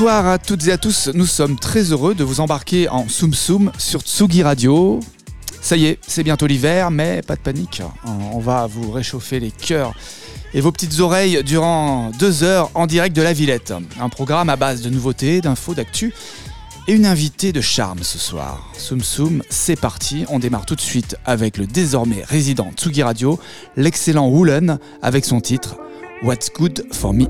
Bonsoir 0.00 0.28
à 0.28 0.38
toutes 0.38 0.66
et 0.66 0.72
à 0.72 0.78
tous, 0.78 1.10
nous 1.12 1.26
sommes 1.26 1.58
très 1.58 1.92
heureux 1.92 2.14
de 2.14 2.24
vous 2.24 2.40
embarquer 2.40 2.88
en 2.88 3.06
Soum 3.06 3.34
Soum 3.34 3.70
sur 3.76 4.00
Tsugi 4.00 4.42
Radio. 4.42 4.98
Ça 5.60 5.76
y 5.76 5.84
est, 5.84 5.98
c'est 6.06 6.22
bientôt 6.22 6.46
l'hiver, 6.46 6.90
mais 6.90 7.20
pas 7.20 7.36
de 7.36 7.42
panique, 7.42 7.82
on 8.32 8.38
va 8.38 8.66
vous 8.66 8.90
réchauffer 8.92 9.40
les 9.40 9.50
cœurs 9.50 9.92
et 10.54 10.62
vos 10.62 10.72
petites 10.72 11.00
oreilles 11.00 11.44
durant 11.44 12.12
deux 12.18 12.44
heures 12.44 12.70
en 12.72 12.86
direct 12.86 13.14
de 13.14 13.20
la 13.20 13.34
Villette. 13.34 13.74
Un 14.00 14.08
programme 14.08 14.48
à 14.48 14.56
base 14.56 14.80
de 14.80 14.88
nouveautés, 14.88 15.42
d'infos, 15.42 15.74
d'actu 15.74 16.14
et 16.88 16.94
une 16.94 17.04
invitée 17.04 17.52
de 17.52 17.60
charme 17.60 18.02
ce 18.02 18.16
soir. 18.16 18.72
Soum 18.78 19.02
Soum, 19.02 19.42
c'est 19.50 19.78
parti, 19.78 20.24
on 20.30 20.38
démarre 20.38 20.64
tout 20.64 20.76
de 20.76 20.80
suite 20.80 21.16
avec 21.26 21.58
le 21.58 21.66
désormais 21.66 22.24
résident 22.26 22.72
Tsugi 22.74 23.02
Radio, 23.02 23.38
l'excellent 23.76 24.28
Woolen, 24.28 24.78
avec 25.02 25.26
son 25.26 25.42
titre 25.42 25.76
What's 26.22 26.50
Good 26.54 26.86
for 26.90 27.12
Me. 27.12 27.26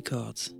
Records. 0.00 0.54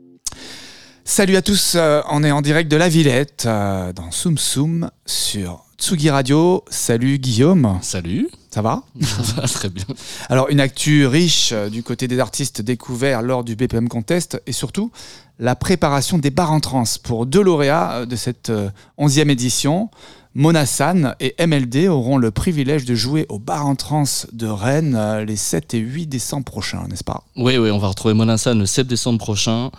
Salut 1.05 1.37
à 1.37 1.43
tous, 1.43 1.73
euh, 1.75 2.03
on 2.11 2.23
est 2.23 2.31
en 2.31 2.43
direct 2.43 2.71
de 2.71 2.77
la 2.77 2.91
Villette 2.91 3.45
euh, 3.47 3.93
dans 3.93 4.11
Soum 4.11 4.37
Soum 4.37 4.91
sur 5.07 5.65
Tsugi 5.79 6.11
Radio. 6.11 6.63
Salut 6.69 7.19
Guillaume. 7.19 7.79
Salut. 7.81 8.29
Ça 8.51 8.61
va? 8.61 8.83
Ça 9.01 9.41
va 9.41 9.49
très 9.49 9.71
bien. 9.71 9.87
Alors 10.29 10.51
une 10.51 10.61
actu 10.61 11.07
riche 11.07 11.53
euh, 11.53 11.71
du 11.71 11.83
côté 11.83 12.07
des 12.07 12.21
artistes 12.21 12.61
découverts 12.61 13.23
lors 13.23 13.43
du 13.43 13.57
BPM 13.57 13.89
Contest 13.89 14.43
et 14.47 14.53
surtout 14.53 14.91
la 15.39 15.57
préparation 15.57 16.19
des 16.19 16.31
bars 16.31 16.53
en 16.53 16.61
trans 16.61 16.85
pour 17.03 17.25
deux 17.25 17.43
lauréats 17.43 18.05
de 18.05 18.17
cette 18.17 18.53
onzième 18.99 19.31
édition. 19.31 19.89
Mona 20.37 20.65
San 20.65 21.17
et 21.19 21.35
MLD 21.45 21.89
auront 21.89 22.17
le 22.17 22.31
privilège 22.31 22.85
de 22.85 22.95
jouer 22.95 23.27
au 23.29 23.41
bar 23.41 23.67
en 23.67 23.75
trans 23.75 24.05
de 24.33 24.47
Rennes 24.47 24.95
euh, 24.95 25.25
les 25.25 25.35
7 25.35 25.75
et 25.75 25.79
8 25.79 26.07
décembre 26.07 26.45
prochains, 26.45 26.87
n'est-ce 26.87 27.03
pas? 27.03 27.25
Oui, 27.35 27.59
oui, 27.59 27.69
on 27.73 27.79
va 27.79 27.89
retrouver 27.89 28.15
Mona 28.15 28.39
San 28.39 28.57
le 28.57 28.65
7 28.65 28.87
décembre 28.87 29.19
prochain 29.19 29.73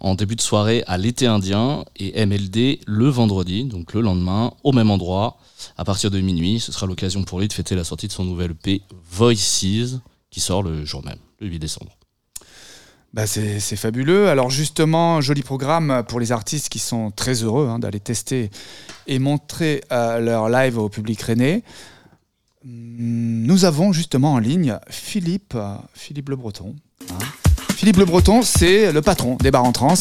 en 0.00 0.16
début 0.16 0.34
de 0.34 0.40
soirée 0.40 0.82
à 0.88 0.98
l'été 0.98 1.28
indien 1.28 1.84
et 1.94 2.26
MLD 2.26 2.80
le 2.84 3.08
vendredi, 3.10 3.62
donc 3.64 3.94
le 3.94 4.00
lendemain, 4.00 4.54
au 4.64 4.72
même 4.72 4.90
endroit, 4.90 5.36
à 5.78 5.84
partir 5.84 6.10
de 6.10 6.20
minuit. 6.20 6.58
Ce 6.58 6.72
sera 6.72 6.86
l'occasion 6.86 7.22
pour 7.22 7.38
lui 7.38 7.46
de 7.46 7.52
fêter 7.52 7.76
la 7.76 7.84
sortie 7.84 8.08
de 8.08 8.12
son 8.12 8.24
nouvel 8.24 8.50
EP 8.50 8.82
Voices 9.08 10.00
qui 10.32 10.40
sort 10.40 10.64
le 10.64 10.84
jour 10.84 11.04
même, 11.04 11.18
le 11.38 11.46
8 11.46 11.60
décembre. 11.60 11.92
Bah 13.14 13.26
c'est 13.26 13.76
fabuleux. 13.76 14.28
Alors 14.28 14.48
justement, 14.48 15.20
joli 15.20 15.42
programme 15.42 16.02
pour 16.08 16.18
les 16.18 16.32
artistes 16.32 16.70
qui 16.70 16.78
sont 16.78 17.10
très 17.10 17.42
heureux 17.42 17.68
hein, 17.68 17.78
d'aller 17.78 18.00
tester 18.00 18.50
et 19.06 19.18
montrer 19.18 19.82
euh, 19.92 20.18
leur 20.18 20.48
live 20.48 20.78
au 20.78 20.88
public 20.88 21.20
rennais. 21.20 21.62
Nous 22.64 23.64
avons 23.66 23.92
justement 23.92 24.32
en 24.32 24.38
ligne 24.38 24.78
Philippe, 24.88 25.52
euh, 25.54 25.74
Philippe 25.92 26.30
Le 26.30 26.36
Breton. 26.36 26.74
Hein. 27.10 27.18
Philippe 27.76 27.98
Le 27.98 28.06
Breton, 28.06 28.40
c'est 28.40 28.92
le 28.92 29.02
patron 29.02 29.36
des 29.36 29.50
bars 29.50 29.64
en 29.64 29.72
trans 29.72 29.94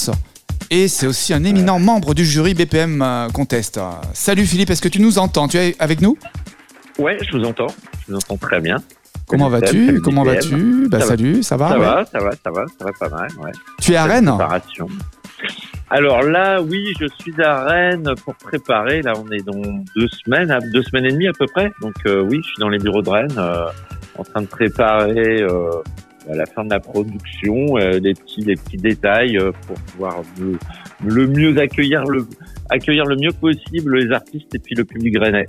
et 0.69 0.87
c'est 0.87 1.07
aussi 1.07 1.33
un 1.33 1.43
éminent 1.43 1.79
membre 1.79 2.13
du 2.13 2.25
jury 2.25 2.53
BPM 2.53 3.01
euh, 3.01 3.27
Contest. 3.29 3.77
Salut 4.13 4.45
Philippe, 4.45 4.69
est-ce 4.69 4.81
que 4.81 4.87
tu 4.87 5.01
nous 5.01 5.19
entends? 5.19 5.49
Tu 5.49 5.57
es 5.57 5.75
avec 5.79 5.99
nous? 5.99 6.17
Ouais, 6.97 7.17
je 7.21 7.37
vous 7.37 7.43
entends. 7.43 7.67
Je 8.07 8.13
vous 8.13 8.17
entends 8.17 8.37
très 8.37 8.61
bien. 8.61 8.77
Comment 9.31 9.47
vas-tu? 9.47 10.01
Comment 10.01 10.23
vas-tu? 10.23 10.89
Bah 10.89 10.99
salut, 10.99 11.41
ça 11.41 11.55
va? 11.55 11.69
Ça 11.69 11.77
va, 11.77 12.05
ça 12.05 12.19
va, 12.19 12.31
ça 12.31 12.51
va, 12.51 12.65
ça 12.77 12.85
va 12.85 12.91
pas 12.99 13.09
mal. 13.09 13.29
Ouais. 13.41 13.51
Tu 13.81 13.93
es 13.93 13.95
à 13.95 14.03
Rennes? 14.03 14.29
Alors 15.89 16.21
là, 16.23 16.61
oui, 16.61 16.93
je 16.99 17.05
suis 17.19 17.41
à 17.41 17.63
Rennes 17.63 18.13
pour 18.25 18.35
préparer. 18.35 19.01
Là, 19.01 19.13
on 19.15 19.31
est 19.31 19.45
dans 19.45 19.61
deux 19.95 20.07
semaines, 20.09 20.53
deux 20.73 20.83
semaines 20.83 21.05
et 21.05 21.11
demie 21.11 21.29
à 21.29 21.33
peu 21.33 21.45
près. 21.47 21.71
Donc 21.81 21.93
euh, 22.05 22.21
oui, 22.21 22.39
je 22.43 22.47
suis 22.47 22.59
dans 22.59 22.67
les 22.67 22.77
bureaux 22.77 23.01
de 23.01 23.09
Rennes, 23.09 23.37
euh, 23.37 23.67
en 24.17 24.23
train 24.23 24.41
de 24.41 24.47
préparer 24.47 25.41
euh, 25.41 25.69
la 26.29 26.45
fin 26.45 26.65
de 26.65 26.69
la 26.69 26.81
production, 26.81 27.77
les 27.77 28.13
petits, 28.13 28.41
les 28.41 28.55
petits 28.55 28.77
détails 28.77 29.39
pour 29.65 29.77
pouvoir 29.79 30.17
le, 31.05 31.27
mieux 31.27 31.57
accueillir 31.57 32.03
le 32.03 32.27
accueillir 32.69 33.05
le 33.05 33.15
mieux 33.15 33.31
possible 33.31 33.97
les 33.97 34.11
artistes 34.13 34.53
et 34.53 34.59
puis 34.59 34.75
le 34.75 34.83
public 34.83 35.17
rennais. 35.17 35.45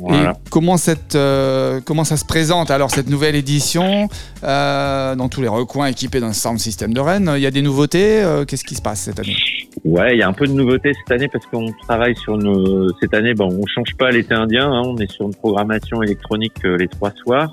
Et 0.00 0.26
comment, 0.50 0.76
cette, 0.76 1.14
euh, 1.14 1.80
comment 1.84 2.04
ça 2.04 2.16
se 2.16 2.24
présente 2.24 2.70
alors 2.70 2.90
cette 2.90 3.08
nouvelle 3.08 3.34
édition 3.34 4.08
euh, 4.44 5.14
dans 5.14 5.28
tous 5.28 5.40
les 5.40 5.48
recoins 5.48 5.86
équipés 5.86 6.20
d'un 6.20 6.32
sound 6.32 6.58
system 6.58 6.92
de 6.92 7.00
Rennes 7.00 7.32
Il 7.36 7.42
y 7.42 7.46
a 7.46 7.50
des 7.50 7.62
nouveautés 7.62 8.22
euh, 8.22 8.44
Qu'est-ce 8.44 8.64
qui 8.64 8.74
se 8.74 8.82
passe 8.82 9.00
cette 9.00 9.18
année? 9.18 9.36
Ouais, 9.84 10.14
il 10.14 10.18
y 10.18 10.22
a 10.22 10.28
un 10.28 10.32
peu 10.32 10.46
de 10.46 10.52
nouveautés 10.52 10.92
cette 10.94 11.12
année 11.12 11.28
parce 11.28 11.46
qu'on 11.46 11.66
travaille 11.86 12.16
sur 12.16 12.36
nos. 12.36 12.88
Cette 13.00 13.14
année, 13.14 13.34
bon, 13.34 13.48
on 13.48 13.66
change 13.66 13.94
pas 13.96 14.10
l'été 14.10 14.34
indien, 14.34 14.70
hein, 14.70 14.82
on 14.84 14.96
est 14.98 15.10
sur 15.10 15.26
une 15.26 15.34
programmation 15.34 16.02
électronique 16.02 16.62
les 16.64 16.88
trois 16.88 17.12
soirs 17.22 17.50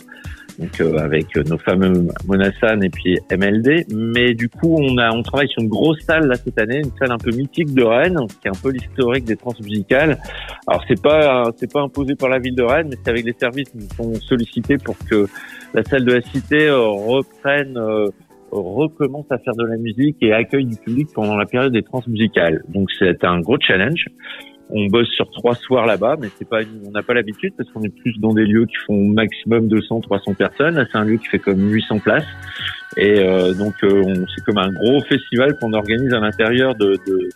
donc 0.60 0.80
euh, 0.82 0.98
avec 0.98 1.36
nos 1.36 1.58
fameux 1.58 2.08
Monassan 2.26 2.84
et 2.84 2.90
puis 2.90 3.18
MLD. 3.32 3.86
Mais 3.94 4.34
du 4.34 4.50
coup, 4.50 4.78
on 4.80 4.98
a 4.98 5.12
on 5.12 5.24
travaille 5.24 5.50
sur 5.50 5.62
une 5.62 5.70
grosse 5.70 6.02
salle 6.02 6.28
là 6.28 6.36
cette 6.36 6.60
année, 6.60 6.80
une 6.80 6.92
salle 6.98 7.12
un 7.12 7.18
peu 7.18 7.32
mythique 7.32 7.74
de 7.74 7.84
Rennes, 7.84 8.20
qui 8.42 8.48
est 8.48 8.52
un 8.52 8.62
peu 8.62 8.72
l'historique 8.72 9.26
des 9.26 9.36
transmusicales. 9.36 10.18
Alors 10.68 10.84
c'est 10.88 11.02
pas 11.02 11.52
c'est 11.58 11.72
pas 11.72 11.82
imposé 11.82 12.16
par 12.16 12.30
la 12.30 12.40
ville 12.40 12.56
de 12.56 12.64
Rennes, 12.64 12.88
mais 12.90 12.98
c'est 13.04 13.10
avec 13.10 13.26
les 13.26 13.36
services 13.40 13.70
qui 13.70 13.88
sont 13.96 14.14
sollicités 14.16 14.78
pour 14.78 14.98
que 15.10 15.28
la 15.74 15.84
salle 15.84 16.06
de 16.06 16.14
la 16.14 16.22
Cité 16.22 16.68
euh, 16.68 16.88
reprenne 16.88 17.78
euh, 17.78 18.08
recommence 18.52 19.26
à 19.32 19.38
faire 19.40 19.56
de 19.56 19.66
la 19.66 19.78
musique 19.78 20.18
et 20.22 20.34
accueille 20.34 20.66
du 20.66 20.76
public 20.76 21.10
pendant 21.14 21.36
la 21.36 21.46
période 21.46 21.74
des 21.74 21.84
transmusicales. 21.84 22.64
Donc 22.70 22.90
c'est 23.00 23.24
un 23.24 23.40
gros 23.40 23.58
challenge. 23.60 24.06
On 24.70 24.88
bosse 24.88 25.10
sur 25.10 25.30
trois 25.32 25.56
soirs 25.56 25.86
là-bas, 25.86 26.16
mais 26.20 26.30
c'est 26.38 26.48
pas, 26.48 26.62
on 26.86 26.92
n'a 26.92 27.04
pas 27.04 27.14
l'habitude 27.14 27.54
parce 27.58 27.70
qu'on 27.72 27.84
est 27.84 27.96
plus 27.96 28.18
dans 28.20 28.34
des 28.34 28.46
lieux 28.46 28.66
qui 28.66 28.76
font 28.88 29.08
maximum 29.08 29.68
200, 29.68 30.02
300 30.02 30.34
personnes. 30.34 30.76
Là, 30.76 30.86
c'est 30.92 30.98
un 30.98 31.04
lieu 31.04 31.18
qui 31.18 31.28
fait 31.28 31.40
comme 31.40 31.72
800 31.72 32.00
places. 32.00 32.26
Et 32.98 33.20
euh, 33.20 33.54
donc, 33.54 33.74
euh, 33.84 34.26
c'est 34.36 34.44
comme 34.46 34.58
un 34.58 34.72
gros 34.72 35.02
festival 35.02 35.58
qu'on 35.60 35.74
organise 35.74 36.14
à 36.14 36.20
l'intérieur 36.20 36.76
de, 36.76 36.98
de, 37.08 37.30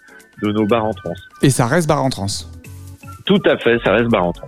de, 0.43 0.51
nos 0.51 0.65
bars 0.65 0.85
en 0.85 0.93
trans. 0.93 1.13
Et 1.41 1.49
ça 1.49 1.67
reste 1.67 1.87
bar 1.87 2.03
en 2.03 2.09
trans 2.09 2.27
tout 3.25 3.41
à 3.43 3.57
fait, 3.57 3.77
ça 3.83 3.91
reste 3.91 4.09
bar 4.09 4.23
en 4.23 4.31
trans. 4.31 4.47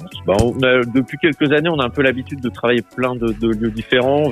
depuis 0.95 1.17
quelques 1.17 1.51
années, 1.51 1.67
on 1.67 1.79
a 1.79 1.85
un 1.85 1.89
peu 1.89 2.01
l'habitude 2.01 2.39
de 2.39 2.47
travailler 2.47 2.81
plein 2.95 3.13
de, 3.13 3.33
de 3.33 3.49
lieux 3.49 3.71
différents 3.71 4.31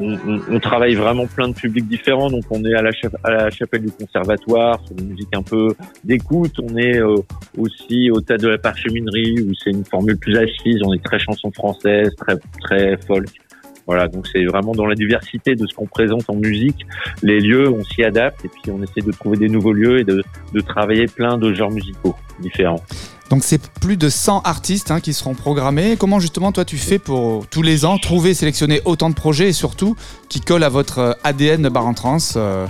on, 0.00 0.60
travaille 0.60 0.94
vraiment 0.94 1.26
plein 1.26 1.48
de 1.48 1.54
publics 1.54 1.86
différents. 1.86 2.30
Donc 2.30 2.44
on 2.50 2.64
est 2.64 2.74
à 2.74 2.82
la, 2.82 2.90
à 3.24 3.30
la 3.30 3.50
chapelle 3.50 3.82
du 3.82 3.90
conservatoire, 3.90 4.80
sur 4.86 4.96
une 4.98 5.10
musique 5.10 5.34
un 5.34 5.42
peu 5.42 5.74
d'écoute. 6.04 6.54
On 6.62 6.76
est 6.76 6.98
euh, 6.98 7.16
aussi 7.58 8.10
au 8.10 8.20
théâtre 8.20 8.44
de 8.44 8.48
la 8.48 8.58
parcheminerie 8.58 9.40
où 9.42 9.52
c'est 9.54 9.70
une 9.70 9.84
formule 9.84 10.18
plus 10.18 10.36
assise. 10.36 10.80
On 10.84 10.92
est 10.92 11.04
très 11.04 11.18
chanson 11.18 11.50
française, 11.52 12.10
très 12.16 12.36
très 12.60 12.96
folk. 13.06 13.28
Voilà, 13.86 14.06
donc 14.06 14.26
c'est 14.28 14.44
vraiment 14.44 14.72
dans 14.72 14.86
la 14.86 14.94
diversité 14.94 15.56
de 15.56 15.66
ce 15.66 15.74
qu'on 15.74 15.86
présente 15.86 16.28
en 16.28 16.36
musique. 16.36 16.86
Les 17.22 17.40
lieux, 17.40 17.68
on 17.68 17.82
s'y 17.82 18.04
adapte 18.04 18.44
et 18.44 18.48
puis 18.48 18.70
on 18.70 18.80
essaie 18.82 19.00
de 19.00 19.10
trouver 19.10 19.36
des 19.36 19.48
nouveaux 19.48 19.72
lieux 19.72 19.98
et 19.98 20.04
de, 20.04 20.22
de 20.52 20.60
travailler 20.60 21.06
plein 21.06 21.38
de 21.38 21.52
genres 21.52 21.72
musicaux 21.72 22.14
différents. 22.40 22.82
Donc 23.30 23.44
c'est 23.44 23.62
plus 23.80 23.96
de 23.96 24.08
100 24.08 24.42
artistes 24.42 24.90
hein, 24.90 24.98
qui 24.98 25.12
seront 25.12 25.34
programmés. 25.34 25.96
Comment 25.96 26.18
justement 26.18 26.50
toi 26.50 26.64
tu 26.64 26.76
fais 26.76 26.98
pour 26.98 27.46
tous 27.46 27.62
les 27.62 27.84
ans 27.84 27.96
trouver, 27.96 28.34
sélectionner 28.34 28.80
autant 28.84 29.08
de 29.08 29.14
projets 29.14 29.48
et 29.48 29.52
surtout 29.52 29.96
qui 30.28 30.40
collent 30.40 30.64
à 30.64 30.68
votre 30.68 30.98
euh, 30.98 31.12
ADN 31.22 31.62
de 31.62 31.68
Bar 31.68 31.86
en 31.86 31.94
Trans 31.94 32.18
euh, 32.36 32.66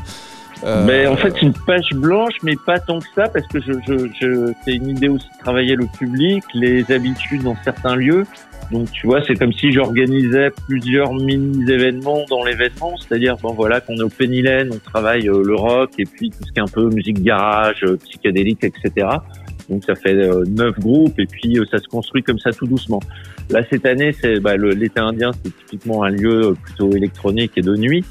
euh, 0.62 0.84
mais 0.84 1.06
en 1.06 1.16
fait, 1.16 1.40
une 1.40 1.54
page 1.54 1.88
blanche, 1.94 2.34
mais 2.42 2.54
pas 2.66 2.78
tant 2.78 2.98
que 2.98 3.06
ça, 3.14 3.28
parce 3.28 3.46
que 3.46 3.60
je, 3.60 4.52
c'est 4.62 4.72
une 4.72 4.88
idée 4.88 5.08
aussi 5.08 5.24
de 5.24 5.42
travailler 5.42 5.74
le 5.74 5.86
public, 5.86 6.44
les 6.52 6.92
habitudes 6.92 7.44
dans 7.44 7.56
certains 7.64 7.96
lieux. 7.96 8.26
Donc, 8.70 8.92
tu 8.92 9.06
vois, 9.06 9.22
c'est 9.26 9.36
comme 9.36 9.54
si 9.54 9.72
j'organisais 9.72 10.50
plusieurs 10.68 11.14
mini-événements 11.14 12.26
dans 12.28 12.44
l'événement, 12.44 12.92
c'est-à-dire, 12.98 13.38
bon, 13.38 13.54
voilà, 13.54 13.80
qu'on 13.80 13.96
est 13.96 14.02
au 14.02 14.10
Pénilène, 14.10 14.68
on 14.70 14.78
travaille 14.78 15.22
le 15.22 15.54
rock, 15.54 15.92
et 15.96 16.04
puis 16.04 16.28
tout 16.28 16.46
ce 16.46 16.52
qui 16.52 16.58
est 16.58 16.62
un 16.62 16.66
peu 16.66 16.90
musique 16.90 17.22
garage, 17.22 17.82
psychédélique, 18.04 18.62
etc. 18.62 19.06
Donc 19.70 19.84
ça 19.84 19.94
fait 19.94 20.14
euh, 20.14 20.44
neuf 20.49 20.78
groupes 20.78 21.19
et 21.19 21.26
puis 21.26 21.58
euh, 21.58 21.64
ça 21.70 21.78
se 21.78 21.87
construit 21.87 22.22
comme 22.22 22.38
ça 22.38 22.50
tout 22.50 22.67
doucement. 22.67 23.00
Là 23.50 23.62
cette 23.70 23.87
année, 23.87 24.12
c'est 24.20 24.40
bah, 24.40 24.56
l'été 24.56 25.00
indien, 25.00 25.31
c'est 25.43 25.56
typiquement 25.64 26.02
un 26.02 26.11
lieu 26.11 26.55
plutôt 26.62 26.90
électronique 26.94 27.52
et 27.56 27.62
de 27.62 27.76
nuit. 27.76 28.05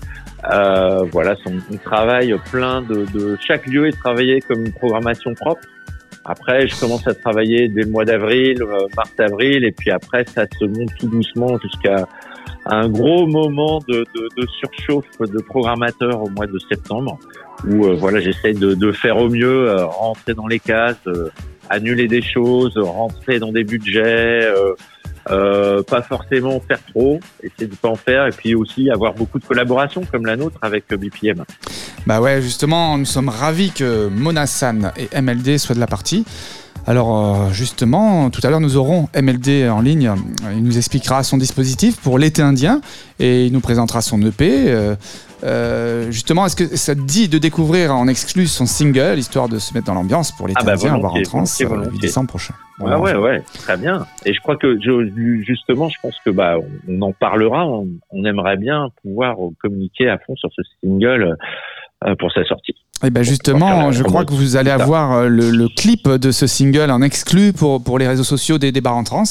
Euh, 0.51 1.03
voilà, 1.11 1.35
on, 1.45 1.77
travaille 1.77 2.33
plein 2.49 2.81
de, 2.81 3.05
de, 3.13 3.37
chaque 3.45 3.67
lieu 3.67 3.87
est 3.87 3.97
travaillé 3.97 4.39
comme 4.39 4.65
une 4.65 4.71
programmation 4.71 5.33
propre. 5.33 5.61
Après, 6.23 6.67
je 6.67 6.79
commence 6.79 7.07
à 7.07 7.13
travailler 7.13 7.67
dès 7.67 7.81
le 7.81 7.89
mois 7.89 8.05
d'avril, 8.05 8.61
euh, 8.61 8.87
mars-avril, 8.95 9.65
et 9.65 9.71
puis 9.71 9.91
après, 9.91 10.25
ça 10.25 10.45
se 10.59 10.65
monte 10.65 10.89
tout 10.99 11.07
doucement 11.07 11.57
jusqu'à 11.59 12.07
un 12.69 12.87
gros 12.87 13.27
moment 13.27 13.79
de, 13.87 14.05
de, 14.15 14.29
de, 14.37 14.47
surchauffe 14.59 15.19
de 15.19 15.41
programmateurs 15.41 16.21
au 16.21 16.29
mois 16.29 16.47
de 16.47 16.59
septembre, 16.69 17.17
où 17.67 17.85
euh, 17.85 17.95
voilà, 17.95 18.19
j'essaie 18.19 18.53
de, 18.53 18.73
de, 18.73 18.91
faire 18.91 19.17
au 19.17 19.29
mieux, 19.29 19.73
rentrer 19.83 20.33
dans 20.33 20.47
les 20.47 20.59
cases, 20.59 20.97
annuler 21.69 22.07
des 22.07 22.21
choses, 22.21 22.77
rentrer 22.77 23.39
dans 23.39 23.51
des 23.51 23.63
budgets, 23.63 24.43
euh, 24.45 24.73
euh, 25.29 25.83
pas 25.83 26.01
forcément 26.01 26.59
faire 26.61 26.79
trop, 26.85 27.19
essayer 27.43 27.67
de 27.67 27.75
pas 27.75 27.89
en 27.89 27.95
faire, 27.95 28.25
et 28.25 28.31
puis 28.31 28.55
aussi 28.55 28.89
avoir 28.89 29.13
beaucoup 29.13 29.39
de 29.39 29.45
collaborations 29.45 30.03
comme 30.11 30.25
la 30.25 30.35
nôtre 30.35 30.57
avec 30.61 30.85
BPM. 30.89 31.43
Bah 32.07 32.21
ouais, 32.21 32.41
justement, 32.41 32.97
nous 32.97 33.05
sommes 33.05 33.29
ravis 33.29 33.71
que 33.71 34.07
Monassan 34.07 34.91
et 34.97 35.21
MLD 35.21 35.57
soient 35.57 35.75
de 35.75 35.79
la 35.79 35.87
partie. 35.87 36.25
Alors 36.89 37.15
euh, 37.15 37.51
justement, 37.51 38.31
tout 38.31 38.41
à 38.43 38.49
l'heure 38.49 38.59
nous 38.59 38.75
aurons 38.75 39.09
MLD 39.15 39.69
en 39.69 39.79
ligne. 39.79 40.11
Il 40.55 40.63
nous 40.63 40.75
expliquera 40.75 41.21
son 41.21 41.37
dispositif 41.37 42.01
pour 42.01 42.17
l'été 42.17 42.41
indien 42.41 42.81
et 43.19 43.45
il 43.45 43.53
nous 43.53 43.59
présentera 43.59 44.01
son 44.01 44.19
EP. 44.23 44.71
Euh, 44.71 44.95
euh, 45.43 46.09
justement, 46.09 46.47
est-ce 46.47 46.55
que 46.55 46.75
ça 46.75 46.95
te 46.95 47.01
dit 47.01 47.29
de 47.29 47.37
découvrir 47.37 47.93
en 47.93 48.07
exclu 48.07 48.47
son 48.47 48.65
single, 48.65 49.19
histoire 49.19 49.49
de 49.49 49.59
se 49.59 49.71
mettre 49.75 49.85
dans 49.85 49.93
l'ambiance 49.93 50.35
pour 50.35 50.47
l'été 50.47 50.61
ah 50.63 50.65
bah 50.65 50.73
indien, 50.73 50.97
voir 50.97 51.13
en 51.13 51.21
trans, 51.21 51.43
le 51.59 51.91
8 51.91 52.01
décembre 52.01 52.27
prochain 52.27 52.55
Ouais, 52.79 52.95
ouais, 52.95 53.15
ouais, 53.15 53.43
très 53.53 53.77
bien. 53.77 54.07
Et 54.25 54.33
je 54.33 54.39
crois 54.41 54.55
que 54.55 54.79
justement, 55.43 55.89
je 55.89 55.97
pense 56.01 56.15
que 56.25 56.31
bah 56.31 56.55
on 56.87 57.01
en 57.03 57.11
parlera. 57.11 57.67
On, 57.67 58.25
aimerait 58.25 58.57
bien 58.57 58.89
pouvoir 59.03 59.35
communiquer 59.61 60.09
à 60.09 60.17
fond 60.17 60.35
sur 60.35 60.49
ce 60.55 60.63
single 60.81 61.37
pour 62.17 62.31
sa 62.31 62.43
sortie. 62.45 62.73
Et 63.01 63.07
eh 63.07 63.09
ben 63.11 63.23
justement, 63.23 63.93
je 63.93 64.03
crois 64.03 64.25
que 64.25 64.33
vous 64.33 64.57
allez 64.57 64.71
avoir 64.71 65.13
euh, 65.13 65.29
le, 65.29 65.69
clip 65.69 66.09
de 66.09 66.31
ce 66.31 66.47
single 66.47 66.91
en 66.91 67.01
exclu 67.01 67.53
pour, 67.53 67.81
pour 67.81 67.97
les 67.97 68.05
réseaux 68.05 68.25
sociaux 68.25 68.57
des 68.57 68.73
débats 68.73 68.91
en 68.91 69.05
trans. 69.05 69.23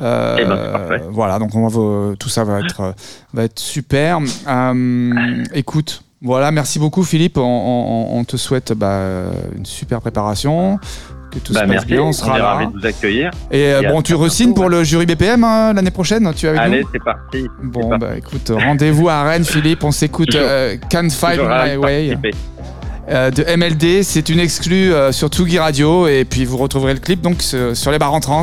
Euh, 0.00 0.36
eh 0.40 0.44
ben, 0.46 1.02
voilà, 1.10 1.38
donc 1.38 1.54
on 1.54 1.68
va, 1.68 2.16
tout 2.16 2.30
ça 2.30 2.44
va 2.44 2.60
être, 2.60 2.94
va 3.34 3.44
être 3.44 3.58
super. 3.58 4.18
Euh, 4.48 5.44
écoute, 5.52 6.04
voilà, 6.22 6.50
merci 6.52 6.78
beaucoup 6.78 7.02
Philippe. 7.02 7.36
On, 7.36 8.24
te 8.26 8.38
souhaite 8.38 8.72
bah, 8.72 9.02
une 9.54 9.66
super 9.66 10.00
préparation. 10.00 10.78
Que 11.30 11.38
tout 11.38 11.52
bah, 11.52 11.66
se 11.66 11.72
passe 11.72 11.86
bien, 11.86 12.02
on 12.02 12.12
sera 12.12 12.38
là. 12.38 12.54
ravis 12.54 12.66
de 12.68 12.78
vous 12.78 12.86
accueillir. 12.86 13.30
Et, 13.50 13.74
bon, 13.90 14.00
tu 14.00 14.14
resignes 14.14 14.54
pour 14.54 14.70
le 14.70 14.84
jury 14.84 15.04
BPM 15.04 15.44
hein, 15.44 15.74
l'année 15.74 15.90
prochaine 15.90 16.32
tu 16.34 16.48
avec 16.48 16.60
Allez, 16.60 16.86
c'est 16.90 17.04
parti. 17.04 17.46
Bon, 17.62 17.98
bah 17.98 18.16
écoute, 18.16 18.50
rendez-vous 18.54 19.10
à 19.10 19.22
Rennes, 19.24 19.44
Philippe. 19.44 19.84
On 19.84 19.92
s'écoute 19.92 20.34
Can't 20.88 21.10
Fight 21.10 21.38
My 21.38 21.76
Way. 21.76 22.16
Euh, 22.24 22.30
de 23.12 23.56
MLD. 23.56 24.02
C'est 24.02 24.28
une 24.28 24.40
exclue 24.40 24.92
euh, 24.92 25.12
sur 25.12 25.28
Tsugi 25.28 25.58
Radio 25.58 26.06
et 26.08 26.24
puis 26.24 26.44
vous 26.44 26.56
retrouverez 26.56 26.94
le 26.94 27.00
clip 27.00 27.20
donc 27.20 27.42
sur 27.42 27.90
les 27.90 27.98
bars 27.98 28.14
en 28.14 28.20
trans 28.20 28.42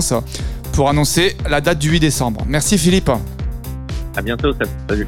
pour 0.74 0.90
annoncer 0.90 1.36
la 1.50 1.62
date 1.62 1.80
du 1.80 1.90
8 1.90 2.00
décembre. 2.00 2.44
Merci 2.48 2.78
Philippe. 2.78 3.10
À 4.16 4.22
bientôt, 4.22 4.52
salut. 4.88 5.08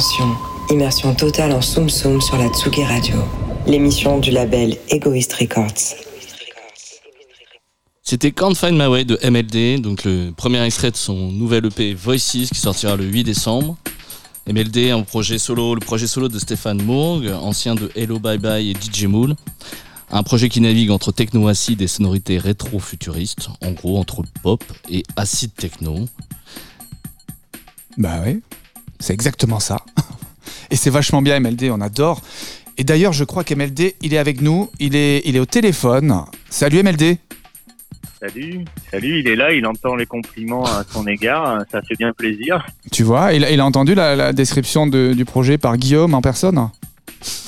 Attention, 0.00 0.34
immersion 0.70 1.14
totale 1.14 1.52
en 1.52 1.60
Soum 1.60 1.90
Soum 1.90 2.22
sur 2.22 2.38
la 2.38 2.48
Tsugi 2.48 2.84
Radio, 2.84 3.16
l'émission 3.66 4.18
du 4.18 4.30
label 4.30 4.78
Egoist 4.88 5.30
Records. 5.34 5.94
C'était 8.02 8.32
Can't 8.32 8.54
Find 8.54 8.78
My 8.78 8.86
Way 8.86 9.04
de 9.04 9.18
MLD, 9.22 9.82
donc 9.82 10.04
le 10.04 10.30
premier 10.34 10.64
extrait 10.64 10.90
de 10.90 10.96
son 10.96 11.30
nouvel 11.30 11.66
EP 11.66 11.92
Voices 11.92 12.48
qui 12.50 12.58
sortira 12.58 12.96
le 12.96 13.04
8 13.04 13.24
décembre. 13.24 13.76
MLD, 14.46 14.90
un 14.90 15.02
projet 15.02 15.38
solo, 15.38 15.74
le 15.74 15.80
projet 15.80 16.06
solo 16.06 16.28
de 16.28 16.38
Stéphane 16.38 16.80
Mourg, 16.82 17.20
ancien 17.42 17.74
de 17.74 17.90
Hello 17.94 18.18
Bye 18.18 18.38
Bye 18.38 18.70
et 18.70 18.74
DJ 18.74 19.04
Mool. 19.04 19.36
Un 20.10 20.22
projet 20.22 20.48
qui 20.48 20.62
navigue 20.62 20.92
entre 20.92 21.12
techno 21.12 21.46
acide 21.46 21.82
et 21.82 21.88
sonorités 21.88 22.38
rétro-futuristes, 22.38 23.50
en 23.60 23.72
gros 23.72 23.98
entre 23.98 24.22
pop 24.42 24.64
et 24.88 25.02
acide 25.16 25.54
techno. 25.54 26.06
Bah 27.98 28.22
oui, 28.24 28.40
c'est 29.00 29.14
exactement 29.14 29.60
ça. 29.60 29.79
Et 30.70 30.76
c'est 30.76 30.90
vachement 30.90 31.22
bien 31.22 31.38
MLD, 31.40 31.70
on 31.70 31.80
adore. 31.80 32.20
Et 32.78 32.84
d'ailleurs, 32.84 33.12
je 33.12 33.24
crois 33.24 33.44
qu'MLD, 33.44 33.94
il 34.02 34.14
est 34.14 34.18
avec 34.18 34.40
nous, 34.40 34.70
il 34.78 34.94
est, 34.96 35.22
il 35.24 35.36
est 35.36 35.40
au 35.40 35.46
téléphone. 35.46 36.22
Salut 36.48 36.82
MLD. 36.82 37.18
Salut, 38.20 38.64
salut, 38.90 39.20
il 39.20 39.28
est 39.28 39.36
là, 39.36 39.52
il 39.52 39.66
entend 39.66 39.96
les 39.96 40.04
compliments 40.06 40.64
à 40.64 40.84
son 40.90 41.06
égard, 41.06 41.62
ça 41.72 41.80
fait 41.80 41.96
bien 41.96 42.12
plaisir. 42.12 42.66
Tu 42.92 43.02
vois, 43.02 43.32
il, 43.32 43.46
il 43.50 43.58
a 43.60 43.64
entendu 43.64 43.94
la, 43.94 44.14
la 44.14 44.32
description 44.34 44.86
de- 44.86 45.14
du 45.14 45.24
projet 45.24 45.56
par 45.56 45.78
Guillaume 45.78 46.12
en 46.14 46.20
personne 46.20 46.68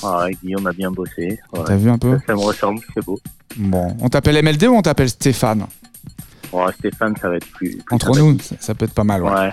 Ah, 0.03 0.27
Guillaume 0.43 0.67
a 0.67 0.73
bien 0.73 0.91
bossé. 0.91 1.39
ouais. 1.53 1.61
T'as 1.67 1.77
vu 1.77 1.91
un 1.91 1.99
peu 1.99 2.17
Ça, 2.21 2.25
ça 2.29 2.33
me 2.35 2.39
ressemble, 2.41 2.81
c'est 2.95 3.05
beau. 3.05 3.21
Bon, 3.57 3.95
on 4.01 4.09
t'appelle 4.09 4.43
MLD 4.43 4.65
ou 4.67 4.75
on 4.77 4.81
t'appelle 4.83 5.11
Stéphane? 5.11 5.67
Bon, 6.51 6.67
Stéphane, 6.79 7.15
ça 7.21 7.29
va 7.29 7.37
être 7.37 7.49
plus. 7.49 7.77
plus 7.77 7.95
Entre 7.95 8.19
nous, 8.19 8.39
ça, 8.41 8.57
ça 8.59 8.75
peut 8.75 8.87
être 8.87 8.95
pas 8.95 9.05
mal. 9.05 9.23
Ouais. 9.23 9.31
ouais. 9.31 9.51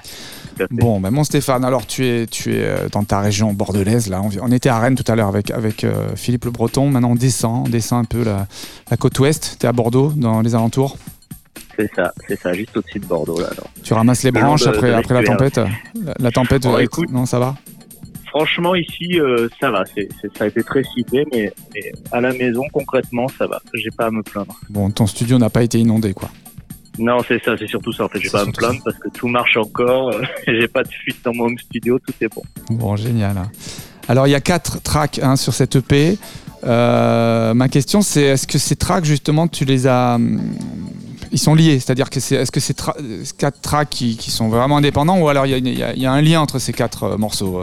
Tout 0.67 0.73
à 0.73 0.75
fait. 0.75 0.81
Bon, 0.81 0.99
ben 0.99 1.11
mon 1.11 1.23
Stéphane, 1.23 1.63
alors 1.65 1.85
tu 1.87 2.05
es, 2.05 2.27
tu 2.27 2.53
es 2.53 2.63
euh, 2.63 2.87
dans 2.91 3.03
ta 3.03 3.19
région 3.19 3.53
bordelaise, 3.53 4.09
là. 4.09 4.21
On, 4.21 4.29
on 4.41 4.51
était 4.51 4.69
à 4.69 4.79
Rennes 4.79 4.95
tout 4.95 5.09
à 5.11 5.15
l'heure 5.15 5.27
avec, 5.29 5.51
avec 5.51 5.83
euh, 5.83 6.15
Philippe 6.15 6.45
Le 6.45 6.51
Breton. 6.51 6.89
Maintenant, 6.89 7.11
on 7.11 7.15
descend, 7.15 7.67
on 7.67 7.69
descend 7.69 8.03
un 8.03 8.05
peu 8.05 8.23
la, 8.23 8.47
la 8.91 8.97
côte 8.97 9.17
ouest. 9.19 9.57
Tu 9.59 9.65
es 9.65 9.69
à 9.69 9.73
Bordeaux, 9.73 10.11
dans 10.15 10.41
les 10.41 10.55
alentours? 10.55 10.97
C'est 11.77 11.89
ça, 11.95 12.11
c'est 12.27 12.39
ça, 12.39 12.53
juste 12.53 12.75
au-dessus 12.75 12.99
de 12.99 13.05
Bordeaux, 13.05 13.39
là. 13.39 13.49
Tu 13.83 13.93
ramasses 13.93 14.23
les 14.23 14.31
branches 14.31 14.63
de- 14.63 14.69
après, 14.69 14.89
de 14.89 14.93
après 14.95 15.13
la 15.13 15.23
tempête? 15.23 15.57
La, 15.57 16.13
la 16.19 16.31
tempête, 16.31 16.65
euh, 16.65 16.79
écoute. 16.79 17.09
non, 17.09 17.25
ça 17.25 17.39
va? 17.39 17.55
Franchement, 18.27 18.75
ici, 18.75 19.19
euh, 19.19 19.47
ça 19.59 19.71
va. 19.71 19.83
Ça 19.85 20.43
a 20.43 20.47
été 20.47 20.61
très 20.63 20.83
cité, 20.83 21.25
mais, 21.31 21.51
mais 21.73 21.91
à 22.11 22.21
la 22.21 22.31
maison, 22.33 22.61
concrètement, 22.71 23.27
ça 23.37 23.47
va. 23.47 23.59
J'ai 23.73 23.89
pas 23.89 24.05
à 24.07 24.11
me 24.11 24.21
plaindre. 24.21 24.59
Bon, 24.69 24.91
ton 24.91 25.07
studio 25.07 25.37
n'a 25.39 25.49
pas 25.49 25.63
été 25.63 25.79
inondé, 25.79 26.13
quoi. 26.13 26.29
Non, 26.99 27.17
c'est 27.27 27.43
ça, 27.43 27.55
c'est 27.57 27.67
surtout 27.67 27.91
ça. 27.93 28.03
En 28.05 28.09
fait, 28.09 28.19
j'ai 28.19 28.27
C'est 28.29 28.31
pas 28.33 28.45
me 28.45 28.51
plaindre 28.51 28.81
parce 28.83 28.97
que 28.97 29.09
tout 29.09 29.27
marche 29.27 29.57
encore. 29.57 30.11
j'ai 30.47 30.67
pas 30.67 30.83
de 30.83 30.89
fuite 30.89 31.17
dans 31.23 31.33
mon 31.33 31.45
home 31.45 31.57
studio, 31.57 31.97
tout 31.99 32.13
est 32.21 32.27
bon. 32.33 32.43
Bon, 32.69 32.95
génial. 32.95 33.37
hein. 33.37 33.49
Alors, 34.07 34.27
il 34.27 34.31
y 34.31 34.35
a 34.35 34.41
quatre 34.41 34.81
tracks 34.81 35.19
hein, 35.23 35.35
sur 35.35 35.53
cette 35.53 35.75
EP. 35.75 36.17
Euh, 36.65 37.53
ma 37.53 37.69
question, 37.69 38.01
c'est 38.01 38.23
est-ce 38.23 38.45
que 38.47 38.57
ces 38.57 38.75
tracks, 38.75 39.05
justement, 39.05 39.47
tu 39.47 39.63
les 39.65 39.87
as. 39.87 40.15
hum, 40.15 40.41
Ils 41.31 41.37
sont 41.39 41.53
liés, 41.55 41.79
c'est-à-dire 41.79 42.09
que 42.09 42.19
c'est 42.19 42.35
est-ce 42.35 42.51
que 42.51 42.59
tra- 42.59 42.95
euh, 42.99 43.23
quatre 43.37 43.61
tracks 43.61 43.89
qui, 43.89 44.17
qui 44.17 44.29
sont 44.31 44.49
vraiment 44.49 44.77
indépendants 44.77 45.19
ou 45.19 45.29
alors 45.29 45.45
il 45.45 45.51
y 45.51 45.83
a, 45.83 45.93
y 45.93 45.99
y 46.01 46.05
un 46.05 46.21
lien 46.21 46.41
entre 46.41 46.57
ces 46.59 46.73
quatre 46.73 47.03
euh, 47.03 47.17
morceaux 47.17 47.61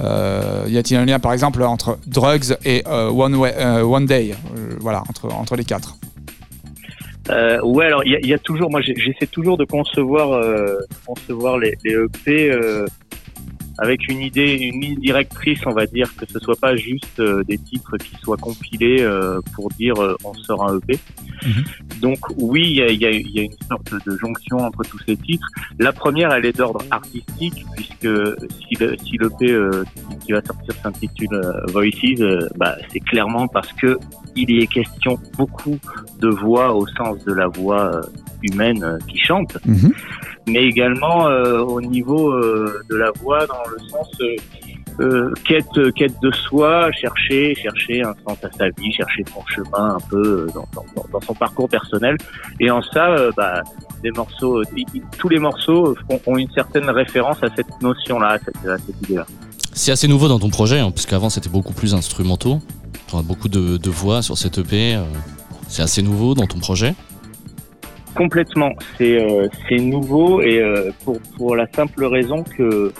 euh, 0.00 0.64
Y 0.68 0.78
a-t-il 0.78 0.96
un 0.98 1.04
lien 1.04 1.18
par 1.18 1.32
exemple 1.32 1.62
entre 1.64 1.98
Drugs 2.06 2.56
et 2.64 2.84
euh, 2.86 3.10
One, 3.10 3.34
Way- 3.34 3.82
One 3.82 4.06
Day? 4.06 4.34
Voilà, 4.80 5.02
entre, 5.08 5.26
entre 5.34 5.56
les 5.56 5.64
quatre. 5.64 5.96
Euh, 7.30 7.60
ouais, 7.62 7.86
alors 7.86 8.02
il 8.04 8.18
y 8.24 8.28
y 8.28 8.34
a 8.34 8.38
toujours, 8.38 8.70
moi 8.70 8.80
j'essaie 8.80 9.26
toujours 9.30 9.56
de 9.56 9.64
concevoir, 9.64 10.32
euh, 10.32 10.76
concevoir 11.06 11.58
les, 11.58 11.74
les 11.84 11.92
EP 11.94 12.50
euh, 12.50 12.84
avec 13.78 14.06
une 14.08 14.20
idée, 14.20 14.54
une 14.56 14.80
ligne 14.80 14.98
directrice, 15.00 15.60
on 15.66 15.72
va 15.72 15.86
dire, 15.86 16.14
que 16.16 16.26
ce 16.30 16.38
soit 16.40 16.58
pas 16.60 16.76
juste 16.76 17.20
euh, 17.20 17.42
des 17.44 17.58
titres 17.58 17.96
qui 17.96 18.14
soient 18.22 18.36
compilés 18.36 18.98
euh, 19.00 19.40
pour 19.54 19.68
dire 19.70 19.94
euh, 20.02 20.16
on 20.24 20.34
sort 20.34 20.68
un 20.68 20.78
EP. 20.78 20.98
Donc 22.00 22.18
oui, 22.36 22.62
il 22.70 22.76
y 22.76 22.82
a, 22.82 22.90
y, 22.90 23.06
a, 23.06 23.10
y 23.10 23.40
a 23.40 23.42
une 23.42 23.56
sorte 23.68 23.92
de 24.06 24.16
jonction 24.18 24.58
entre 24.58 24.82
tous 24.84 24.98
ces 25.06 25.16
titres. 25.16 25.46
La 25.78 25.92
première, 25.92 26.32
elle 26.32 26.44
est 26.44 26.56
d'ordre 26.56 26.84
artistique, 26.90 27.64
puisque 27.74 28.08
si 28.68 28.74
le 28.78 28.96
si 28.98 29.16
l'EP 29.16 29.50
euh, 29.50 29.84
qui- 30.10 30.26
qui 30.26 30.32
va 30.32 30.42
sortir 30.42 30.74
s'intitule 30.82 31.34
euh, 31.34 31.66
Voices, 31.72 32.48
bah, 32.56 32.76
c'est 32.92 33.00
clairement 33.00 33.48
parce 33.48 33.72
que 33.72 33.98
il 34.36 34.50
y 34.50 34.62
est 34.62 34.66
question 34.66 35.18
beaucoup 35.36 35.76
de 36.20 36.28
voix 36.28 36.74
au 36.74 36.86
sens 36.86 37.22
de 37.24 37.32
la 37.32 37.46
voix 37.48 37.94
euh, 37.94 38.00
humaine 38.42 38.82
euh, 38.82 38.98
qui 39.08 39.18
chante, 39.18 39.56
Mhm. 39.66 39.92
mais 40.48 40.64
également 40.64 41.28
euh, 41.28 41.60
au 41.60 41.80
niveau 41.80 42.32
euh, 42.32 42.82
de 42.90 42.96
la 42.96 43.10
voix 43.22 43.46
dans 43.46 43.62
le 43.70 43.78
sens 43.88 44.08
euh, 45.00 45.32
quête 45.46 45.66
quête 45.94 46.14
de 46.22 46.30
soi, 46.30 46.90
chercher 46.92 47.54
chercher 47.54 48.02
un 48.02 48.14
sens 48.26 48.38
à 48.44 48.50
sa 48.52 48.68
vie, 48.70 48.92
chercher 48.92 49.24
son 49.34 49.42
chemin 49.46 49.96
un 49.96 50.00
peu 50.10 50.46
dans, 50.54 50.66
dans, 50.74 50.84
dans- 50.94 51.08
dans 51.12 51.20
son 51.20 51.34
parcours 51.34 51.68
personnel. 51.68 52.16
Et 52.60 52.70
en 52.70 52.82
ça, 52.82 53.16
bah, 53.36 53.62
des 54.02 54.10
morceaux, 54.10 54.62
tous 55.18 55.28
les 55.30 55.38
morceaux 55.38 55.96
ont 56.26 56.36
une 56.36 56.50
certaine 56.50 56.90
référence 56.90 57.42
à 57.42 57.48
cette 57.56 57.80
notion-là, 57.80 58.32
à 58.32 58.38
cette, 58.38 58.68
à 58.68 58.76
cette 58.78 59.00
idée-là. 59.04 59.26
C'est 59.74 59.92
assez 59.92 60.08
nouveau 60.08 60.28
dans 60.28 60.38
ton 60.38 60.50
projet, 60.50 60.78
hein, 60.78 60.90
puisqu'avant 60.90 61.30
c'était 61.30 61.48
beaucoup 61.48 61.72
plus 61.72 61.94
instrumentaux. 61.94 62.60
Tu 63.08 63.16
as 63.16 63.22
beaucoup 63.22 63.48
de, 63.48 63.90
voix 63.90 64.22
sur 64.22 64.36
cette 64.38 64.58
EP. 64.58 64.94
euh, 64.94 65.04
c'est 65.68 65.82
assez 65.82 66.02
nouveau 66.02 66.34
dans 66.34 66.46
ton 66.46 66.58
projet. 66.58 66.94
Complètement, 68.14 68.72
c'est 68.98 69.18
euh, 69.22 69.48
nouveau 69.70 70.42
et 70.42 70.60
euh, 70.60 70.90
pour 71.02 71.18
pour 71.36 71.56
la 71.56 71.66
simple 71.72 72.04
raison 72.04 72.42
que 72.42 72.92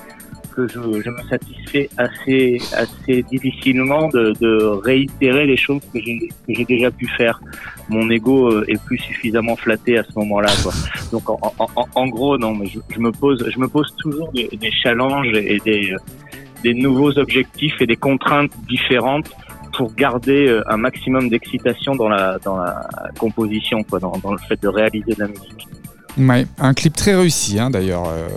que 0.57 0.67
je, 0.69 0.79
me 0.79 1.29
satisfais 1.29 1.89
assez 1.99 2.59
assez 2.75 3.23
difficilement 3.23 4.09
de, 4.09 4.81
réitérer 4.83 5.47
les 5.47 5.57
choses 5.57 5.83
que 5.93 5.99
j'ai 6.49 6.65
déjà 6.65 6.91
pu 6.91 7.07
faire. 7.19 7.43
Mon 7.91 8.09
ego 8.11 8.51
euh, 8.51 8.65
est 8.69 8.83
plus 8.83 8.99
suffisamment 8.99 9.57
flatté 9.57 9.99
à 9.99 10.05
ce 10.05 10.13
moment-là. 10.17 10.51
Donc 11.11 11.25
en 11.29 12.09
gros 12.09 12.39
non, 12.39 12.55
mais 12.55 12.67
je, 12.67 12.79
je 12.95 12.99
me 12.99 13.13
pose 13.13 13.47
je 13.51 13.59
me 13.59 13.69
pose 13.69 13.95
toujours 13.99 14.33
des, 14.33 14.49
des 14.59 14.71
challenges 14.71 15.29
et 15.35 15.59
des 15.63 15.95
des 16.63 16.75
nouveaux 16.75 17.19
objectifs 17.19 17.75
et 17.81 17.87
des 17.87 17.97
contraintes 17.97 18.53
différentes 18.69 19.31
pour 19.77 19.93
garder 19.95 20.47
euh, 20.49 20.63
un 20.69 20.77
maximum 20.77 21.29
d'excitation 21.29 21.95
dans 21.95 22.09
la 22.09 22.39
dans 22.45 22.57
la 22.59 22.89
composition, 23.19 23.83
quoi, 23.85 23.99
dans, 24.01 24.13
dans 24.23 24.33
le 24.33 24.39
fait 24.49 24.61
de 24.63 24.69
réaliser 24.69 25.15
de 25.15 25.21
la 25.21 25.29
musique. 25.29 25.67
Ouais, 26.19 26.47
un 26.59 26.75
clip 26.75 26.95
très 26.95 27.15
réussi 27.15 27.59
hein, 27.59 27.71
d'ailleurs. 27.71 28.05
euh, 28.09 28.29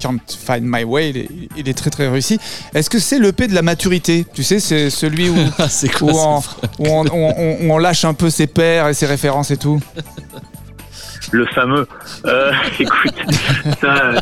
Can't 0.00 0.18
Find 0.28 0.62
My 0.64 0.82
Way, 0.84 1.10
il 1.10 1.16
est, 1.16 1.28
il 1.56 1.68
est 1.68 1.72
très 1.78 1.88
très 1.88 2.08
réussi. 2.08 2.38
Est-ce 2.74 2.90
que 2.90 2.98
c'est 2.98 3.18
l'EP 3.18 3.46
de 3.46 3.54
la 3.54 3.62
maturité? 3.62 4.26
Tu 4.34 4.42
sais, 4.42 4.58
c'est 4.58 4.90
celui 4.90 5.30
où, 5.30 5.36
c'est 5.68 5.88
où, 6.02 6.06
quoi 6.10 6.40
on, 6.78 6.84
où 6.84 6.86
on- 6.88 7.06
on- 7.06 7.34
on- 7.38 7.56
où 7.68 7.72
on 7.72 7.78
lâche 7.78 8.04
un 8.04 8.12
peu 8.12 8.28
ses 8.28 8.46
pairs 8.48 8.88
et 8.88 8.94
ses 8.94 9.06
références 9.06 9.50
et 9.52 9.56
tout? 9.56 9.80
Le 11.32 11.46
fameux, 11.46 11.86
euh, 12.26 12.52
écoute, 12.78 13.14
ça, 13.80 14.12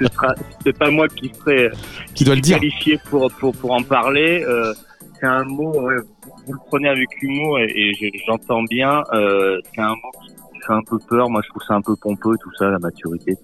ce 0.00 0.06
sera, 0.06 0.34
c'est 0.64 0.76
pas 0.76 0.90
moi 0.90 1.08
qui 1.08 1.30
serai 1.40 1.70
Qui 2.14 2.24
doit 2.24 2.34
le 2.34 2.40
dire 2.40 2.58
qualifié 2.58 2.98
pour 3.10 3.30
pour 3.32 3.54
pour 3.56 3.72
en 3.72 3.82
parler. 3.82 4.44
euh, 4.46 4.72
c'est 5.20 5.26
un 5.26 5.44
mot, 5.44 5.72
ouais, 5.82 5.96
vous 6.46 6.52
le 6.52 6.58
prenez 6.68 6.88
avec 6.88 7.08
humour 7.22 7.58
et, 7.60 7.64
et 7.74 7.92
je- 7.94 8.18
j'entends 8.26 8.62
bien. 8.64 9.02
euh, 9.12 9.58
c'est 9.74 9.80
un 9.80 9.90
mot 9.90 10.10
qui 10.24 10.60
fait 10.66 10.72
un 10.72 10.82
peu 10.82 10.98
peur. 11.08 11.30
Moi, 11.30 11.40
je 11.44 11.48
trouve 11.50 11.62
ça 11.66 11.74
un 11.74 11.80
peu 11.80 11.94
pompeux, 11.96 12.36
tout 12.42 12.50
ça, 12.58 12.66
la 12.70 12.78
maturité. 12.78 13.36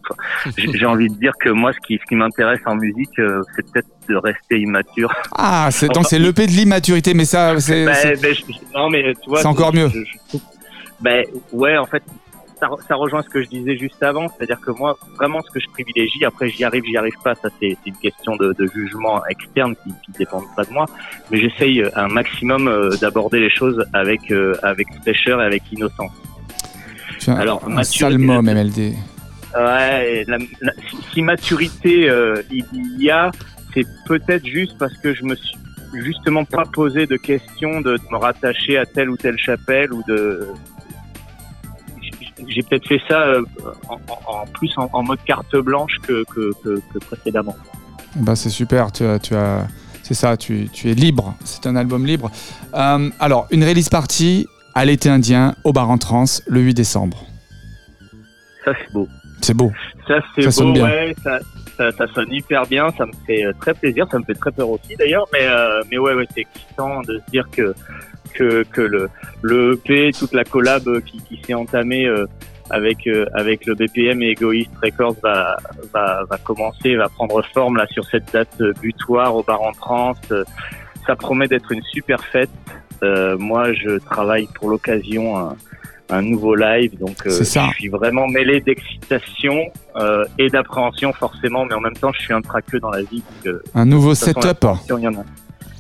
J'ai 0.57 0.87
envie 0.87 1.09
de 1.09 1.15
dire 1.15 1.33
que 1.41 1.51
moi, 1.51 1.73
ce 1.73 1.79
qui 1.87 1.99
ce 1.99 2.05
qui 2.09 2.15
m'intéresse 2.17 2.61
en 2.67 2.75
musique, 2.77 3.17
euh, 3.21 3.43
c'est 3.55 3.71
peut-être 3.71 3.89
de 4.09 4.17
rester 4.17 4.59
immature. 4.61 5.13
Ah, 5.37 5.69
c'est- 5.71 5.89
donc 5.89 6.07
c'est 6.07 6.19
l'EP 6.19 6.47
de 6.47 6.53
l'immaturité, 6.53 7.15
mais 7.15 7.25
ça, 7.25 7.59
c'est. 7.61 7.87
C'est- 7.95 8.35
je- 8.35 8.43
non, 8.75 8.89
mais 8.91 9.15
tu 9.23 9.29
vois. 9.31 9.41
C'est 9.41 9.47
encore 9.47 9.73
je- 9.75 9.79
mieux. 9.81 9.89
je- 10.33 10.39
ben, 11.01 11.25
ouais, 11.53 11.77
en 11.77 11.87
fait, 11.87 12.03
ça, 12.61 12.67
re- 12.67 12.81
ça 12.87 12.95
rejoint 12.95 13.23
ce 13.23 13.29
que 13.29 13.43
je 13.43 13.49
disais 13.49 13.77
juste 13.77 14.03
avant. 14.03 14.29
C'est-à-dire 14.29 14.61
que 14.61 14.71
moi, 14.71 14.99
vraiment, 15.17 15.41
ce 15.43 15.51
que 15.51 15.61
je 15.61 15.69
privilégie, 15.69 16.25
après, 16.25 16.49
j'y 16.49 16.65
arrive, 16.65 16.83
j'y 16.85 16.97
arrive 16.97 17.15
pas. 17.25 17.35
Ça, 17.35 17.49
c'est 17.61 17.77
une 17.87 17.97
question 17.97 18.37
de, 18.37 18.55
de 18.59 18.67
jugement 18.75 19.25
externe 19.27 19.75
qui, 19.83 19.91
qui 20.05 20.13
dépend 20.19 20.43
pas 20.57 20.65
de 20.65 20.73
moi. 20.73 20.87
Mais 21.31 21.39
j'essaye 21.41 21.83
euh, 21.83 21.91
un 21.97 22.09
maximum 22.09 22.69
euh, 22.69 22.97
d'aborder 23.01 23.41
les 23.41 23.51
choses 23.51 23.85
avec, 23.93 24.31
euh, 24.31 24.55
avec 24.63 24.87
fraîcheur 25.03 25.41
et 25.43 25.45
avec 25.45 25.63
innocence. 25.73 26.13
tu 27.21 27.31
as 27.31 27.37
alors, 27.39 27.63
un 27.69 27.83
sale 27.83 28.19
mot, 28.19 28.43
MLD. 28.43 28.95
Ouais, 29.57 30.25
la- 30.29 30.39
la- 30.61 30.73
si, 31.13 31.23
maturité 31.23 32.09
euh, 32.11 32.43
il 32.51 32.65
y 33.03 33.11
a, 33.11 33.31
c'est 33.73 33.87
peut-être 34.07 34.47
juste 34.47 34.77
parce 34.79 34.95
que 34.99 35.15
je 35.15 35.25
me 35.25 35.35
suis 35.35 35.57
justement 35.95 36.45
pas 36.45 36.65
posé 36.67 37.07
de 37.07 37.17
question 37.17 37.81
de, 37.81 37.97
de 37.97 38.03
me 38.13 38.19
rattacher 38.19 38.77
à 38.77 38.85
telle 38.85 39.09
ou 39.09 39.17
telle 39.17 39.39
chapelle 39.39 39.93
ou 39.93 40.03
de. 40.07 40.49
J'ai 42.49 42.63
peut-être 42.63 42.87
fait 42.87 43.01
ça 43.09 43.21
euh, 43.21 43.43
en, 43.89 44.47
plus 44.55 44.73
en, 44.79 44.89
en 44.93 45.03
mode 45.03 45.19
carte 45.27 45.55
blanche 45.57 45.93
que, 46.07 46.25
que, 46.25 46.53
que, 46.65 46.81
que 46.93 46.99
précédemment. 46.99 47.55
Bah, 48.17 48.35
c'est 48.37 48.51
super, 48.51 48.91
tu 48.93 49.05
as. 49.05 49.19
Tu 49.19 49.35
as... 49.35 49.67
C'est 50.03 50.15
ça, 50.15 50.39
tu, 50.39 50.71
tu 50.73 50.91
es 50.91 50.95
libre. 50.95 51.35
C'est 51.45 51.67
un 51.67 51.77
album 51.77 52.07
libre. 52.07 52.31
Euh, 52.75 53.11
alors, 53.21 53.47
une 53.51 53.63
release 53.63 53.91
party 53.91 54.47
à 54.75 54.87
l'été 54.87 55.11
indien 55.11 55.55
au 55.65 55.73
bar 55.75 55.91
en 55.91 55.99
trans 55.99 56.25
le 56.47 56.61
8 56.61 56.73
décembre. 56.73 57.25
Ça 58.65 58.73
c'est 58.75 58.93
beau. 58.93 59.07
C'est 59.43 59.55
beau. 59.55 59.71
Ça, 60.07 60.15
c'est 60.35 60.43
Ça 60.43 60.51
sonne 60.51 60.69
beau, 60.69 60.73
bien. 60.73 60.85
ouais. 60.85 61.15
Ça, 61.23 61.39
ça, 61.77 61.93
ça 61.93 62.07
sonne 62.15 62.33
hyper 62.33 62.67
bien. 62.67 62.89
Ça 62.97 63.05
me 63.05 63.13
fait 63.27 63.45
euh, 63.45 63.53
très 63.61 63.75
plaisir. 63.75 64.07
Ça 64.11 64.19
me 64.19 64.25
fait 64.25 64.35
très 64.35 64.51
peur 64.51 64.71
aussi, 64.71 64.97
d'ailleurs. 64.99 65.27
Mais, 65.33 65.43
euh, 65.43 65.83
mais 65.91 65.99
ouais, 65.99 66.15
ouais, 66.15 66.27
c'est 66.35 66.41
excitant 66.41 67.03
de 67.03 67.19
se 67.27 67.31
dire 67.31 67.47
que, 67.53 67.75
que, 68.35 68.63
que 68.65 68.81
le, 68.81 69.09
le 69.43 69.75
EP, 69.75 70.11
toute 70.19 70.33
la 70.33 70.45
collab 70.45 70.87
euh, 70.89 71.01
qui, 71.01 71.19
qui 71.23 71.41
s'est 71.45 71.55
entamée 71.55 72.07
euh, 72.07 72.27
avec, 72.71 73.07
euh, 73.07 73.27
avec 73.35 73.67
le 73.67 73.75
BPM 73.75 74.23
et 74.23 74.31
Egoist 74.33 74.71
Records 74.83 75.17
va, 75.23 75.57
va, 75.93 76.25
va 76.29 76.37
commencer, 76.39 76.97
va 76.97 77.09
prendre 77.09 77.43
forme 77.55 77.77
là 77.77 77.87
sur 77.91 78.05
cette 78.05 78.33
date 78.33 78.61
butoir 78.81 79.35
au 79.35 79.43
bar 79.43 79.63
en 79.63 79.73
trance. 79.73 80.19
Euh, 80.31 80.45
Ça 81.07 81.17
promet 81.17 81.49
d'être 81.49 81.73
une 81.73 81.83
super 81.85 82.23
fête. 82.33 82.51
Moi, 83.39 83.73
je 83.75 83.99
travaille 83.99 84.49
pour 84.57 84.69
l'occasion 84.71 85.39
un, 85.39 85.57
un 86.11 86.23
nouveau 86.23 86.55
live, 86.55 86.99
donc 86.99 87.17
euh, 87.27 87.31
ça. 87.31 87.69
je 87.73 87.77
suis 87.77 87.89
vraiment 87.89 88.27
mêlé 88.27 88.61
d'excitation 88.61 89.71
euh, 89.97 90.25
et 90.39 90.49
d'appréhension 90.49 91.13
forcément, 91.13 91.65
mais 91.67 91.75
en 91.75 91.81
même 91.81 91.95
temps, 91.97 92.13
je 92.13 92.21
suis 92.23 92.33
un 92.35 92.41
traqueux 92.41 92.81
dans 92.81 92.91
la 92.91 93.03
vie. 93.03 93.23
Donc, 93.45 93.47
euh, 93.47 93.63
Un 93.75 93.85
nouveau 93.85 94.15
setup 94.15 94.45
l'appréhension, 94.45 94.99
il 94.99 95.05
y 95.05 95.09
en 95.09 95.15
a. 95.15 95.25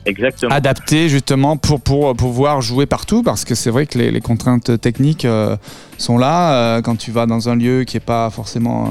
Exactement. 0.09 0.55
adapté 0.55 1.09
justement 1.09 1.57
pour, 1.57 1.81
pour 1.81 2.15
pouvoir 2.17 2.61
jouer 2.63 2.87
partout 2.87 3.23
parce 3.23 3.45
que 3.45 3.55
c'est 3.55 3.71
vrai 3.71 3.87
que 3.87 3.99
les, 3.99 4.11
les 4.11 4.21
contraintes 4.21 4.81
techniques 4.81 5.25
euh, 5.25 5.57
sont 5.99 6.19
là. 6.19 6.53
Euh, 6.53 6.83
quand 6.83 6.97
tu 6.97 7.11
vas 7.11 7.27
dans 7.27 7.49
un 7.49 7.57
lieu 7.57 7.85
qui 7.85 7.97
n'est 7.97 8.01
pas 8.15 8.31
forcément 8.31 8.85
euh, 8.87 8.89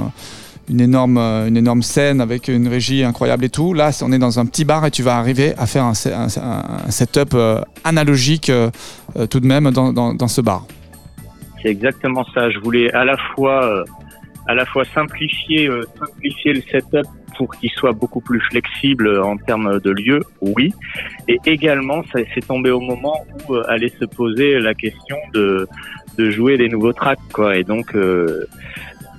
une, 0.70 0.82
énorme, 0.82 1.18
euh, 1.18 1.48
une 1.48 1.58
énorme 1.58 1.82
scène 1.82 2.22
avec 2.22 2.48
une 2.50 2.68
régie 2.68 3.04
incroyable 3.04 3.46
et 3.46 3.50
tout, 3.50 3.74
là 3.74 3.90
on 4.04 4.12
est 4.12 4.20
dans 4.20 4.40
un 4.40 4.46
petit 4.46 4.66
bar 4.66 4.86
et 4.86 4.92
tu 4.92 5.02
vas 5.04 5.18
arriver 5.18 5.54
à 5.58 5.66
faire 5.66 5.86
un, 5.86 5.94
se- 5.94 6.10
un- 6.10 6.28
un 6.88 6.92
setup 6.92 7.34
euh, 7.34 7.62
analogique 7.84 8.50
euh, 8.50 8.70
euh, 9.18 9.26
tout 9.28 9.40
de 9.40 9.48
même 9.48 9.72
dans, 9.72 9.92
dans- 9.94 10.14
dans 10.14 10.28
ce 10.28 10.42
bar. 10.42 10.66
C'est 11.64 11.70
exactement 11.70 12.24
ça. 12.34 12.52
Je 12.52 12.60
voulais 12.60 12.92
à 12.94 13.04
la 13.06 13.18
fois, 13.34 13.64
euh, 13.66 13.84
à 14.48 14.56
la 14.56 14.66
fois 14.66 14.86
simplifier, 14.86 15.68
euh, 15.68 15.84
simplifier 16.00 16.54
le 16.54 16.62
setup 16.62 17.08
pour 17.38 17.54
qu'il 17.56 17.70
soit 17.72 17.92
beaucoup 17.92 18.22
plus 18.22 18.40
flexible 18.42 19.08
euh, 19.08 19.24
en 19.24 19.38
termes 19.38 19.80
de 19.80 19.92
lieu, 19.92 20.22
oui. 20.42 20.74
Et 21.28 21.38
également, 21.46 22.04
ça 22.12 22.20
c'est 22.34 22.46
tombé 22.46 22.72
au 22.72 22.80
moment 22.80 23.26
où 23.48 23.56
euh, 23.56 23.64
allait 23.68 23.94
se 24.00 24.06
poser 24.06 24.60
la 24.60 24.74
question 24.74 25.18
de 25.34 25.68
de 26.18 26.32
jouer 26.32 26.58
des 26.58 26.68
nouveaux 26.68 26.94
tracks, 26.94 27.20
quoi. 27.32 27.56
Et 27.58 27.64
donc, 27.64 27.96
euh, 27.96 28.48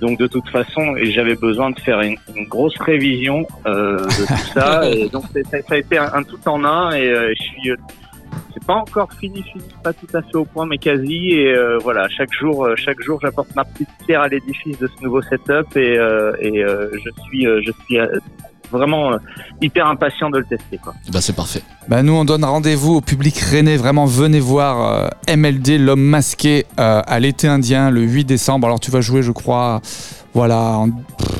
donc 0.01 0.19
de 0.19 0.27
toute 0.27 0.49
façon, 0.49 0.95
j'avais 1.01 1.35
besoin 1.35 1.71
de 1.71 1.79
faire 1.79 2.01
une, 2.01 2.17
une 2.35 2.45
grosse 2.45 2.77
révision 2.77 3.47
euh, 3.65 3.99
de 3.99 4.27
tout 4.27 4.53
ça. 4.53 4.89
et 4.91 5.07
donc 5.09 5.23
ça, 5.33 5.61
ça 5.61 5.75
a 5.75 5.77
été 5.77 5.97
un, 5.97 6.11
un 6.13 6.23
tout 6.23 6.39
en 6.45 6.63
un. 6.63 6.91
Et 6.91 7.05
je 7.37 7.41
suis 7.41 7.71
euh, 7.71 7.77
c'est 8.59 8.65
pas 8.67 8.75
encore 8.75 9.09
fini, 9.19 9.41
fini, 9.43 9.63
pas 9.83 9.93
tout 9.93 10.07
à 10.13 10.21
fait 10.21 10.35
au 10.35 10.45
point, 10.45 10.65
mais 10.65 10.77
quasi. 10.77 11.29
Et 11.31 11.53
euh, 11.53 11.77
voilà, 11.83 12.07
chaque 12.09 12.33
jour, 12.33 12.65
euh, 12.65 12.75
chaque 12.75 13.01
jour, 13.01 13.19
j'apporte 13.21 13.55
ma 13.55 13.63
petite 13.65 13.89
pierre 14.05 14.21
à 14.21 14.27
l'édifice 14.27 14.77
de 14.79 14.87
ce 14.87 15.03
nouveau 15.03 15.21
setup 15.21 15.75
et, 15.75 15.97
euh, 15.97 16.33
et 16.39 16.63
euh, 16.63 16.89
je 16.93 17.09
suis, 17.23 17.45
je 17.45 17.71
suis 17.85 17.97
vraiment 18.71 19.11
hyper 19.61 19.87
impatient 19.87 20.29
de 20.29 20.37
le 20.37 20.45
tester. 20.45 20.77
Quoi. 20.77 20.93
Bah, 21.11 21.21
c'est 21.21 21.35
parfait. 21.35 21.61
Bah, 21.87 22.03
nous, 22.03 22.13
on 22.13 22.23
donne 22.25 22.43
rendez-vous 22.45 22.95
au 22.95 23.01
public 23.01 23.35
rennais. 23.39 23.77
Vraiment, 23.77 24.05
venez 24.05 24.39
voir 24.39 25.09
euh, 25.27 25.35
MLD, 25.35 25.79
l'homme 25.79 26.01
masqué, 26.03 26.65
euh, 26.79 27.01
à 27.05 27.19
l'été 27.19 27.47
indien, 27.47 27.89
le 27.89 28.01
8 28.01 28.25
décembre. 28.25 28.67
Alors, 28.67 28.79
tu 28.79 28.91
vas 28.91 29.01
jouer, 29.01 29.23
je 29.23 29.31
crois, 29.31 29.81
voilà, 30.35 30.77
en- 30.77 30.89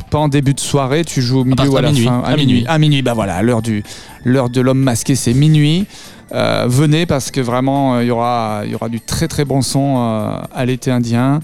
pas 0.09 0.17
en 0.17 0.27
début 0.27 0.55
de 0.55 0.59
soirée, 0.59 1.05
tu 1.05 1.21
joues 1.21 1.41
au 1.41 1.45
milieu 1.45 1.69
ou 1.69 1.75
à 1.75 1.79
à 1.79 1.81
la 1.83 1.91
minuit. 1.91 2.05
fin? 2.05 2.23
À 2.25 2.35
minuit. 2.35 2.65
À 2.67 2.79
minuit, 2.79 3.01
bah 3.03 3.13
voilà, 3.13 3.43
l'heure 3.43 3.61
du, 3.61 3.83
l'heure 4.25 4.49
de 4.49 4.59
l'homme 4.61 4.79
masqué, 4.79 5.13
c'est 5.13 5.35
minuit. 5.35 5.85
Euh, 6.31 6.65
venez 6.67 7.05
parce 7.05 7.31
que 7.31 7.41
vraiment, 7.41 7.95
euh, 7.95 8.03
il 8.03 8.07
y 8.07 8.11
aura, 8.11 8.61
il 8.65 8.71
y 8.71 8.75
aura 8.75 8.89
du 8.89 9.01
très 9.01 9.27
très 9.27 9.45
bon 9.45 9.61
son 9.61 9.97
euh, 9.97 10.37
à 10.53 10.65
l'été 10.65 10.91
indien. 10.91 11.39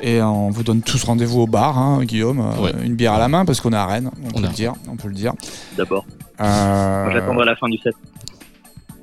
Et 0.00 0.20
on 0.20 0.50
vous 0.50 0.62
donne 0.62 0.82
tous 0.82 1.02
rendez-vous 1.04 1.42
au 1.42 1.46
bar, 1.46 1.78
hein, 1.78 2.00
Guillaume, 2.04 2.40
euh, 2.40 2.62
Ouais. 2.62 2.72
une 2.84 2.94
bière 2.94 3.14
à 3.14 3.18
la 3.18 3.28
main 3.28 3.44
parce 3.44 3.60
qu'on 3.60 3.72
est 3.72 3.76
à 3.76 3.86
Rennes, 3.86 4.10
on, 4.24 4.28
On 4.28 4.40
peut 4.40 4.46
le 4.48 4.52
dire, 4.52 4.72
on 4.90 4.96
peut 4.96 5.08
le 5.08 5.14
dire. 5.14 5.32
D'abord, 5.76 6.04
Euh, 6.40 7.10
j'attendrai 7.12 7.46
la 7.46 7.56
fin 7.56 7.68
du 7.68 7.78
set. 7.78 7.94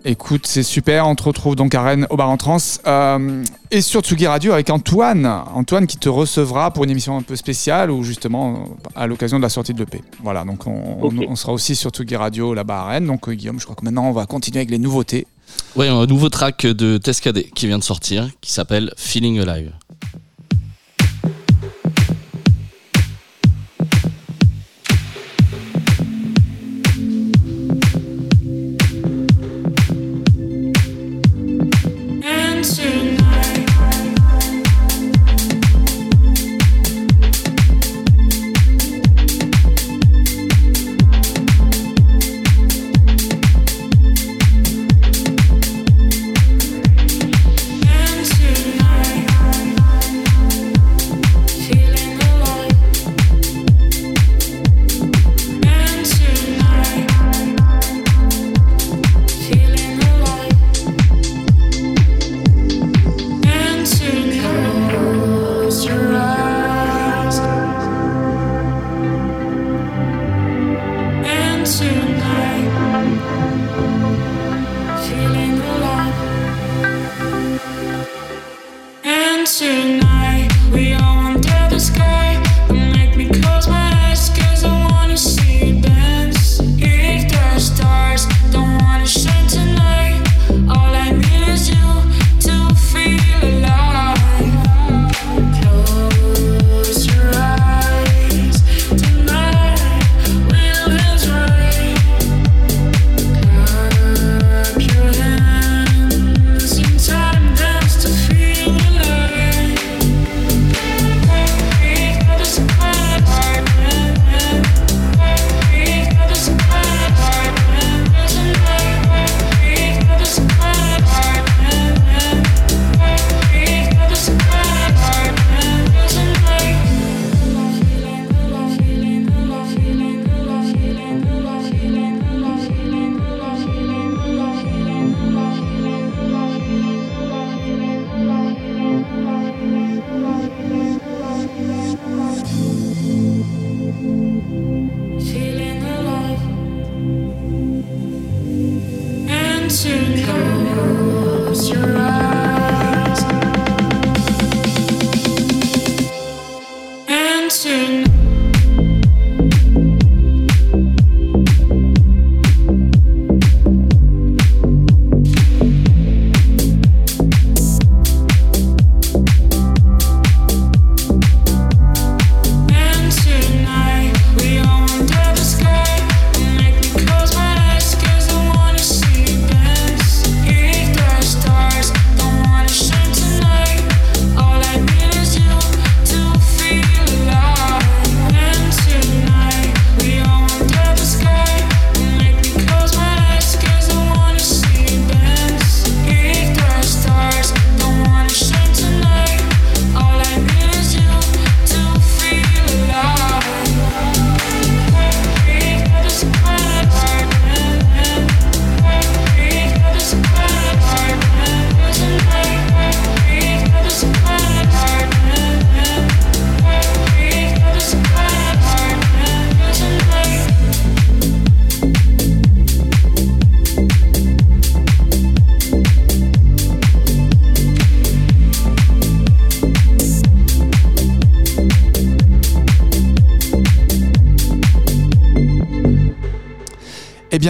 Écoute, 0.04 0.48
c'est 0.48 0.64
super. 0.64 1.08
On 1.08 1.14
te 1.14 1.22
retrouve 1.24 1.56
donc 1.56 1.76
à 1.76 1.84
Rennes 1.84 2.08
au 2.10 2.18
Bar 2.18 2.28
en 2.30 2.38
Trans 2.38 2.58
euh, 2.88 3.44
et 3.70 3.82
sur 3.82 4.02
Tsugi 4.02 4.26
Radio 4.26 4.52
avec 4.52 4.70
Antoine. 4.72 5.28
Antoine 5.54 5.86
qui 5.86 5.98
te 5.98 6.10
recevra 6.10 6.72
pour 6.72 6.84
une 6.86 6.90
émission 6.90 7.16
un 7.18 7.22
peu 7.22 7.36
spéciale 7.36 7.92
ou 7.92 8.04
justement 8.04 8.70
à 8.96 9.06
l'occasion 9.06 9.38
de 9.38 9.44
la 9.44 9.50
sortie 9.50 9.76
de 9.76 9.80
l'EP. 9.80 10.02
Voilà, 10.24 10.44
donc 10.44 10.66
on, 10.66 11.04
Ok. 11.04 11.14
on- 11.20 11.32
on 11.32 11.36
sera 11.36 11.54
aussi 11.54 11.76
sur 11.76 11.92
Tsugi 11.92 12.16
Radio 12.16 12.56
là-bas 12.56 12.80
à 12.82 12.86
Rennes. 12.86 13.06
Donc 13.06 13.30
euh, 13.30 13.34
Guillaume, 13.34 13.60
je 13.60 13.66
crois 13.66 13.76
que 13.76 13.86
maintenant 13.86 14.06
on 14.08 14.12
va 14.12 14.26
continuer 14.26 14.58
avec 14.60 14.72
les 14.72 14.80
nouveautés. 14.80 15.28
Ouais, 15.76 15.88
un 15.90 16.06
nouveau 16.08 16.30
track 16.30 16.66
de 16.66 16.98
Tescadé 16.98 17.52
qui 17.54 17.68
vient 17.68 17.78
de 17.78 17.84
sortir 17.84 18.28
qui 18.42 18.52
s'appelle 18.54 18.92
Feeling 18.98 19.40
Alive. 19.48 19.72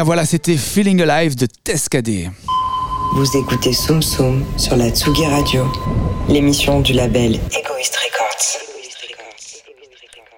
Bien 0.02 0.06
voilà, 0.06 0.26
c'était 0.26 0.58
Feeling 0.58 1.00
Alive 1.04 1.36
de 1.36 1.46
Tescadé. 1.46 2.28
Vous 3.14 3.38
écoutez 3.38 3.72
Soum 3.72 4.02
Soum 4.02 4.44
sur 4.58 4.76
la 4.76 4.90
Tsugi 4.90 5.28
Radio, 5.28 5.72
l'émission 6.28 6.80
du 6.80 6.94
label 6.94 7.36
Egoist 7.36 7.96
Records. 7.98 8.62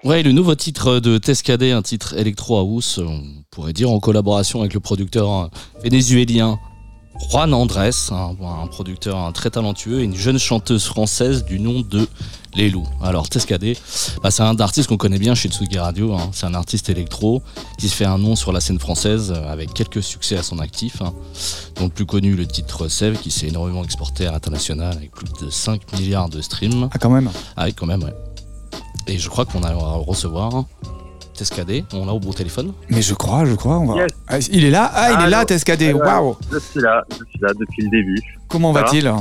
Ouais, 0.04 0.22
le 0.22 0.32
nouveau 0.32 0.54
titre 0.54 1.00
de 1.00 1.16
Tescadé, 1.16 1.70
un 1.70 1.80
titre 1.80 2.14
électro 2.18 2.58
house, 2.58 2.98
on 2.98 3.22
pourrait 3.50 3.72
dire 3.72 3.90
en 3.90 4.00
collaboration 4.00 4.60
avec 4.60 4.74
le 4.74 4.80
producteur 4.80 5.30
euh, 5.32 5.46
vénézuélien 5.82 6.58
Juan 7.30 7.54
Andrés, 7.54 7.90
un, 8.10 8.36
un 8.42 8.66
producteur 8.66 9.16
un 9.16 9.32
très 9.32 9.48
talentueux, 9.48 10.00
et 10.00 10.04
une 10.04 10.16
jeune 10.16 10.38
chanteuse 10.38 10.84
française 10.84 11.42
du 11.46 11.58
nom 11.58 11.80
de 11.80 12.06
Lelou. 12.56 12.84
Alors 13.02 13.28
Tescadé, 13.28 13.76
bah, 14.22 14.30
c'est 14.30 14.42
un 14.42 14.56
artiste 14.60 14.88
qu'on 14.88 14.96
connaît 14.96 15.18
bien 15.18 15.34
chez 15.34 15.48
Tsugi 15.48 15.78
Radio, 15.78 16.14
hein. 16.14 16.30
c'est 16.32 16.46
un 16.46 16.54
artiste 16.54 16.88
électro 16.88 17.42
qui 17.78 17.88
se 17.88 17.94
fait 17.94 18.04
un 18.04 18.18
nom 18.18 18.36
sur 18.36 18.52
la 18.52 18.60
scène 18.60 18.78
française 18.78 19.32
euh, 19.36 19.52
avec 19.52 19.72
quelques 19.74 20.02
succès 20.02 20.36
à 20.36 20.42
son 20.42 20.58
actif. 20.58 21.02
hein. 21.02 21.12
Donc 21.76 21.88
le 21.90 21.94
plus 21.94 22.06
connu 22.06 22.34
le 22.34 22.46
titre 22.46 22.88
Sève 22.88 23.18
qui 23.18 23.30
s'est 23.30 23.48
énormément 23.48 23.82
exporté 23.84 24.26
à 24.26 24.32
l'international 24.32 24.92
avec 24.96 25.10
plus 25.12 25.26
de 25.44 25.50
5 25.50 25.80
milliards 25.98 26.28
de 26.28 26.40
streams. 26.40 26.88
Ah, 26.92 26.98
quand 26.98 27.10
même. 27.10 27.30
Ah 27.56 27.64
oui, 27.66 27.74
quand 27.74 27.86
même, 27.86 28.02
ouais. 28.02 28.14
Et 29.06 29.18
je 29.18 29.28
crois 29.28 29.44
qu'on 29.44 29.60
va 29.60 29.72
recevoir 29.74 30.64
Tescadé, 31.34 31.84
on 31.92 32.06
l'a 32.06 32.12
au 32.14 32.20
téléphone. 32.32 32.72
Mais 32.88 33.02
je 33.02 33.12
crois, 33.12 33.44
je 33.44 33.54
crois. 33.54 33.78
On 33.80 33.86
va... 33.86 34.02
Yes. 34.02 34.10
Ah, 34.28 34.38
il 34.52 34.64
est 34.64 34.70
là? 34.70 34.90
Ah, 34.94 35.18
il 35.20 35.26
est 35.26 35.30
là, 35.30 35.38
Allô. 35.38 35.46
Tescadé. 35.46 35.92
Waouh 35.92 36.36
Je 36.52 36.58
suis 36.58 36.80
là, 36.80 37.02
je 37.10 37.16
suis 37.28 37.40
là 37.40 37.48
depuis 37.58 37.82
le 37.82 37.90
début. 37.90 38.22
Comment 38.46 38.70
va-t-il? 38.70 39.12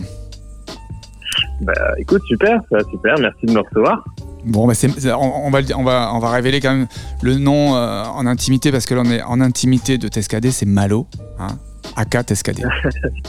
Bah, 1.61 1.73
écoute, 1.97 2.21
super, 2.27 2.59
ça 2.69 2.77
va 2.77 2.83
super, 2.89 3.15
merci 3.19 3.45
de 3.45 3.51
me 3.53 3.59
recevoir. 3.59 4.03
Bon, 4.45 4.67
bah 4.67 4.73
c'est, 4.73 4.89
c'est- 4.99 5.11
on, 5.13 5.47
on 5.47 5.49
va, 5.51 5.59
on, 5.77 5.83
va, 5.83 6.11
on 6.13 6.19
va 6.19 6.29
révéler 6.31 6.59
quand 6.59 6.73
même 6.73 6.87
le 7.21 7.35
nom 7.37 7.75
euh, 7.75 8.03
en 8.03 8.25
intimité 8.25 8.71
parce 8.71 8.85
que 8.85 8.93
là 8.93 9.01
on 9.05 9.09
est 9.09 9.21
en 9.21 9.39
intimité 9.39 9.97
de 9.97 10.07
Tescadé, 10.09 10.51
c'est 10.51 10.65
Malo. 10.65 11.07
Hein 11.39 11.47
Aka 11.95 12.23
Tescadé. 12.23 12.63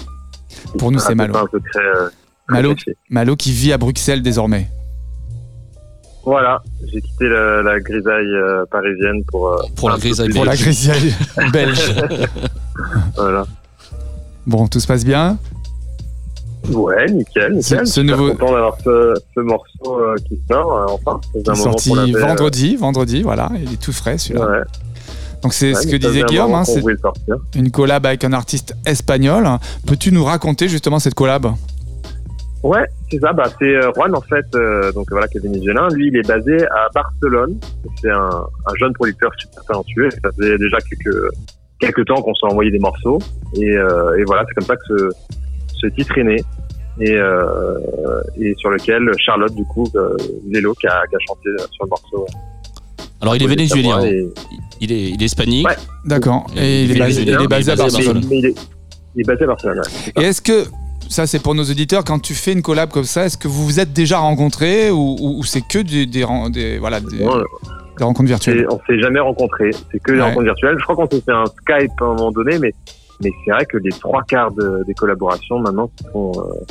Pour 0.78 0.90
nous, 0.90 0.98
Ah, 1.00 1.04
c'est 1.06 1.14
Malo. 1.14 1.36
un 1.36 1.42
secret. 1.44 1.80
euh, 1.96 2.08
Malo. 2.48 2.74
Malo 3.10 3.36
qui 3.36 3.52
vit 3.52 3.72
à 3.72 3.78
Bruxelles 3.78 4.22
désormais. 4.22 4.68
Voilà, 6.24 6.62
j'ai 6.90 7.00
quitté 7.02 7.28
la, 7.28 7.62
la 7.62 7.78
grisaille 7.80 8.34
euh, 8.34 8.64
parisienne 8.70 9.22
pour. 9.28 9.48
euh, 9.52 9.56
Pour 9.76 9.90
la 9.90 9.96
Pour 9.96 10.02
grisaille 10.46 11.14
belge. 11.52 11.94
Voilà. 13.14 13.44
Bon, 14.46 14.66
tout 14.66 14.80
se 14.80 14.86
passe 14.86 15.04
bien? 15.04 15.38
Ouais, 16.72 17.06
nickel, 17.10 17.52
nickel. 17.54 17.86
ce 17.86 18.00
nouveau- 18.00 18.30
content 18.32 18.52
d'avoir 18.52 18.76
ce, 18.82 19.14
ce 19.34 19.40
morceau 19.40 20.00
euh, 20.00 20.14
qui 20.28 20.40
sort, 20.50 20.76
euh, 20.76 20.86
enfin. 20.88 21.20
Faisait 21.32 21.50
un 21.50 21.54
Sorti 21.54 21.92
euh, 21.92 22.18
vendredi, 22.20 22.76
vendredi, 22.76 23.22
voilà, 23.22 23.50
il 23.56 23.72
est 23.74 23.80
tout 23.82 23.92
frais 23.92 24.16
celui-là. 24.18 24.46
Ouais, 24.48 24.58
Donc 25.42 25.52
c'est 25.52 25.74
ouais, 25.74 25.82
ce 25.82 25.86
que 25.86 25.96
disait 25.96 26.22
Guillaume, 26.22 26.54
hein, 26.54 26.64
c'est 26.64 26.82
une 27.54 27.70
collab 27.70 28.06
avec 28.06 28.24
un 28.24 28.32
artiste 28.32 28.74
espagnol. 28.86 29.46
Peux-tu 29.86 30.10
nous 30.10 30.24
raconter 30.24 30.68
justement 30.68 30.98
cette 30.98 31.14
collab? 31.14 31.46
Ouais, 32.62 32.86
c'est 33.10 33.20
ça. 33.20 33.34
Bah, 33.34 33.44
c'est 33.58 33.76
euh, 33.76 33.90
Juan 33.94 34.14
en 34.16 34.22
fait, 34.22 34.46
euh, 34.54 34.90
donc 34.92 35.06
voilà, 35.10 35.28
qui 35.28 35.36
est 35.36 35.40
vénézuélien. 35.42 35.86
Lui, 35.92 36.08
il 36.08 36.16
est 36.16 36.26
basé 36.26 36.64
à 36.68 36.88
Barcelone. 36.94 37.58
C'est 38.00 38.10
un, 38.10 38.16
un 38.66 38.74
jeune 38.80 38.94
producteur 38.94 39.30
super 39.38 39.62
talentueux. 39.64 40.08
Ça 40.22 40.30
faisait 40.38 40.56
déjà 40.56 40.78
quelques 40.78 41.30
quelques 41.78 42.06
temps 42.06 42.22
qu'on 42.22 42.34
s'est 42.34 42.46
envoyé 42.46 42.70
des 42.70 42.78
morceaux. 42.78 43.18
Et, 43.54 43.76
euh, 43.76 44.16
et 44.16 44.24
voilà, 44.24 44.44
c'est 44.48 44.54
comme 44.54 44.64
ça 44.64 44.76
que 44.76 44.82
ce, 44.88 45.08
ce 45.88 45.94
titre 45.94 46.18
est 46.18 46.24
né. 46.24 46.36
Et, 47.00 47.10
euh, 47.10 48.22
et 48.40 48.54
sur 48.58 48.70
lequel 48.70 49.02
Charlotte, 49.18 49.52
du 49.54 49.64
coup, 49.64 49.88
euh, 49.96 50.16
Vélo, 50.52 50.74
qui 50.74 50.86
a, 50.86 51.02
qui 51.08 51.16
a 51.16 51.18
chanté 51.26 51.48
sur 51.72 51.84
le 51.84 51.88
morceau. 51.90 52.26
Alors 53.20 53.34
il 53.36 53.42
est 53.42 53.46
vénézuélien, 53.48 54.00
et- 54.04 54.28
il 54.80 54.92
est, 54.92 55.10
il 55.10 55.20
est 55.22 55.26
hispanique. 55.26 55.66
Ouais. 55.66 55.74
D'accord. 56.04 56.46
Il 56.54 56.62
est 56.62 56.66
Et 56.66 56.84
il 56.84 56.92
est 56.92 56.98
basé, 56.98 57.22
il 57.22 57.28
est 57.30 57.48
basé 57.48 57.70
à 57.72 57.74
il 57.74 57.80
est 57.80 57.82
basé 57.82 57.98
à 58.00 58.02
Barcelone. 58.12 58.24
Mais 58.30 58.38
il 58.38 58.46
est, 58.46 58.54
il 59.16 59.20
est 59.22 59.24
basé 59.24 59.42
à 59.44 59.46
Barcelone. 59.46 59.78
ouais. 60.16 60.22
Et 60.22 60.26
est-ce 60.26 60.40
que, 60.42 60.64
ça 61.08 61.26
c'est 61.26 61.40
pour 61.40 61.54
nos 61.56 61.64
auditeurs, 61.64 62.04
quand 62.04 62.20
tu 62.20 62.34
fais 62.34 62.52
une 62.52 62.62
collab 62.62 62.90
comme 62.90 63.04
ça, 63.04 63.24
est-ce 63.26 63.36
que 63.38 63.48
vous 63.48 63.64
vous 63.64 63.80
êtes 63.80 63.92
déjà 63.92 64.18
rencontrés 64.18 64.90
ou, 64.92 65.16
ou- 65.20 65.38
ou 65.40 65.42
c'est 65.44 65.62
que 65.66 65.78
des, 65.80 66.06
des, 66.06 66.22
ren- 66.22 66.48
des- 66.50 66.78
voilà, 66.78 67.00
des, 67.00 67.24
rencontres 68.00 68.28
virtuelles? 68.28 68.66
On 68.70 68.78
s'est 68.86 69.00
jamais 69.00 69.20
rencontrés. 69.20 69.70
C'est 69.90 69.98
que 70.00 70.12
des 70.12 70.18
Ouais. 70.18 70.24
rencontres 70.24 70.44
virtuelles. 70.44 70.76
Je 70.78 70.84
crois 70.84 70.94
qu'on 70.94 71.08
s'est 71.10 71.22
fait 71.22 71.32
un 71.32 71.46
Skype 71.46 71.92
à 72.00 72.04
un 72.04 72.08
moment 72.14 72.30
donné, 72.30 72.58
mais, 72.60 72.72
mais 73.24 73.30
c'est 73.44 73.50
vrai 73.50 73.66
que 73.66 73.78
les 73.78 73.90
trois 73.90 74.22
quarts 74.22 74.52
de- 74.52 74.84
des 74.86 74.94
collaborations 74.94 75.58
maintenant 75.58 75.90
se 76.00 76.08
font 76.10 76.32
euh, 76.36 76.64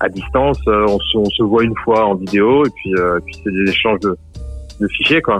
à 0.00 0.08
distance. 0.08 0.58
Euh, 0.68 0.84
on, 0.88 0.98
se, 0.98 1.16
on 1.16 1.24
se 1.30 1.42
voit 1.42 1.62
une 1.64 1.74
fois 1.84 2.04
en 2.06 2.14
vidéo 2.16 2.66
et 2.66 2.70
puis, 2.70 2.92
euh, 2.96 3.18
puis 3.24 3.36
c'est 3.42 3.50
des 3.52 3.70
échanges 3.70 4.00
de, 4.00 4.16
de 4.80 4.88
fichiers, 4.88 5.22
quoi. 5.22 5.38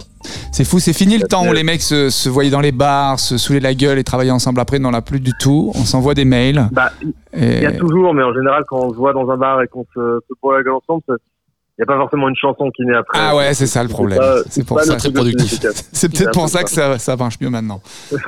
C'est 0.52 0.64
fou, 0.64 0.78
c'est 0.78 0.92
fini 0.92 1.18
le 1.18 1.26
temps 1.26 1.46
où 1.48 1.52
les 1.52 1.62
mecs 1.64 1.80
se, 1.82 2.10
se 2.10 2.28
voyaient 2.28 2.50
dans 2.50 2.60
les 2.60 2.72
bars, 2.72 3.18
se 3.18 3.38
saoulaient 3.38 3.58
la 3.60 3.74
gueule 3.74 3.98
et 3.98 4.04
travaillaient 4.04 4.30
ensemble 4.30 4.60
après, 4.60 4.78
non, 4.78 4.90
là 4.90 5.00
plus 5.02 5.18
du 5.20 5.32
tout. 5.40 5.72
On 5.74 5.84
s'envoie 5.84 6.14
des 6.14 6.24
mails. 6.26 6.68
Bah, 6.72 6.90
il 7.02 7.12
Et... 7.42 7.62
y 7.62 7.66
a 7.66 7.72
toujours, 7.72 8.14
mais 8.14 8.22
en 8.22 8.32
général, 8.34 8.64
quand 8.68 8.78
on 8.78 8.90
se 8.90 8.96
voit 8.96 9.12
dans 9.14 9.28
un 9.30 9.36
bar 9.36 9.62
et 9.62 9.66
qu'on 9.68 9.84
se, 9.94 10.18
se 10.28 10.34
boit 10.42 10.58
la 10.58 10.62
gueule 10.62 10.74
ensemble, 10.74 11.02
il 11.08 11.80
n'y 11.80 11.84
a 11.84 11.86
pas 11.86 11.96
forcément 11.96 12.28
une 12.28 12.36
chanson 12.36 12.70
qui 12.76 12.84
naît 12.84 12.94
après. 12.94 13.18
Ah 13.20 13.34
ouais, 13.34 13.54
c'est 13.54 13.66
ça 13.66 13.82
le 13.82 13.88
problème. 13.88 14.20
C'est 14.50 14.64
pour 14.64 14.78
ça. 14.80 14.94
plus 14.96 15.10
productif. 15.10 15.58
C'est 15.90 16.10
peut-être 16.12 16.32
pour 16.32 16.46
ça 16.50 16.62
que 16.62 16.70
ça, 16.70 16.98
ça 16.98 17.16
marche 17.16 17.40
mieux 17.40 17.48
maintenant. 17.50 17.80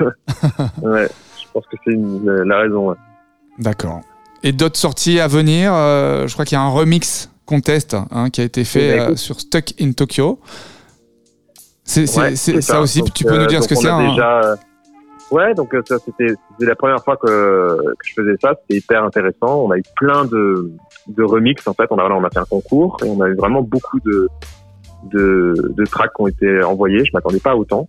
Ouais, 0.81 1.07
pense 1.55 1.65
que 1.71 1.77
c'est 1.83 1.91
une- 1.93 2.25
la 2.43 2.59
raison. 2.59 2.89
ouais. 2.89 2.95
D'accord. 3.59 4.01
Et 4.43 4.51
d'autres 4.51 4.77
sorties 4.77 5.19
à 5.19 5.27
venir 5.27 5.71
euh, 5.73 6.27
Je 6.27 6.33
crois 6.33 6.45
qu'il 6.45 6.55
y 6.57 6.59
a 6.59 6.63
un 6.63 6.69
remix 6.69 7.31
contest 7.45 7.95
hein, 8.11 8.29
qui 8.29 8.41
a 8.41 8.43
été 8.43 8.63
fait 8.63 8.89
Eh 8.93 8.97
ben, 8.97 9.11
euh, 9.11 9.15
sur 9.15 9.39
Stuck 9.39 9.73
in 9.79 9.91
Tokyo. 9.93 10.39
C'est 11.83 12.01
Ouais, 12.17 12.35
ça, 12.35 12.81
aussi, 12.81 12.99
Donc, 12.99 13.13
tu 13.13 13.23
peux 13.23 13.35
nous 13.37 13.43
euh, 13.43 13.47
dire 13.47 13.63
ce 13.63 13.67
que 13.67 13.75
c'est 13.75 13.87
a 13.87 13.95
hein 13.95 14.17
euh, 14.17 14.55
Ouais, 15.31 15.53
donc 15.55 15.73
euh, 15.73 15.81
ça 15.87 15.97
c'était 16.03 16.33
la 16.59 16.75
première 16.75 17.03
fois 17.03 17.17
que, 17.17 17.27
que 17.27 18.07
je 18.07 18.13
faisais 18.13 18.35
ça, 18.41 18.53
c'était 18.61 18.79
hyper 18.79 19.03
intéressant. 19.03 19.65
On 19.65 19.71
a 19.71 19.77
eu 19.77 19.83
plein 19.95 20.25
de 20.25 20.71
de 21.07 21.23
remix 21.23 21.67
en 21.67 21.73
fait. 21.73 21.85
On 21.91 21.97
a 21.97 22.03
on 22.03 22.23
a 22.23 22.29
fait 22.29 22.39
un 22.39 22.45
concours 22.45 22.97
et 23.03 23.09
on 23.09 23.19
a 23.21 23.27
eu 23.27 23.35
vraiment 23.35 23.61
beaucoup 23.63 23.99
de 24.01 24.27
de, 25.11 25.73
de 25.75 25.85
tracks 25.85 26.11
qui 26.15 26.21
ont 26.21 26.27
été 26.27 26.63
envoyés. 26.63 27.05
Je 27.05 27.11
m'attendais 27.13 27.39
pas 27.39 27.51
à 27.51 27.55
autant. 27.55 27.87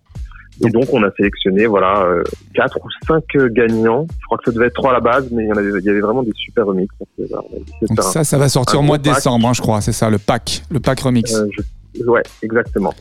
Et 0.65 0.69
donc 0.71 0.85
on 0.91 1.03
a 1.03 1.11
sélectionné 1.17 1.67
voilà 1.67 2.01
euh, 2.03 2.23
quatre 2.55 2.77
ou 2.83 2.89
cinq 3.07 3.23
euh, 3.35 3.47
gagnants. 3.49 4.07
Je 4.19 4.25
crois 4.25 4.37
que 4.39 4.45
ça 4.45 4.51
devait 4.51 4.67
être 4.67 4.73
trois 4.73 4.89
à 4.89 4.93
la 4.93 4.99
base, 4.99 5.29
mais 5.31 5.43
il 5.43 5.47
y 5.49 5.51
en 5.51 5.55
avait 5.57 5.69
il 5.79 5.85
y 5.85 5.89
avait 5.89 5.99
vraiment 6.01 6.23
des 6.23 6.31
super 6.35 6.65
remix. 6.65 6.87
Donc, 6.99 7.07
euh, 7.19 7.25
voilà, 7.29 7.43
Donc 7.89 8.01
ça, 8.01 8.23
ça 8.23 8.37
va 8.37 8.49
sortir 8.49 8.79
au 8.79 8.83
mois 8.83 8.97
de 8.97 9.03
pack. 9.03 9.15
décembre, 9.15 9.47
hein, 9.47 9.53
je 9.53 9.61
crois. 9.61 9.81
C'est 9.81 9.91
ça, 9.91 10.09
le 10.09 10.17
pack, 10.17 10.63
le 10.71 10.79
pack 10.79 10.99
remix. 11.01 11.33
euh, 11.35 11.47
je- 11.95 12.03
ouais, 12.05 12.23
exactement. 12.41 12.93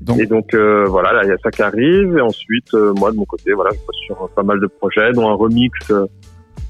Donc- 0.00 0.18
Et 0.20 0.26
donc 0.26 0.54
euh, 0.54 0.86
voilà, 0.88 1.12
là 1.12 1.24
il 1.24 1.28
y 1.28 1.32
a 1.32 1.36
ça 1.42 1.50
qui 1.50 1.62
arrive 1.62 2.16
et 2.18 2.20
ensuite 2.20 2.72
euh, 2.74 2.92
moi 2.94 3.12
de 3.12 3.16
mon 3.16 3.24
côté 3.24 3.52
voilà, 3.52 3.70
je 3.70 3.78
bosse 3.86 3.96
sur 4.06 4.28
pas 4.34 4.42
mal 4.42 4.58
de 4.60 4.66
projets, 4.66 5.12
dont 5.12 5.28
un 5.28 5.34
remix 5.34 5.72
euh, 5.90 6.06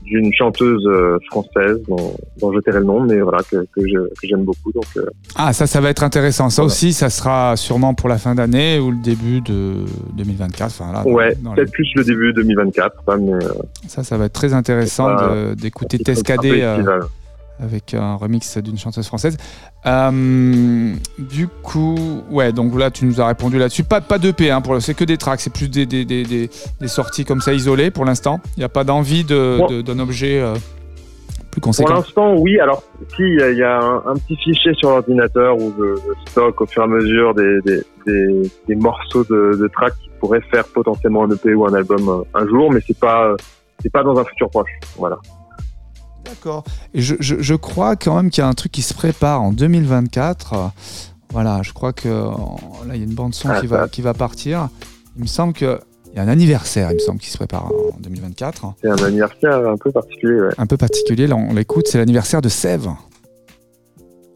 d'une 0.09 0.33
chanteuse 0.35 0.85
euh, 0.87 1.19
française 1.31 1.79
dont, 1.89 2.15
dont 2.41 2.53
je 2.53 2.61
tairai 2.61 2.79
le 2.81 2.85
nom, 2.85 3.01
mais 3.01 3.21
voilà 3.21 3.39
que, 3.51 3.57
que 3.75 3.87
je- 3.87 4.09
que 4.21 4.27
j'aime 4.29 4.45
beaucoup. 4.45 4.73
Donc 4.73 4.85
euh, 4.97 5.05
Ah, 5.37 5.53
ça, 5.53 5.67
ça 5.67 5.81
va 5.81 5.91
être 5.91 6.03
intéressant. 6.03 6.51
Ça 6.51 6.63
Voilà. 6.63 6.73
aussi, 6.75 6.93
ça 6.93 7.11
sera 7.11 7.57
sûrement 7.57 7.95
pour 7.95 8.09
la 8.09 8.19
fin 8.19 8.35
d'année 8.35 8.79
ou 8.79 8.91
le 8.91 8.97
début 9.03 9.41
de 9.41 9.75
2024. 10.17 10.67
Enfin, 10.67 10.93
là, 10.93 11.03
dans- 11.05 11.11
ouais, 11.13 11.31
les- 11.31 11.55
peut-être 11.55 11.73
plus 11.73 11.89
le 11.95 12.05
début 12.05 12.33
2024, 12.33 13.03
ça, 13.07 13.17
mais 13.17 13.33
euh, 13.33 13.39
Ça, 13.87 14.03
ça 14.03 14.17
va 14.17 14.25
être 14.27 14.33
très 14.33 14.55
intéressant 14.55 15.09
d'écouter 15.57 15.99
Tescadé. 15.99 16.63
Avec 17.61 17.95
un 17.95 18.15
remix 18.15 18.59
d'une 18.59 18.79
chanteuse 18.79 19.07
française. 19.07 19.37
Euh, 19.87 20.93
du 21.19 21.49
coup, 21.49 21.97
ouais, 22.31 22.53
donc 22.53 22.79
là, 22.79 22.91
tu 22.91 23.05
nous 23.05 23.21
as 23.21 23.27
répondu 23.27 23.59
là-dessus. 23.59 23.85
Pas, 23.85 24.01
pas 24.01 24.19
d'EP, 24.19 24.51
hein, 24.51 24.61
pour 24.61 24.81
c'est 24.83 24.95
que 24.95 25.05
des 25.05 25.17
tracks, 25.17 25.41
c'est 25.41 25.53
plus 25.53 25.69
des, 25.69 25.87
des, 25.87 26.05
des, 26.05 26.25
des- 26.25 26.51
des 26.81 26.89
sorties 26.89 27.25
comme 27.25 27.41
ça 27.41 27.53
isolées 27.53 27.91
pour 27.91 28.05
l'instant. 28.05 28.41
Il 28.57 28.61
n'y 28.61 28.65
a 28.65 28.69
pas 28.69 28.85
d'envie 28.85 29.25
de- 29.25 29.57
Bon. 29.59 29.67
de- 29.67 29.83
d'un 29.83 29.99
objet 29.99 30.41
euh, 30.41 30.55
plus 31.51 31.61
Pour 31.61 31.69
conséquent. 31.71 31.95
l'instant, 31.95 32.35
oui. 32.37 32.59
Alors, 32.61 32.83
si, 33.17 33.23
il 33.23 33.57
y 33.57 33.63
a, 33.63 33.79
un, 33.81 33.97
un 34.07 34.15
petit 34.15 34.37
fichier 34.37 34.73
sur 34.75 34.91
l'ordinateur 34.91 35.57
où 35.57 35.73
je, 35.79 35.97
je 35.97 36.31
stocke 36.31 36.61
au 36.61 36.67
fur 36.67 36.83
et 36.83 36.85
à 36.85 36.89
mesure 36.89 37.35
des, 37.35 38.77
morceaux 38.77 39.25
de, 39.25 39.57
de 39.61 39.69
tracks 39.69 39.95
qui 40.03 40.11
pourraient 40.21 40.43
faire 40.51 40.65
potentiellement 40.65 41.25
un 41.25 41.31
EP 41.31 41.55
ou 41.55 41.67
un 41.67 41.75
album 41.75 42.09
euh, 42.09 42.23
un 42.39 42.47
jour, 42.47 42.71
mais 42.73 42.81
c'est 42.87 42.99
pas, 42.99 43.35
c'est 43.83 43.91
pas 43.93 44.03
dans 44.03 44.19
un 44.19 44.25
futur 44.25 44.51
proche. 44.51 44.71
Voilà. 44.97 45.19
D'accord. 46.29 46.65
Et 46.95 47.01
je, 47.01 47.15
je, 47.21 47.37
je 47.41 47.55
crois 47.55 47.97
quand 47.97 48.15
même 48.17 48.31
qu'il 48.31 48.43
y 48.43 48.45
a 48.45 48.49
un 48.49 48.55
truc 48.55 48.73
qui 48.73 48.83
se 48.83 48.95
prépare 48.95 49.43
en 49.43 49.53
2024. 49.53 50.53
Euh, 50.55 50.67
Voilà, 51.31 51.61
je 51.63 51.73
crois 51.73 51.93
que 51.93 52.09
là, 52.09 52.95
il 52.95 52.99
y 52.99 53.01
a 53.03 53.05
une 53.05 53.15
bande 53.15 53.35
son 53.35 53.49
Ah, 53.51 53.61
qui, 53.61 53.67
va, 53.67 53.81
ça. 53.83 53.89
qui 53.89 54.01
va 54.03 54.15
partir. 54.15 54.69
Il 55.17 55.23
me 55.23 55.27
semble 55.27 55.53
qu'il 55.53 55.79
y 56.15 56.19
a 56.19 56.23
un 56.23 56.29
anniversaire, 56.29 56.91
il 56.91 56.95
me 56.95 56.99
semble, 57.01 57.19
qui 57.21 57.29
se 57.31 57.37
prépare 57.37 57.67
en 57.67 57.99
2024. 58.01 58.75
C'est 58.83 58.89
un 58.89 58.97
anniversaire 59.05 59.57
un 59.69 59.77
peu 59.77 59.91
particulier, 59.91 60.41
ouais. 60.41 60.55
Un 60.57 60.67
peu 60.67 60.77
particulier, 60.77 61.27
là, 61.27 61.37
on 61.37 61.53
l'écoute, 61.55 61.87
c'est 61.89 61.99
l'anniversaire 61.99 62.41
de 62.41 62.49
Sèvres. 62.49 62.97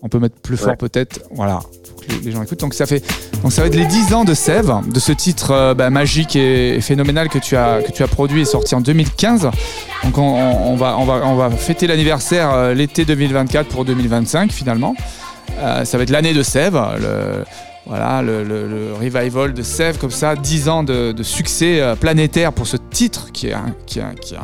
On 0.03 0.09
peut 0.09 0.19
mettre 0.19 0.35
plus 0.37 0.57
fort 0.57 0.71
Ouais. 0.71 0.77
peut-être, 0.77 1.21
voilà, 1.33 1.61
pour 1.61 2.05
que 2.05 2.11
les- 2.13 2.19
les 2.21 2.33
gens 2.33 2.43
écoutent. 2.43 2.59
Donc 2.61 2.75
ça, 2.75 2.87
fait, 2.87 3.03
donc 3.43 3.53
ça 3.53 3.63
va 3.63 3.69
être 3.69 3.77
les 3.77 3.87
10 3.87 4.13
ans 4.15 4.25
de 4.25 4.35
Sèvres, 4.35 4.83
de 4.93 4.99
ce 4.99 5.13
titre 5.13 5.53
euh, 5.53 5.75
bah, 5.75 5.91
magique 5.91 6.35
et, 6.35 6.75
et 6.75 6.81
phénoménal 6.81 7.29
que 7.29 7.39
tu, 7.39 7.57
as, 7.57 7.83
que 7.83 7.93
tu 7.93 8.03
as 8.03 8.09
produit 8.09 8.41
et 8.41 8.45
sorti 8.45 8.75
en 8.75 8.81
2015. 8.81 9.49
Donc 10.03 10.19
on, 10.19 10.75
va, 10.77 10.99
on, 10.99 11.05
va, 11.05 11.23
on 11.25 11.37
va 11.37 11.51
fêter 11.51 11.87
l'anniversaire 11.87 12.51
euh, 12.53 12.75
l'été 12.75 13.05
2024 13.05 13.69
pour 13.69 13.85
2025 13.85 14.51
finalement. 14.51 14.95
Euh, 15.59 15.85
ça 15.85 15.97
va 15.99 16.03
être 16.03 16.11
l'année 16.11 16.35
de 16.35 16.43
Sèvres, 16.43 16.95
le, 16.99 17.45
Voilà, 17.87 18.23
le, 18.23 18.93
revival 18.95 19.55
de 19.55 19.63
Sèvres, 19.63 19.99
comme 19.99 20.11
ça, 20.11 20.37
10 20.37 20.69
ans 20.69 20.85
de, 20.85 21.23
succès 21.23 21.81
euh, 21.81 21.97
planétaire 21.97 22.53
pour 22.53 22.67
ce 22.67 22.77
titre 22.77 23.33
qui 23.33 23.49
est 23.49 23.55
un, 23.55 23.75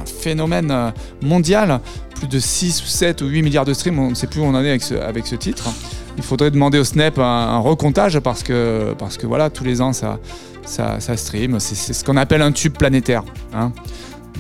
phénomène 0.06 0.70
euh, 0.70 0.90
mondial. 1.22 1.80
Plus 2.16 2.26
de 2.26 2.40
6 2.40 2.82
ou 2.82 2.86
7 2.86 3.22
ou 3.22 3.26
8 3.26 3.42
milliards 3.42 3.64
de 3.64 3.72
streams, 3.72 3.98
on 3.98 4.10
ne 4.10 4.14
sait 4.14 4.26
plus 4.26 4.40
où 4.40 4.44
on 4.44 4.54
en 4.54 4.64
est 4.64 4.70
avec 4.92 5.26
ce, 5.26 5.34
titre. 5.36 5.68
Il 6.16 6.24
faudrait 6.24 6.50
demander 6.50 6.80
au 6.80 6.84
Snap 6.84 7.18
un, 7.20 7.58
recomptage 7.58 8.18
parce 8.18 8.42
que, 8.42 8.94
voilà, 9.22 9.50
tous 9.50 9.62
les 9.62 9.80
ans 9.80 9.92
ça, 9.92 10.18
ça, 10.64 11.16
stream. 11.16 11.60
C'est 11.60 11.92
ce 11.92 12.04
qu'on 12.04 12.16
appelle 12.16 12.42
un 12.42 12.50
tube 12.50 12.76
planétaire. 12.76 13.22
hein. 13.54 13.72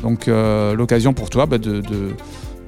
Donc 0.02 0.28
euh, 0.28 0.74
l'occasion 0.74 1.12
pour 1.12 1.28
toi 1.28 1.46
bah, 1.46 1.58
de, 1.58 1.82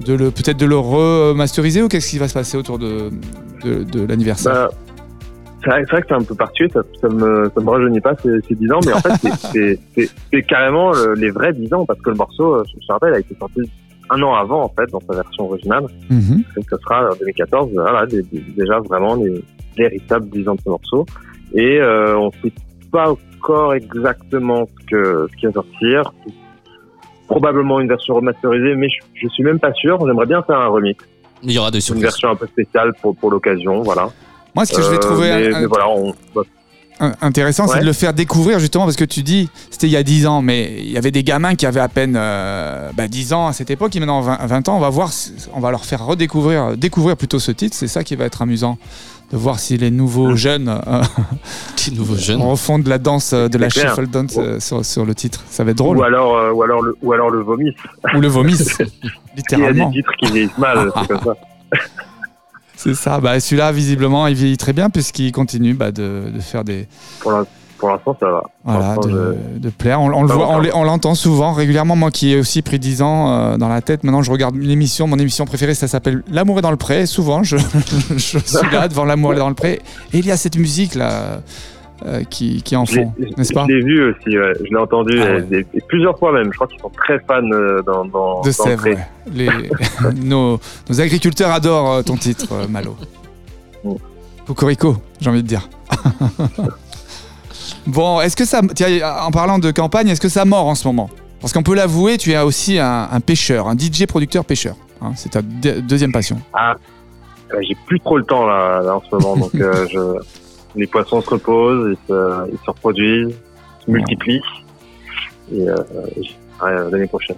peut-être 0.05 0.57
de 0.57 0.65
le 0.65 0.77
remasteriser 0.77 1.81
ou 1.81 1.87
qu'est-ce 1.87 2.09
qui 2.09 2.17
va 2.17 2.27
se 2.27 2.33
passer 2.33 2.57
autour 2.57 2.79
de 2.79 3.11
l'anniversaire? 4.07 4.69
Bah, 4.69 4.69
c'est 5.63 5.69
vrai, 5.69 6.01
que 6.01 6.07
c'est 6.07 6.13
un 6.13 6.23
peu 6.23 6.35
particulier, 6.35 6.69
ça, 6.73 6.81
ça 7.01 7.09
me, 7.09 7.51
ça 7.53 7.61
me 7.61 7.69
rajeunit 7.69 8.01
pas 8.01 8.15
ces, 8.21 8.39
ces 8.47 8.55
10 8.55 8.71
ans, 8.71 8.79
mais 8.85 8.93
en 8.93 8.99
fait, 8.99 9.13
c'est- 9.21 9.35
c'est- 9.51 9.79
c'est 9.95 10.09
c'est 10.31 10.41
carrément 10.43 10.91
le- 10.91 11.13
les 11.15 11.29
vrais 11.31 11.53
10 11.53 11.73
ans, 11.73 11.85
parce 11.85 11.99
que 12.01 12.09
le 12.09 12.15
morceau, 12.17 12.55
euh, 12.55 12.63
je 12.67 12.75
me 12.77 12.93
rappelle, 12.93 13.13
a 13.13 13.19
été 13.19 13.35
sorti 13.39 13.61
un 14.09 14.21
an 14.23 14.33
avant, 14.33 14.63
en 14.63 14.69
fait, 14.69 14.89
dans 14.91 14.99
sa 15.01 15.13
version 15.15 15.45
originale. 15.49 15.83
Mhm. 16.09 16.43
Donc, 16.55 16.65
ce 16.69 16.77
sera 16.77 17.09
en 17.11 17.15
2014, 17.15 17.69
voilà, 17.73 18.05
des- 18.05 18.23
des- 18.23 18.43
déjà 18.57 18.79
vraiment 18.79 19.15
les 19.15 19.43
véritables 19.77 20.27
10 20.29 20.47
ans 20.49 20.55
de 20.55 20.61
ce 20.61 20.69
morceau. 20.69 21.05
Et 21.53 21.79
euh, 21.79 22.17
on 22.17 22.31
sait 22.43 22.51
pas 22.91 23.09
encore 23.11 23.73
exactement 23.73 24.65
ce, 24.67 24.85
que, 24.87 25.27
ce 25.31 25.35
qui 25.37 25.45
va 25.45 25.51
sortir. 25.53 26.13
Probablement 27.27 27.79
une 27.79 27.87
version 27.87 28.15
remasterisée, 28.15 28.75
mais 28.75 28.89
je, 28.89 28.97
je 29.21 29.27
suis 29.29 29.43
même 29.43 29.59
pas 29.59 29.71
sûr. 29.73 29.97
J'aimerais 30.05 30.25
bien 30.25 30.41
faire 30.43 30.59
un 30.59 30.67
remix, 30.67 31.01
Il 31.43 31.51
y 31.53 31.57
aura 31.57 31.71
des 31.71 31.77
une 31.77 31.81
surprises. 31.81 32.03
version 32.03 32.29
un 32.29 32.35
peu 32.35 32.47
spéciale 32.47 32.91
pour, 33.01 33.15
pour 33.15 33.31
l'occasion, 33.31 33.81
voilà. 33.83 34.09
Moi, 34.55 34.65
ce 34.65 34.73
que 34.75 34.81
je 34.81 34.89
vais 34.89 34.95
Euh, 34.97 34.99
trouver 34.99 35.29
mais, 35.29 35.53
un- 35.55 35.59
mais 35.61 35.65
voilà, 35.67 35.87
on, 35.89 36.13
un- 36.99 37.13
intéressant, 37.21 37.67
c'est 37.67 37.79
de 37.79 37.85
le 37.85 37.93
faire 37.93 38.13
découvrir 38.13 38.59
justement 38.59 38.83
parce 38.85 38.95
que 38.97 39.05
tu 39.05 39.23
dis, 39.23 39.49
c'était 39.71 39.87
il 39.87 39.91
y 39.91 39.97
a 39.97 40.03
10 40.03 40.27
ans, 40.27 40.41
mais 40.41 40.73
il 40.77 40.91
y 40.91 40.97
avait 40.97 41.09
des 41.11 41.23
gamins 41.23 41.55
qui 41.55 41.65
avaient 41.65 41.79
à 41.79 41.87
peine 41.89 42.15
euh, 42.17 42.91
bah, 42.95 43.07
10 43.07 43.33
ans 43.33 43.47
à 43.47 43.53
cette 43.53 43.71
époque, 43.71 43.95
et 43.95 43.99
maintenant 43.99 44.21
20, 44.21 44.45
20 44.45 44.69
ans, 44.69 44.77
on 44.77 44.79
va 44.79 44.89
voir, 44.89 45.09
on 45.53 45.59
va 45.59 45.71
leur 45.71 45.83
faire 45.85 46.05
redécouvrir, 46.05 46.77
découvrir 46.77 47.17
plutôt 47.17 47.39
ce 47.39 47.51
titre, 47.51 47.75
c'est 47.75 47.87
ça 47.87 48.03
qui 48.03 48.15
va 48.15 48.25
être 48.25 48.41
amusant, 48.43 48.77
de 49.31 49.37
voir 49.37 49.57
si 49.59 49.77
les 49.77 49.89
nouveaux 49.89 50.35
jeunes 50.35 50.67
euh, 50.69 51.01
refont 52.37 52.77
de 52.77 52.89
la 52.89 52.97
danse, 52.97 53.31
euh, 53.33 53.47
de 53.47 53.57
la 53.57 53.69
clair. 53.69 53.89
shuffle 53.95 54.07
dance 54.07 54.37
sur, 54.59 54.85
sur 54.85 55.05
le 55.05 55.15
titre. 55.15 55.43
Ça 55.49 55.63
va 55.63 55.71
être 55.71 55.77
drôle. 55.77 55.97
ou 55.97 56.03
alors, 56.03 56.35
euh, 56.37 56.51
ou 56.51 56.61
alors 56.63 56.81
le, 56.83 56.95
ou 57.01 57.13
alors 57.13 57.29
le. 57.29 57.39
Ou 57.41 58.19
le 58.21 58.27
vomisse, 58.27 58.77
Il 58.79 58.83
y 58.83 58.83
a 58.83 58.85
des 58.85 59.37
littéralement. 59.37 59.91
titres 59.91 60.11
qui 60.19 60.31
vieillissent 60.31 60.57
mal, 60.57 60.91
c'est 61.01 61.07
comme 61.07 61.23
ça. 61.23 61.33
C'est 62.83 62.95
ça. 62.95 63.19
Bah, 63.19 63.39
Celui-là, 63.39 63.71
visiblement, 63.71 64.27
il 64.27 64.35
vieillit 64.35 64.57
très 64.57 64.73
bien 64.73 64.89
puisqu'il 64.89 65.31
continue 65.31 65.73
bah, 65.73 65.91
de, 65.91 66.23
de 66.33 66.39
faire 66.39 66.63
des, 66.63 66.87
Pour 67.19 67.31
l'in- 67.31 67.45
pour 67.77 67.89
l'instant, 67.89 68.15
ça 68.19 68.29
va. 68.29 68.43
Voilà, 68.63 68.95
de, 68.97 69.35
de 69.57 69.69
plaire. 69.71 69.99
Le 70.07 70.27
voit, 70.27 70.59
on 70.75 70.83
l'entend 70.83 71.15
souvent, 71.15 71.53
régulièrement. 71.53 71.95
Moi 71.95 72.11
qui 72.11 72.31
ai 72.31 72.37
aussi 72.39 72.61
pris 72.61 72.77
10 72.77 73.01
ans 73.01 73.31
euh, 73.31 73.57
dans 73.57 73.69
la 73.69 73.81
tête, 73.81 74.03
maintenant 74.03 74.21
je 74.21 74.31
regarde 74.31 74.55
l'émission. 74.55 75.07
Mon 75.07 75.17
émission 75.17 75.45
préférée, 75.45 75.73
ça 75.73 75.87
s'appelle 75.87 76.21
L'amour 76.29 76.59
est 76.59 76.61
dans 76.61 76.69
le 76.71 76.77
pré. 76.77 77.07
Souvent, 77.07 77.41
je, 77.43 77.57
je 78.11 78.17
suis 78.37 78.71
là 78.71 78.87
devant 78.87 79.03
L'amour 79.05 79.33
est 79.33 79.37
dans 79.37 79.49
le 79.49 79.55
pré. 79.55 79.81
Et 80.13 80.19
il 80.19 80.25
y 80.27 80.31
a 80.31 80.37
cette 80.37 80.57
musique 80.57 80.93
là 80.93 81.41
euh, 82.05 82.23
qui, 82.23 82.61
qui 82.63 82.75
en 82.75 82.85
je- 82.85 83.01
n'est-ce 83.37 83.53
pas 83.53 83.65
Je 83.69 83.73
l'ai 83.73 83.81
vu 83.81 84.09
aussi, 84.09 84.37
ouais. 84.37 84.53
je 84.59 84.63
l'ai 84.69 84.77
entendu 84.77 85.19
Ah 85.21 85.37
et- 85.37 85.41
ouais. 85.41 85.65
et, 85.73 85.77
et 85.77 85.81
plusieurs 85.87 86.17
fois 86.17 86.31
même. 86.33 86.47
Je 86.51 86.57
crois 86.57 86.67
qu'ils 86.67 86.79
sont 86.79 86.89
très 86.89 87.19
fans 87.19 87.41
euh, 87.51 87.81
dans, 87.83 88.05
dans, 88.05 88.41
De 88.41 88.51
Sèvres. 88.51 88.81
Pré. 88.81 88.91
ouais. 88.93 89.07
Les, 89.33 89.49
nos, 90.23 90.59
nos 90.89 91.01
agriculteurs 91.01 91.51
adorent 91.51 91.91
euh, 91.93 92.01
ton 92.03 92.15
titre, 92.17 92.47
euh, 92.51 92.67
Malo. 92.67 92.95
Cocorico, 94.47 94.97
j'ai 95.19 95.29
envie 95.29 95.43
de 95.43 95.47
dire. 95.47 95.69
bon, 97.87 98.21
est-ce 98.21 98.35
que 98.35 98.45
ça. 98.45 98.61
Tiens, 98.75 98.87
en 99.21 99.31
parlant 99.31 99.59
de 99.59 99.71
campagne, 99.71 100.07
est-ce 100.09 100.21
que 100.21 100.29
ça 100.29 100.45
mord 100.45 100.67
en 100.67 100.75
ce 100.75 100.87
moment? 100.87 101.09
Parce 101.39 101.53
qu'on 101.53 101.63
peut 101.63 101.75
l'avouer, 101.75 102.17
tu 102.17 102.31
es 102.31 102.39
aussi 102.39 102.77
un, 102.77 103.07
un 103.11 103.19
pêcheur, 103.19 103.67
un 103.67 103.75
DJ 103.77 104.05
producteur 104.05 104.45
pêcheur. 104.45 104.75
hein, 105.01 105.13
c'est 105.15 105.29
ta 105.29 105.41
de- 105.41 105.79
deuxième 105.79 106.11
passion. 106.11 106.39
Ah, 106.53 106.75
euh, 107.53 107.57
j'ai 107.67 107.75
plus 107.87 107.99
trop 107.99 108.17
le 108.17 108.23
temps 108.23 108.45
là, 108.45 108.81
là, 108.83 108.95
en 108.97 109.01
ce 109.01 109.15
moment. 109.15 109.35
donc, 109.37 109.55
euh, 109.55 109.87
je, 109.91 109.99
les 110.75 110.87
poissons 110.87 111.21
se 111.21 111.29
reposent, 111.29 111.91
ils 111.91 112.07
se, 112.07 112.49
ils 112.51 112.57
se 112.57 112.65
reproduisent, 112.71 113.35
se 113.85 113.91
multiplient. 113.91 114.41
Et 115.53 115.67
euh, 115.67 116.89
l'année 116.91 117.07
prochaine. 117.07 117.35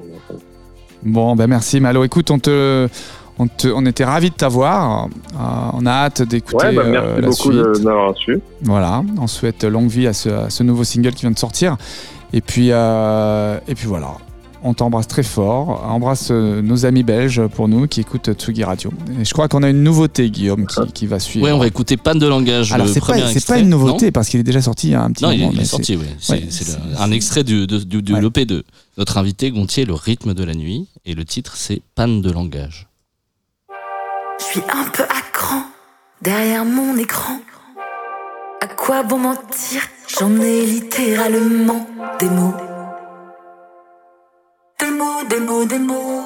Bon, 1.03 1.35
ben 1.35 1.47
merci 1.47 1.79
Malo. 1.79 2.03
Écoute, 2.03 2.31
on 2.31 2.39
te. 2.39 2.87
On, 3.39 3.47
te- 3.47 3.67
on 3.67 3.83
était 3.87 4.05
ravis 4.05 4.29
de 4.29 4.35
t'avoir. 4.35 5.05
Euh, 5.05 5.37
on 5.73 5.87
a 5.87 5.91
hâte 5.91 6.21
d'écouter 6.21 6.67
Ouais, 6.67 6.75
bah, 6.75 6.83
euh, 6.85 6.91
merci 6.91 7.21
la 7.21 7.27
beaucoup 7.29 7.33
suite. 7.33 7.53
de 7.53 7.79
de 7.79 7.83
m'avoir 7.83 8.09
reçu. 8.13 8.39
Voilà, 8.61 9.01
on 9.19 9.25
souhaite 9.25 9.63
longue 9.63 9.87
vie 9.87 10.05
à 10.05 10.13
ce, 10.13 10.29
à 10.29 10.49
ce 10.51 10.61
nouveau 10.61 10.83
single 10.83 11.13
qui 11.13 11.21
vient 11.21 11.31
de 11.31 11.39
sortir. 11.39 11.75
Et 12.31 12.41
puis, 12.41 12.67
euh, 12.71 13.57
et 13.67 13.73
puis 13.73 13.87
voilà, 13.87 14.09
on 14.63 14.73
t'embrasse 14.73 15.07
très 15.07 15.23
fort. 15.23 15.83
Embrasse 15.87 16.29
euh, 16.31 16.61
nos 16.61 16.85
amis 16.85 17.03
belges 17.03 17.45
pour 17.47 17.67
nous 17.67 17.87
qui 17.87 18.01
écoutent 18.01 18.31
Tsugi 18.33 18.63
Radio. 18.63 18.91
Et 19.19 19.25
je 19.25 19.33
crois 19.33 19.47
qu'on 19.47 19.61
a 19.63 19.69
une 19.69 19.83
nouveauté, 19.83 20.29
Guillaume, 20.29 20.65
qui, 20.65 20.79
qui 20.93 21.07
va 21.07 21.19
suivre. 21.19 21.45
Ouais, 21.45 21.51
on 21.51 21.59
va 21.59 21.67
écouter 21.67 21.97
Panne 21.97 22.19
de 22.19 22.27
langage. 22.27 22.71
Alors, 22.71 22.87
c'est 22.87 23.45
pas, 23.45 23.59
une 23.59 23.69
nouveauté 23.69 24.11
parce 24.11 24.29
qu'il 24.29 24.39
est 24.39 24.43
déjà 24.43 24.61
sorti 24.61 24.87
il 24.87 24.91
y 24.91 24.95
a 24.95 25.03
un 25.03 25.11
petit 25.11 25.23
Non, 25.23 25.31
il, 25.31 25.39
moment. 25.41 25.51
il 25.53 25.61
est 25.61 25.65
sorti, 25.65 25.95
oui. 25.97 26.05
C'est 26.19 26.33
ouais, 26.33 26.47
un 26.99 27.11
extrait 27.11 27.43
du, 27.43 27.67
de, 27.67 27.77
du, 27.79 28.01
du 28.01 28.13
Ouais. 28.13 28.45
de 28.45 28.63
notre 28.97 29.17
invité 29.17 29.51
Gontier, 29.51 29.85
Le 29.85 29.93
rythme 29.93 30.33
de 30.33 30.43
la 30.43 30.53
nuit. 30.53 30.87
Et 31.05 31.13
le 31.13 31.25
titre, 31.25 31.53
c'est 31.57 31.81
Panne 31.95 32.21
de 32.21 32.31
langage. 32.31 32.87
Je 34.39 34.45
suis 34.45 34.61
un 34.61 34.89
peu 34.91 35.03
à 35.03 35.21
cran 35.33 35.63
derrière 36.21 36.65
mon 36.65 36.95
écran. 36.97 37.39
À 38.61 38.67
quoi 38.67 39.03
bon 39.03 39.19
mentir? 39.19 39.81
J'en 40.19 40.39
ai 40.39 40.65
littéralement 40.65 41.85
des 42.19 42.29
mots. 42.29 42.53
Mots, 45.45 45.65
des 45.65 45.79
mots, 45.79 46.21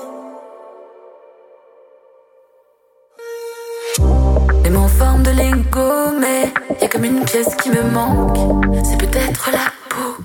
des 4.64 4.70
mots. 4.70 4.88
En 5.02 5.20
de 5.20 5.32
lingot, 5.32 6.20
mais 6.20 6.54
y 6.80 6.86
a 6.86 6.88
comme 6.88 7.04
une 7.04 7.26
pièce 7.26 7.56
qui 7.56 7.72
me 7.72 7.82
manque. 7.82 8.38
C'est 8.84 8.98
peut-être 8.98 9.50
la 9.52 9.72
peau, 9.90 10.24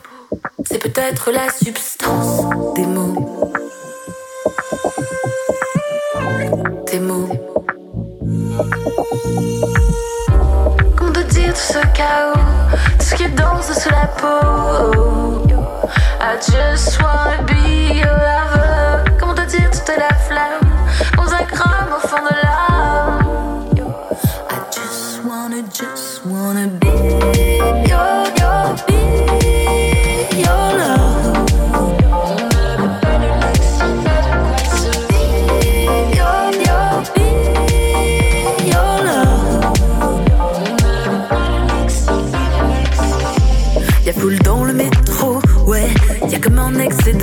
c'est 0.64 0.78
peut-être 0.78 1.30
la 1.30 1.48
substance 1.50 2.42
des 2.74 2.86
mots. 2.86 3.52
Des 6.90 7.00
mots. 7.00 7.28
Comment 10.96 11.12
te 11.12 11.20
dire 11.34 11.54
tout 11.54 11.60
ce 11.60 11.78
chaos, 11.94 12.34
tout 12.98 13.06
ce 13.06 13.14
qui 13.14 13.28
danse 13.30 13.72
sous 13.72 13.90
la 13.90 14.06
peau. 14.18 14.62
I 16.24 16.36
just 16.36 17.02
wanna 17.02 17.42
be 17.42 17.98
your 17.98 18.06
lover. 18.06 18.51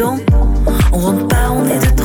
On 0.01 0.97
rentre 0.97 1.27
pas, 1.27 1.51
on 1.51 1.65
est 1.65 1.98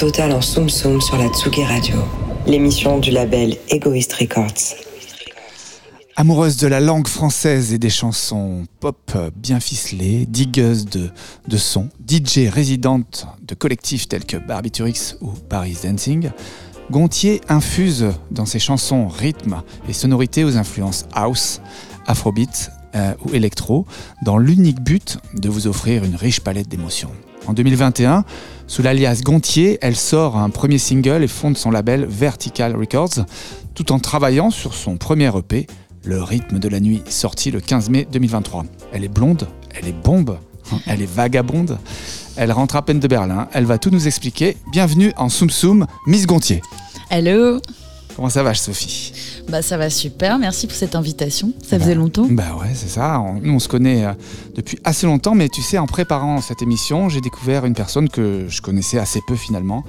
totale 0.00 0.32
en 0.32 0.40
Soum 0.40 0.70
Soum 0.70 0.98
sur 1.02 1.18
la 1.18 1.28
Tsugi 1.28 1.62
Radio, 1.62 1.96
l'émission 2.46 3.00
du 3.00 3.10
label 3.10 3.58
Egoist 3.68 4.10
Records. 4.14 4.74
Amoureuse 6.16 6.56
de 6.56 6.68
la 6.68 6.80
langue 6.80 7.06
française 7.06 7.74
et 7.74 7.78
des 7.78 7.90
chansons 7.90 8.64
pop 8.80 9.12
bien 9.36 9.60
ficelées, 9.60 10.24
digueuse 10.24 10.86
de, 10.86 11.10
de 11.48 11.56
son, 11.58 11.90
DJ 12.08 12.48
résidente 12.50 13.26
de 13.42 13.54
collectifs 13.54 14.08
tels 14.08 14.24
que 14.24 14.38
Barbiturix 14.38 15.18
ou 15.20 15.32
Paris 15.32 15.76
Dancing, 15.84 16.30
Gontier 16.90 17.42
infuse 17.50 18.06
dans 18.30 18.46
ses 18.46 18.58
chansons 18.58 19.06
rythme 19.06 19.60
et 19.86 19.92
sonorités 19.92 20.44
aux 20.44 20.56
influences 20.56 21.04
house, 21.12 21.60
afrobeat 22.06 22.70
euh, 22.94 23.12
ou 23.26 23.34
électro, 23.34 23.84
dans 24.22 24.38
l'unique 24.38 24.80
but 24.80 25.18
de 25.34 25.50
vous 25.50 25.66
offrir 25.66 26.04
une 26.04 26.16
riche 26.16 26.40
palette 26.40 26.68
d'émotions. 26.68 27.10
En 27.46 27.52
2021, 27.52 28.24
sous 28.70 28.82
l'alias 28.82 29.22
Gontier, 29.24 29.78
elle 29.82 29.96
sort 29.96 30.36
un 30.36 30.48
premier 30.48 30.78
single 30.78 31.24
et 31.24 31.28
fonde 31.28 31.58
son 31.58 31.72
label 31.72 32.06
Vertical 32.08 32.76
Records, 32.76 33.26
tout 33.74 33.90
en 33.90 33.98
travaillant 33.98 34.50
sur 34.50 34.74
son 34.74 34.96
premier 34.96 35.28
EP, 35.36 35.66
Le 36.04 36.22
rythme 36.22 36.60
de 36.60 36.68
la 36.68 36.78
nuit, 36.78 37.02
sorti 37.08 37.50
le 37.50 37.60
15 37.60 37.90
mai 37.90 38.06
2023. 38.12 38.64
Elle 38.92 39.02
est 39.02 39.08
blonde, 39.08 39.48
elle 39.74 39.88
est 39.88 40.02
bombe, 40.04 40.38
elle 40.86 41.02
est 41.02 41.12
vagabonde, 41.12 41.78
elle 42.36 42.52
rentre 42.52 42.76
à 42.76 42.82
peine 42.82 43.00
de 43.00 43.08
Berlin, 43.08 43.48
elle 43.52 43.64
va 43.64 43.76
tout 43.76 43.90
nous 43.90 44.06
expliquer. 44.06 44.56
Bienvenue 44.70 45.12
en 45.16 45.28
Soum 45.28 45.50
Soum, 45.50 45.86
Miss 46.06 46.26
Gontier. 46.26 46.62
Hello 47.10 47.60
Comment 48.20 48.28
ça 48.28 48.42
va, 48.42 48.52
Sophie? 48.52 49.14
Bah 49.48 49.62
ça 49.62 49.78
va 49.78 49.88
super, 49.88 50.38
merci 50.38 50.66
pour 50.66 50.76
cette 50.76 50.94
invitation. 50.94 51.54
Ça 51.66 51.78
faisait 51.80 51.94
longtemps. 51.94 52.26
Bah 52.28 52.54
ouais, 52.60 52.72
c'est 52.74 52.90
ça. 52.90 53.18
On- 53.18 53.40
nous, 53.40 53.54
on 53.54 53.58
se 53.58 53.66
connaît 53.66 54.04
euh, 54.04 54.12
depuis 54.54 54.76
assez 54.84 55.06
longtemps, 55.06 55.34
mais 55.34 55.48
tu 55.48 55.62
sais, 55.62 55.78
en 55.78 55.86
préparant 55.86 56.42
cette 56.42 56.60
émission, 56.60 57.08
j'ai 57.08 57.22
découvert 57.22 57.64
une 57.64 57.72
personne 57.72 58.10
que 58.10 58.44
je 58.46 58.60
connaissais 58.60 58.98
assez 58.98 59.20
peu 59.26 59.36
finalement. 59.36 59.84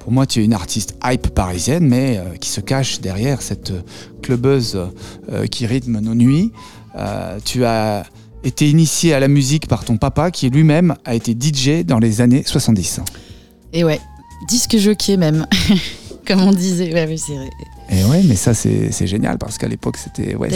Pour 0.00 0.10
moi, 0.10 0.26
tu 0.26 0.40
es 0.40 0.44
une 0.44 0.52
artiste 0.52 0.96
hype 1.04 1.28
parisienne, 1.28 1.86
mais 1.86 2.16
euh, 2.18 2.34
qui 2.40 2.48
se 2.48 2.60
cache 2.60 3.00
derrière 3.00 3.40
cette 3.40 3.70
euh, 3.70 3.82
clubeuse 4.20 4.76
euh, 5.30 5.46
qui 5.46 5.64
rythme 5.64 6.00
nos 6.00 6.16
nuits. 6.16 6.50
Euh, 6.96 7.38
tu 7.44 7.64
as 7.64 8.04
été 8.42 8.68
initié 8.68 9.14
à 9.14 9.20
la 9.20 9.28
musique 9.28 9.68
par 9.68 9.84
ton 9.84 9.96
papa, 9.96 10.32
qui 10.32 10.50
lui-même 10.50 10.96
a 11.04 11.14
été 11.14 11.36
DJ 11.40 11.84
dans 11.84 12.00
les 12.00 12.20
années 12.20 12.42
70. 12.44 12.98
Et 13.72 13.84
ouais, 13.84 14.00
disque 14.48 14.76
jockey 14.76 15.16
même, 15.16 15.46
comme 16.26 16.40
on 16.40 16.50
disait. 16.50 16.92
Ouais, 16.92 17.16
c'est. 17.16 17.32
Et 17.88 18.04
ouais, 18.04 18.22
mais 18.24 18.34
ça, 18.34 18.52
c'est 18.52 19.06
génial 19.06 19.38
parce 19.38 19.58
qu'à 19.58 19.68
l'époque, 19.68 19.96
c'était 19.96 20.34
ouais, 20.34 20.48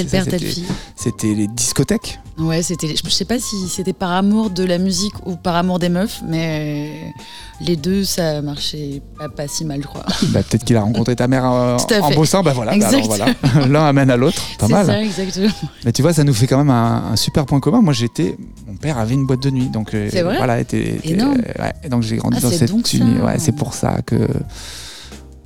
c'était- 0.96 1.34
les 1.34 1.46
discothèques. 1.46 2.18
Ouais, 2.38 2.62
c'était. 2.62 2.94
Je 2.96 3.08
sais 3.10 3.24
pas 3.24 3.38
si 3.38 3.68
c'était 3.68 3.92
par 3.92 4.10
amour 4.10 4.50
de 4.50 4.64
la 4.64 4.78
musique 4.78 5.14
ou 5.26 5.36
par 5.36 5.54
amour 5.54 5.78
des 5.78 5.88
meufs, 5.90 6.22
mais 6.26 7.12
les 7.60 7.76
deux, 7.76 8.02
ça 8.02 8.42
marchait 8.42 9.00
pas, 9.18 9.28
pas 9.28 9.46
si 9.46 9.64
mal, 9.64 9.80
je 9.82 9.86
crois. 9.86 10.04
Bah, 10.30 10.42
Peut-être 10.42 10.64
qu'il 10.64 10.76
a 10.76 10.80
rencontré 10.82 11.14
ta 11.14 11.28
mère 11.28 11.44
euh, 11.44 11.76
en 12.00 12.10
bossant, 12.14 12.42
bah 12.42 12.52
voilà, 12.54 12.76
bah 12.76 12.88
voilà. 13.04 13.26
l'un 13.68 13.84
amène 13.86 14.10
à 14.10 14.16
l'autre, 14.16 14.42
pas 14.58 14.66
C'est 14.66 14.72
mal. 14.72 14.86
ça, 14.86 15.02
exactement. 15.02 15.48
Mais 15.84 15.92
tu 15.92 16.02
vois, 16.02 16.12
ça 16.12 16.24
nous 16.24 16.34
fait 16.34 16.46
quand 16.48 16.58
même 16.58 16.70
un, 16.70 17.12
un 17.12 17.16
super 17.16 17.46
point 17.46 17.60
commun. 17.60 17.80
Moi, 17.82 17.92
j'étais, 17.92 18.36
mon 18.66 18.74
père 18.76 18.98
avait 18.98 19.14
une 19.14 19.26
boîte 19.26 19.42
de 19.42 19.50
nuit, 19.50 19.68
donc 19.68 19.94
euh, 19.94 20.08
C'est 20.10 20.22
vrai 20.22 20.36
voilà, 20.38 20.58
était, 20.60 20.96
était- 21.04 21.22
ouais, 21.22 21.72
et 21.84 21.88
donc 21.88 22.02
j'ai 22.02 22.16
grandi 22.16 22.38
Ah, 22.38 22.42
dans 22.42 22.50
cette 22.50 22.70
uni. 22.94 23.18
Ouais, 23.20 23.38
c'est 23.38 23.52
pour 23.52 23.74
ça 23.74 23.98
que 24.04 24.16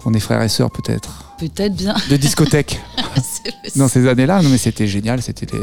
qu'on 0.02 0.14
est 0.14 0.20
frères 0.20 0.42
et 0.42 0.48
sœurs 0.48 0.70
peut-être 0.70 1.23
Peut-être 1.38 1.74
bien. 1.74 1.94
de 2.10 2.16
discothèque 2.16 2.80
dans 3.76 3.88
ces 3.88 4.06
années-là. 4.08 4.40
Non, 4.42 4.48
mais 4.48 4.58
c'était 4.58 4.86
génial. 4.86 5.20
C'était 5.22 5.46
les, 5.52 5.60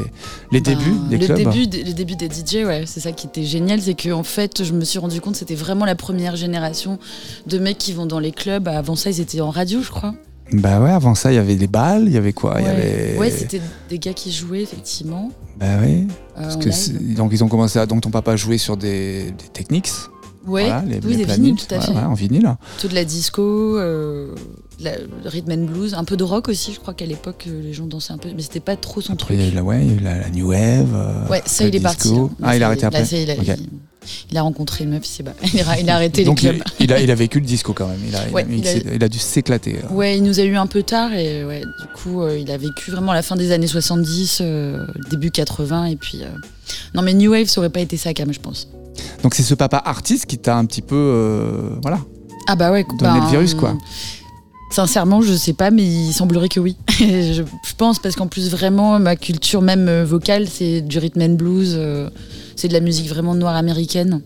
les 0.51 0.61
Ben, 0.61 0.75
débuts 0.75 0.95
des 1.09 1.17
le 1.17 1.25
clubs. 1.25 1.37
Début, 1.37 1.67
des- 1.67 1.83
le 1.83 1.93
début 1.93 2.15
des 2.15 2.27
DJ, 2.29 2.65
ouais, 2.65 2.83
c'est 2.85 2.99
ça 2.99 3.11
qui 3.11 3.27
était 3.27 3.43
génial, 3.43 3.81
c'est 3.81 3.95
qu'en 3.95 4.23
fait, 4.23 4.63
je 4.63 4.73
me 4.73 4.83
suis 4.83 4.99
rendu 4.99 5.21
compte 5.21 5.33
que 5.33 5.39
c'était 5.39 5.55
vraiment 5.55 5.85
la 5.85 5.95
première 5.95 6.35
génération 6.35 6.99
de 7.47 7.57
mecs 7.57 7.77
qui 7.77 7.93
vont 7.93 8.05
dans 8.05 8.19
les 8.19 8.31
clubs. 8.31 8.67
Avant 8.67 8.95
ça, 8.95 9.09
ils 9.09 9.21
étaient 9.21 9.41
en 9.41 9.49
radio, 9.49 9.81
je 9.81 9.89
crois. 9.89 10.13
Bah 10.53 10.81
ouais, 10.81 10.91
avant 10.91 11.15
ça, 11.15 11.31
il 11.31 11.35
y 11.35 11.37
avait 11.37 11.55
les 11.55 11.67
balles, 11.67 12.03
il 12.07 12.11
y 12.13 12.17
avait 12.17 12.33
quoi? 12.33 12.59
Y 12.59 12.63
ouais, 12.63 12.69
avait. 12.69 13.17
Ouais, 13.17 13.31
c'était 13.31 13.61
des 13.89 13.99
gars 13.99 14.13
qui 14.13 14.33
jouaient, 14.33 14.61
effectivement. 14.63 15.31
Bah 15.57 15.77
ouais. 15.79 16.05
euh, 16.37 16.41
Parce 16.43 16.57
que 16.57 17.13
donc 17.15 17.31
ils 17.31 17.43
ont 17.43 17.47
commencé 17.47 17.79
à 17.79 17.85
donc 17.85 18.01
ton 18.01 18.09
papa 18.11 18.35
jouait 18.35 18.57
sur 18.57 18.75
des, 18.75 19.31
des 19.31 19.47
Technics. 19.53 19.87
Ouais, 20.45 20.63
Voilà, 20.63 20.81
les, 20.85 20.95
oui, 21.05 21.15
les 21.15 21.25
des 21.25 21.33
vinyles, 21.35 21.55
tout 21.55 21.73
à 21.73 21.77
ouais, 21.77 21.85
fait. 21.85 21.91
ouais, 21.93 21.99
en 22.03 22.15
vinyle. 22.15 22.55
Tout 22.81 22.87
de 22.89 22.95
la 22.95 23.05
disco, 23.05 23.41
euh, 23.77 24.33
la, 24.83 24.97
le 24.97 25.29
rhythm 25.29 25.51
and 25.51 25.65
blues, 25.65 25.93
un 25.93 26.03
peu 26.03 26.17
de 26.17 26.23
rock 26.23 26.49
aussi. 26.49 26.73
Je 26.73 26.79
crois 26.79 26.93
qu'à 26.93 27.05
l'époque, 27.05 27.45
euh, 27.47 27.61
les 27.61 27.73
gens 27.73 27.85
dansaient 27.85 28.13
un 28.13 28.17
peu, 28.17 28.29
mais 28.35 28.41
c'était 28.41 28.59
pas 28.59 28.75
trop 28.75 29.01
son 29.01 29.13
Après, 29.13 29.35
truc. 29.35 29.37
il 29.39 29.43
y 29.45 29.47
a 29.47 29.51
eu 29.51 29.55
la, 29.55 29.63
ouais, 29.63 29.81
il 29.85 29.87
y 29.87 29.91
a 29.91 29.95
eu 29.95 29.99
la, 29.99 30.17
la 30.19 30.29
New 30.29 30.47
Wave. 30.49 30.89
euh, 30.95 31.27
Ouais, 31.29 31.41
ça, 31.45 31.63
il 31.65 31.67
est 31.75 31.79
disco. 31.79 31.83
parti. 31.83 32.09
hein. 32.09 32.29
Là, 32.39 32.47
Ah, 32.49 32.55
il 32.55 32.63
a 32.63 32.65
arrêté 32.67 32.85
après. 32.85 33.05
ça, 33.05 33.17
il, 33.17 33.29
a, 33.31 33.33
Ok. 33.35 33.47
il- 33.47 33.69
il 34.31 34.37
a 34.37 34.41
rencontré 34.41 34.83
une 34.83 34.89
meuf, 34.89 35.03
il, 35.19 35.25
il, 35.53 35.59
a, 35.61 35.79
il 35.79 35.89
a 35.89 35.95
arrêté 35.95 36.23
Donc 36.23 36.41
les 36.41 36.49
clubs. 36.49 36.63
il 36.79 36.91
a, 36.91 36.99
il 36.99 37.11
a 37.11 37.15
vécu 37.15 37.39
le 37.39 37.45
disco 37.45 37.71
quand 37.73 37.87
même. 37.87 37.99
Il 38.07 38.15
a, 38.15 38.27
Ouais, 38.31 38.45
il 38.49 39.09
dû 39.09 39.19
s'éclater. 39.19 39.75
Ouais, 39.91 40.17
il 40.17 40.23
nous 40.23 40.39
a 40.39 40.43
eu 40.43 40.55
un 40.55 40.65
peu 40.65 40.81
tard 40.81 41.13
et 41.13 41.45
ouais, 41.45 41.61
du 41.61 41.87
coup, 42.01 42.23
euh, 42.23 42.37
il 42.39 42.49
a 42.49 42.57
vécu 42.57 42.89
vraiment 42.89 43.13
la 43.13 43.21
fin 43.21 43.35
des 43.35 43.51
années 43.51 43.67
70, 43.67 44.39
euh, 44.41 44.87
début 45.11 45.29
80 45.29 45.85
et 45.85 45.95
puis. 45.97 46.19
euh, 46.23 46.27
Non, 46.95 47.03
mais 47.03 47.13
New 47.13 47.31
Wave, 47.31 47.45
ça 47.47 47.61
aurait 47.61 47.69
pas 47.69 47.79
été 47.81 47.95
ça, 47.95 48.13
quand 48.15 48.23
même, 48.25 48.33
je 48.33 48.39
pense. 48.39 48.67
Donc 49.21 49.35
c'est 49.35 49.43
ce 49.43 49.53
papa 49.53 49.79
artiste 49.85 50.25
qui 50.25 50.39
t'a 50.39 50.57
un 50.57 50.65
petit 50.65 50.81
peu, 50.81 50.95
euh, 50.95 51.69
voilà. 51.83 51.99
Ah 52.47 52.55
bah 52.55 52.71
ouais, 52.71 52.83
Donner 52.97 53.19
ben, 53.19 53.23
le 53.23 53.29
virus, 53.29 53.53
quoi. 53.53 53.77
Sincèrement, 54.71 55.21
je 55.21 55.33
sais 55.33 55.51
pas, 55.51 55.69
mais 55.69 55.83
il 55.83 56.13
semblerait 56.13 56.47
que 56.47 56.61
oui. 56.61 56.77
je, 56.89 57.43
pense 57.77 57.99
parce 57.99 58.15
qu'en 58.15 58.27
plus 58.27 58.49
vraiment 58.49 58.99
ma 58.99 59.17
culture 59.17 59.61
même 59.61 59.89
euh, 59.89 60.05
vocale, 60.05 60.47
c'est 60.47 60.79
du 60.81 60.97
rhythm 60.97 61.21
and 61.21 61.33
blues, 61.33 61.73
euh, 61.75 62.09
c'est 62.55 62.69
de 62.69 62.73
la 62.73 62.79
musique 62.79 63.09
vraiment 63.09 63.35
noire 63.35 63.55
américaine. 63.55 64.21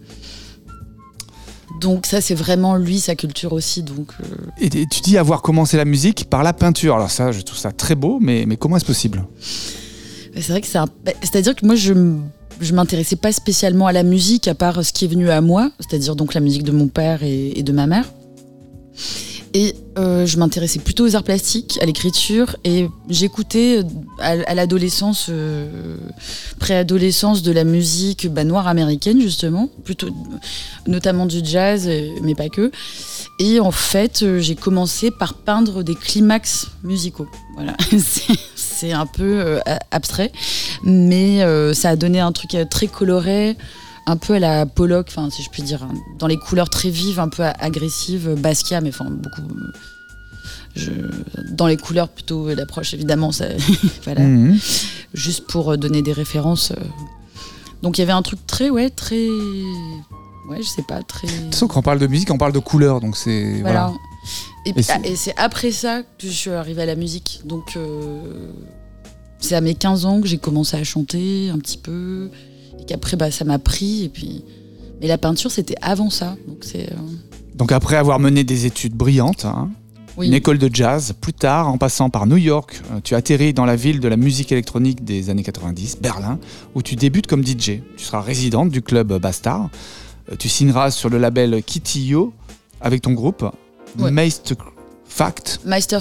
Donc 1.81 2.05
ça, 2.05 2.21
c'est 2.21 2.35
vraiment 2.35 2.75
lui 2.75 2.99
sa 2.99 3.15
culture 3.15 3.53
aussi. 3.53 3.81
Donc 3.81 4.11
euh, 4.21 4.25
Et, 4.61 4.67
et 4.67 4.85
tu 4.85 5.01
dis 5.01 5.17
avoir 5.17 5.41
commencé 5.41 5.77
la 5.77 5.85
musique 5.85 6.29
par 6.29 6.43
la 6.43 6.53
peinture. 6.53 6.95
Alors 6.95 7.09
ça, 7.09 7.31
je 7.31 7.41
trouve 7.41 7.57
ça 7.57 7.71
très 7.71 7.95
beau, 7.95 8.19
mais, 8.21 8.45
mais 8.47 8.55
comment 8.55 8.77
est-ce 8.77 8.85
possible? 8.85 9.25
C'est 10.35 10.49
vrai 10.49 10.61
que 10.61 10.67
c'est 10.67 10.77
un... 10.77 10.85
bah, 11.03 11.11
c'est-à-dire 11.21 11.55
que 11.55 11.65
moi 11.65 11.75
je 11.75 11.93
je 12.61 12.73
m'intéressais 12.73 13.17
pas 13.17 13.31
spécialement 13.31 13.87
à 13.87 13.91
la 13.91 14.03
musique 14.03 14.47
à 14.47 14.55
part 14.55 14.85
ce 14.85 14.93
qui 14.93 15.05
est 15.05 15.07
venu 15.09 15.29
à 15.29 15.41
moi, 15.41 15.71
c'est-à-dire 15.79 16.15
donc 16.15 16.33
la 16.33 16.39
musique 16.39 16.63
de 16.63 16.71
mon 16.71 16.87
père 16.87 17.23
et, 17.23 17.57
et 17.57 17.63
de 17.63 17.71
ma 17.73 17.87
mère. 17.87 18.05
Et 19.57 19.73
euh, 19.97 20.25
je 20.25 20.37
m'intéressais 20.37 20.79
plutôt 20.79 21.07
aux 21.07 21.15
arts 21.15 21.23
plastiques, 21.23 21.79
à 21.81 21.85
l'écriture, 21.85 22.57
et 22.65 22.89
j'écoutais 23.09 23.79
euh, 23.79 23.83
à, 24.19 24.53
l'adolescence, 24.53 25.27
euh, 25.29 25.95
préadolescence, 26.59 27.41
de 27.41 27.53
la 27.53 27.63
musique 27.63 28.27
bah, 28.27 28.43
noire 28.43 28.67
américaine 28.67 29.21
justement, 29.21 29.69
plutôt 29.85 30.09
notamment 30.87 31.25
du 31.25 31.39
jazz, 31.41 31.89
mais 32.21 32.35
pas 32.35 32.49
que. 32.49 32.69
Et 33.39 33.61
en 33.61 33.71
fait, 33.71 34.25
j'ai 34.39 34.55
commencé 34.55 35.09
par 35.09 35.35
peindre 35.35 35.83
des 35.83 35.95
climax 35.95 36.67
musicaux. 36.83 37.27
Voilà, 37.55 37.77
C'est- 37.97 38.91
un 38.91 39.05
peu 39.07 39.61
abstrait, 39.89 40.31
mais 40.83 41.39
ça 41.73 41.89
a 41.89 41.95
donné 41.95 42.19
un 42.19 42.31
truc 42.33 42.55
très 42.69 42.85
coloré, 42.87 43.57
un 44.07 44.17
peu 44.17 44.33
à 44.35 44.39
la 44.39 44.65
Pollock, 44.65 45.07
enfin 45.09 45.29
si 45.29 45.41
je 45.43 45.49
puis 45.49 45.63
dire, 45.63 45.83
hein, 45.83 45.93
dans 46.19 46.27
les 46.27 46.37
couleurs 46.37 46.69
très 46.69 46.89
vives, 46.89 47.19
un 47.19 47.27
peu 47.29 47.43
agressives, 47.43 48.35
Basquiat, 48.37 48.81
mais 48.81 48.89
enfin 48.89 49.05
beaucoup. 49.09 49.41
je- 50.75 50.91
dans 51.51 51.67
les 51.67 51.77
couleurs 51.77 52.09
plutôt 52.09 52.53
d'approche 52.53 52.93
évidemment, 52.93 53.31
ça, 53.31 53.45
voilà, 54.03 54.21
Mhm. 54.21 54.59
juste 55.13 55.47
pour 55.47 55.71
euh, 55.71 55.77
donner 55.77 56.01
des 56.01 56.13
références. 56.13 56.71
euh. 56.71 56.75
Donc 57.81 57.97
il 57.97 58.01
y 58.01 58.03
avait 58.03 58.11
un 58.13 58.21
truc 58.21 58.45
très, 58.47 58.69
ouais, 58.69 58.89
très, 58.89 59.27
ouais, 59.27 60.57
je 60.61 60.67
sais 60.67 60.83
pas, 60.87 61.01
très. 61.03 61.27
De 61.27 61.33
toute 61.33 61.53
façon, 61.53 61.67
quand 61.67 61.79
on 61.79 61.83
parle 61.83 61.99
de 61.99 62.07
musique, 62.07 62.29
on 62.31 62.37
parle 62.37 62.53
de 62.53 62.59
couleurs. 62.59 62.99
Donc 63.01 63.15
c'est. 63.17 63.61
Voilà. 63.61 63.87
Voilà. 63.87 63.93
Et, 64.65 64.73
Et 64.79 64.81
c'est- 64.83 65.05
et 65.05 65.15
c'est 65.15 65.33
après 65.37 65.71
ça 65.71 66.01
que 66.01 66.27
je 66.27 66.29
suis 66.29 66.49
arrivée 66.49 66.81
à 66.81 66.85
la 66.87 66.95
musique. 66.95 67.41
Donc, 67.45 67.73
euh, 67.77 68.49
c'est 69.39 69.53
à 69.55 69.61
mes 69.61 69.75
15 69.75 70.05
ans 70.05 70.19
que 70.21 70.27
j'ai 70.27 70.39
commencé 70.39 70.75
à 70.75 70.83
chanter 70.83 71.49
un 71.53 71.59
petit 71.59 71.77
peu. 71.77 72.31
Et 72.85 72.89
qu'après, 72.89 73.17
bah, 73.17 73.31
ça 73.31 73.45
m'a 73.45 73.59
pris. 73.59 74.03
Et 74.05 74.09
puis... 74.09 74.43
Mais 75.01 75.07
la 75.07 75.17
peinture, 75.17 75.51
c'était 75.51 75.75
avant 75.81 76.09
ça. 76.09 76.35
Donc, 76.47 76.59
c'est. 76.61 76.91
euh, 76.91 76.95
Donc 77.55 77.71
après 77.71 77.97
avoir 77.97 78.19
mené 78.19 78.43
des 78.43 78.65
études 78.65 78.93
brillantes, 78.93 79.43
hein, 79.45 79.69
Oui. 80.17 80.27
une 80.27 80.33
école 80.33 80.57
de 80.57 80.69
jazz, 80.73 81.13
plus 81.19 81.33
tard, 81.33 81.67
en 81.67 81.77
passant 81.77 82.09
par 82.09 82.27
New 82.27 82.37
York, 82.37 82.81
euh, 82.91 82.99
tu 83.03 83.13
atterris 83.15 83.53
dans 83.53 83.65
la 83.65 83.75
ville 83.75 83.99
de 83.99 84.07
la 84.07 84.15
musique 84.17 84.51
électronique 84.53 85.03
des 85.03 85.29
années 85.29 85.43
90, 85.43 85.97
Berlin, 86.01 86.39
où 86.75 86.81
tu 86.81 86.95
débutes 86.95 87.27
comme 87.27 87.45
DJ. 87.45 87.81
Tu 87.97 88.05
seras 88.05 88.21
résidente 88.21 88.69
du 88.69 88.81
club 88.81 89.19
Bastard. 89.19 89.69
Euh, 90.31 90.35
Tu 90.39 90.47
signeras 90.47 90.91
sur 90.91 91.09
le 91.09 91.17
label 91.17 91.61
Kitty 91.63 92.05
Yo 92.07 92.33
avec 92.81 93.01
ton 93.01 93.11
groupe, 93.11 93.43
Ouais. 93.99 94.11
Meister 94.11 94.55
Fact. 95.05 95.59
Meister- 95.65 95.99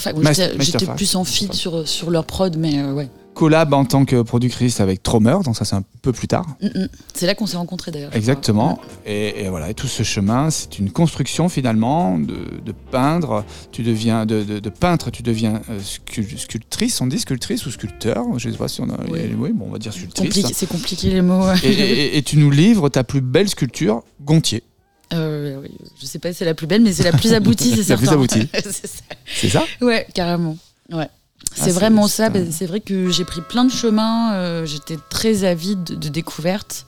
J'étais 0.60 0.62
j'étais 0.64 0.86
plus 0.94 1.14
en 1.16 1.24
feed 1.24 1.52
sur, 1.52 1.86
sur 1.86 2.10
leur 2.10 2.24
prod, 2.24 2.56
mais 2.56 2.78
euh, 2.80 2.92
ouais. 2.92 3.08
Collab 3.34 3.74
en 3.74 3.84
tant 3.84 4.04
que 4.04 4.22
productrice 4.22 4.80
avec 4.80 5.02
Tromer, 5.02 5.36
donc 5.44 5.56
ça 5.56 5.64
c'est 5.64 5.74
un 5.74 5.82
peu 6.02 6.12
plus 6.12 6.28
tard. 6.28 6.46
Mm, 6.62 6.66
mm. 6.66 6.88
C'est 7.14 7.26
là 7.26 7.34
qu'on 7.34 7.46
s'est 7.46 7.56
rencontrés 7.56 7.90
d'ailleurs. 7.90 8.14
Exactement. 8.14 8.78
Et, 9.04 9.44
et 9.44 9.48
voilà, 9.48 9.70
et 9.70 9.74
tout 9.74 9.88
ce 9.88 10.02
chemin, 10.02 10.50
c'est 10.50 10.78
une 10.78 10.90
construction 10.90 11.48
finalement 11.48 12.18
de, 12.18 12.36
de 12.64 12.72
peindre. 12.90 13.44
Tu 13.72 13.82
deviens 13.82 14.24
de, 14.26 14.42
de- 14.44 14.58
de 14.60 14.68
peintre, 14.70 15.10
tu 15.10 15.22
deviens 15.22 15.60
euh, 15.70 15.78
scul- 15.80 16.38
sculptrice. 16.38 17.00
On 17.00 17.06
dit 17.08 17.18
sculptrice 17.18 17.66
ou 17.66 17.70
sculpteur 17.70 18.24
Je 18.38 18.48
sais 18.50 18.56
pas 18.56 18.68
si 18.68 18.80
on 18.80 18.88
a. 18.90 18.96
Oui. 19.10 19.20
Oui, 19.36 19.52
bon, 19.52 19.66
on 19.68 19.72
va 19.72 19.78
dire 19.78 19.92
sculptrice. 19.92 20.46
C'est 20.54 20.68
compliqué 20.68 21.10
les 21.10 21.22
mots. 21.22 21.44
Et, 21.64 21.68
et- 21.68 22.16
et 22.18 22.22
tu 22.22 22.36
nous 22.36 22.50
livres 22.50 22.88
ta 22.88 23.02
plus 23.04 23.20
belle 23.20 23.48
sculpture, 23.48 24.02
Gontier. 24.22 24.62
Euh, 25.12 25.60
oui, 25.62 25.68
je 26.00 26.06
sais 26.06 26.18
pas 26.18 26.32
si 26.32 26.38
c'est 26.38 26.44
la 26.44 26.54
plus 26.54 26.66
belle, 26.66 26.82
mais 26.82 26.92
c'est 26.92 27.02
la 27.04 27.12
plus 27.12 27.34
aboutie, 27.34 27.70
c'est 27.70 27.76
La 27.78 27.84
certain. 27.84 28.02
plus 28.06 28.12
aboutie. 28.12 28.48
C'est 28.64 28.86
ça. 28.86 29.02
C'est 29.26 29.48
ça? 29.48 29.64
Ouais, 29.80 30.06
carrément. 30.14 30.56
Ouais. 30.92 31.08
Ah, 31.42 31.46
C'est 31.64 31.70
vraiment 31.72 32.08
ça. 32.08 32.30
bah, 32.30 32.40
C'est 32.50 32.66
vrai 32.66 32.80
que 32.80 33.10
j'ai 33.10 33.24
pris 33.24 33.40
plein 33.40 33.64
de 33.64 33.70
chemins. 33.70 34.34
euh, 34.34 34.66
J'étais 34.66 34.98
très 35.10 35.44
avide 35.44 35.84
de, 35.84 35.94
de 35.94 36.08
découvertes. 36.08 36.86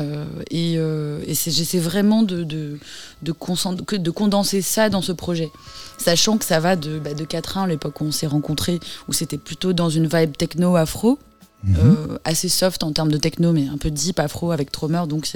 Euh, 0.00 0.24
et 0.50 0.74
euh, 0.78 1.20
et 1.24 1.34
j'essaie 1.34 1.78
vraiment 1.78 2.24
de, 2.24 2.42
de, 2.42 2.80
de, 3.22 3.32
concent- 3.32 3.76
que- 3.84 3.94
de 3.94 4.10
condenser 4.10 4.60
ça 4.62 4.88
dans 4.90 5.02
ce 5.02 5.12
projet. 5.12 5.50
Sachant 5.98 6.36
que 6.36 6.44
ça 6.44 6.58
va 6.58 6.74
de, 6.74 6.98
bah, 6.98 7.14
de 7.14 7.24
4-1, 7.24 7.68
l'époque 7.68 8.00
où 8.00 8.04
on 8.06 8.10
s'est 8.10 8.26
rencontrés, 8.26 8.80
où 9.06 9.12
c'était 9.12 9.38
plutôt 9.38 9.72
dans 9.72 9.90
une 9.90 10.08
vibe 10.08 10.36
techno 10.36 10.74
afro, 10.74 11.18
Mhm. 11.62 12.18
assez 12.24 12.48
soft 12.50 12.82
en 12.82 12.92
termes 12.92 13.10
de 13.12 13.16
techno, 13.16 13.52
mais 13.52 13.68
un 13.68 13.78
peu 13.78 13.90
deep 13.90 14.18
afro 14.18 14.50
avec 14.50 14.70
Tromer. 14.72 15.04
Donc 15.08 15.30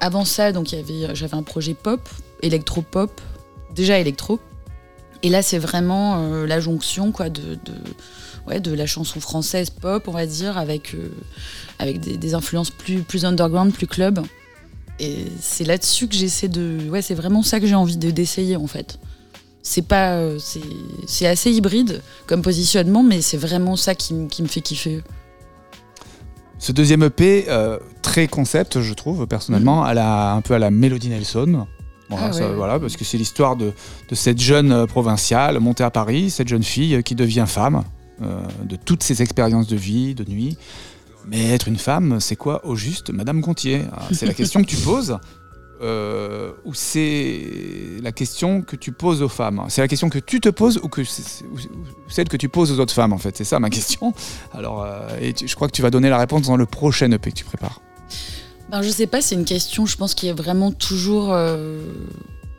avant 0.00 0.24
ça, 0.24 0.50
donc 0.52 0.74
j'avais 1.14 1.34
un 1.34 1.42
projet 1.44 1.74
pop, 1.74 2.00
électro-pop, 2.42 3.20
déjà 3.74 3.98
électro. 3.98 4.40
Et 5.22 5.28
là, 5.28 5.42
c'est 5.42 5.58
vraiment 5.58 6.16
euh, 6.18 6.46
la 6.46 6.58
jonction 6.60 7.12
quoi, 7.12 7.28
de, 7.30 7.54
de, 7.54 7.72
ouais, 8.46 8.60
de 8.60 8.72
la 8.72 8.86
chanson 8.86 9.20
française 9.20 9.70
pop, 9.70 10.08
on 10.08 10.12
va 10.12 10.26
dire, 10.26 10.58
avec, 10.58 10.94
euh, 10.94 11.08
avec 11.78 12.00
des, 12.00 12.16
des 12.16 12.34
influences 12.34 12.70
plus, 12.70 13.02
plus 13.02 13.24
underground, 13.24 13.72
plus 13.72 13.86
club. 13.86 14.20
Et 14.98 15.26
c'est 15.40 15.64
là-dessus 15.64 16.08
que 16.08 16.14
j'essaie 16.14 16.48
de. 16.48 16.88
Ouais, 16.90 17.02
c'est 17.02 17.14
vraiment 17.14 17.42
ça 17.42 17.60
que 17.60 17.66
j'ai 17.66 17.74
envie 17.74 17.96
de- 17.96 18.10
d'essayer 18.10 18.56
en 18.56 18.66
fait. 18.66 18.98
C'est 19.62 19.82
pas, 19.86 20.14
euh, 20.16 20.38
c'est 21.06 21.26
assez 21.26 21.52
hybride 21.52 22.02
comme 22.26 22.42
positionnement, 22.42 23.04
mais 23.04 23.22
c'est 23.22 23.36
vraiment 23.36 23.76
ça 23.76 23.94
qui, 23.94 24.26
qui 24.28 24.42
me 24.42 24.48
fait 24.48 24.60
kiffer. 24.60 25.02
Ce 26.58 26.72
deuxième 26.72 27.02
EP, 27.04 27.46
euh, 27.48 27.78
très 28.02 28.26
concept, 28.28 28.80
je 28.80 28.94
trouve, 28.94 29.26
personnellement, 29.26 29.84
à 29.84 29.94
la, 29.94 30.32
un 30.32 30.40
peu 30.42 30.54
à 30.54 30.58
la 30.58 30.70
Melody 30.70 31.08
Nelson. 31.08 31.66
Voilà, 32.12 32.26
Ah 32.28 32.32
ça- 32.32 32.52
voilà, 32.52 32.78
parce 32.80 32.96
que 32.96 33.04
c'est 33.04 33.18
l'histoire 33.18 33.56
de, 33.56 33.72
de 34.08 34.14
cette 34.14 34.40
jeune 34.40 34.72
euh, 34.72 34.86
provinciale 34.86 35.58
montée 35.60 35.84
à 35.84 35.90
Paris, 35.90 36.30
cette 36.30 36.48
jeune 36.48 36.62
fille 36.62 36.94
euh, 36.96 37.02
qui 37.02 37.14
devient 37.14 37.44
femme, 37.46 37.82
euh, 38.22 38.40
de 38.64 38.76
toutes 38.76 39.02
ses 39.02 39.22
expériences 39.22 39.66
de 39.66 39.76
vie, 39.76 40.14
de 40.14 40.24
nuit. 40.30 40.56
Mais 41.26 41.50
être 41.50 41.68
une 41.68 41.76
femme, 41.78 42.18
c'est 42.20 42.36
quoi 42.36 42.64
au 42.66 42.74
juste, 42.76 43.10
Madame 43.10 43.40
Gontier? 43.40 43.82
Ah, 43.92 44.02
C'est 44.12 44.26
la 44.26 44.34
question 44.34 44.60
que 44.62 44.66
tu 44.68 44.76
poses, 44.76 45.18
euh, 45.80 46.52
ou 46.64 46.74
c'est 46.74 47.40
la 48.02 48.12
question 48.12 48.62
que 48.62 48.76
tu 48.76 48.92
poses 48.92 49.22
aux 49.22 49.28
femmes? 49.28 49.62
C'est 49.68 49.80
la 49.80 49.88
question 49.88 50.08
que 50.08 50.18
tu 50.18 50.40
te 50.40 50.48
poses 50.48 50.78
ou, 50.82 50.88
que 50.88 51.00
ou 51.02 51.56
celle 52.08 52.28
que 52.28 52.36
tu 52.36 52.48
poses 52.48 52.72
aux 52.72 52.80
autres 52.80 52.92
femmes, 52.94 53.12
en 53.12 53.18
fait? 53.18 53.36
C'est 53.36 53.44
ça 53.44 53.58
ma 53.60 53.70
question. 53.70 54.12
Alors, 54.52 54.82
euh, 54.82 55.08
et 55.20 55.32
tu- 55.32 55.46
je 55.48 55.54
crois 55.54 55.68
que 55.68 55.72
tu 55.72 55.82
vas 55.82 55.90
donner 55.90 56.08
la 56.08 56.18
réponse 56.18 56.42
dans 56.42 56.56
le 56.56 56.66
prochain 56.66 57.10
EP 57.12 57.30
que 57.30 57.36
tu 57.36 57.44
prépares. 57.44 57.80
Ben, 58.72 58.80
je 58.80 58.88
sais 58.88 59.06
pas, 59.06 59.20
c'est 59.20 59.34
une 59.34 59.44
question, 59.44 59.84
je 59.84 59.98
pense, 59.98 60.14
qui 60.14 60.28
est 60.28 60.32
vraiment 60.32 60.72
toujours 60.72 61.34
euh, 61.34 61.82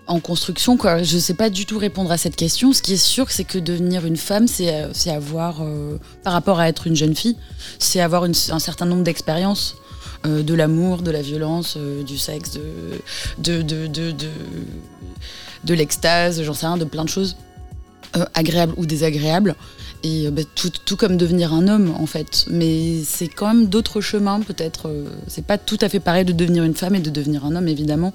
en 0.06 0.20
construction. 0.20 0.78
Quoi. 0.78 1.02
Je 1.02 1.18
sais 1.18 1.34
pas 1.34 1.50
du 1.50 1.66
tout 1.66 1.80
répondre 1.80 2.12
à 2.12 2.20
cette 2.20 2.36
question. 2.36 2.72
Ce 2.72 2.84
qui 2.84 2.94
est 2.94 2.98
sûr, 2.98 3.32
c'est 3.32 3.46
que 3.46 3.58
devenir 3.58 4.06
une 4.06 4.16
femme, 4.16 4.48
c'est 4.48 4.84
euh, 4.84 4.92
avoir, 5.08 5.64
euh, 5.64 5.98
par 6.24 6.34
rapport 6.34 6.60
à 6.60 6.70
être 6.70 6.86
une 6.86 6.96
jeune 6.96 7.16
fille, 7.16 7.36
c'est 7.80 8.00
avoir 8.00 8.26
un 8.26 8.60
certain 8.60 8.86
nombre 8.86 9.04
d'expériences. 9.04 9.76
de 10.24 10.54
l'amour, 10.54 11.02
de 11.02 11.12
la 11.12 11.22
violence, 11.22 11.78
du 11.78 12.18
sexe, 12.18 12.60
de, 13.40 13.64
l'extase, 15.68 16.44
j'en 16.44 16.54
sais 16.54 16.68
rien, 16.68 16.78
de 16.78 16.86
plein 16.86 17.04
de 17.04 17.10
choses, 17.10 17.36
agréables 18.36 18.74
ou 18.78 18.86
désagréables. 18.86 19.56
Et 20.04 20.28
euh, 20.28 20.32
bah, 20.32 20.42
tout, 20.56 20.70
tout 20.70 20.98
comme 20.98 21.16
devenir 21.18 21.54
un 21.54 21.68
homme, 21.68 21.94
en 21.98 22.06
fait. 22.06 22.46
Mais 22.50 23.02
c'est 23.06 23.28
quand 23.30 23.48
même 23.48 23.68
d'autres 23.68 24.02
chemins, 24.02 24.42
peut-être. 24.42 24.90
euh, 24.90 25.06
c'est 25.28 25.46
pas 25.46 25.58
tout 25.58 25.78
à 25.82 25.88
fait 25.90 26.00
pareil 26.02 26.26
de 26.26 26.34
devenir 26.34 26.64
une 26.64 26.76
femme 26.76 26.96
et 26.96 27.00
de 27.00 27.10
devenir 27.10 27.46
un 27.46 27.56
homme, 27.56 27.68
évidemment. 27.70 28.14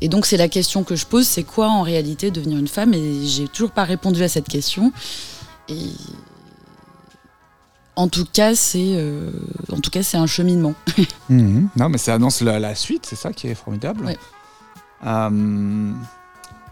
Et 0.00 0.08
donc, 0.08 0.26
c'est 0.26 0.36
la 0.36 0.48
question 0.48 0.82
que 0.82 0.96
je 0.96 1.06
pose 1.06 1.26
c'est 1.26 1.44
quoi 1.44 1.68
en 1.68 1.82
réalité 1.82 2.30
devenir 2.32 2.58
une 2.58 2.66
femme? 2.66 2.92
Et 2.92 3.24
j'ai 3.24 3.46
toujours 3.46 3.70
pas 3.70 3.84
répondu 3.84 4.22
à 4.22 4.28
cette 4.28 4.48
question. 4.48 4.92
Et. 5.68 5.76
En 7.94 8.08
tout 8.08 8.24
cas, 8.24 8.54
c'est 8.54 8.94
euh, 8.96 9.30
en 9.70 9.78
tout 9.80 9.90
cas 9.90 10.02
c'est 10.02 10.16
un 10.16 10.26
cheminement. 10.26 10.74
Mhm. 11.28 11.68
Non, 11.76 11.88
mais 11.90 11.98
ça 11.98 12.14
annonce 12.14 12.40
la, 12.40 12.58
la 12.58 12.74
suite, 12.74 13.04
c'est 13.06 13.16
ça 13.16 13.32
qui 13.34 13.48
est 13.48 13.54
formidable. 13.54 14.06
Ouais. 14.06 14.16
Euh, 15.06 15.92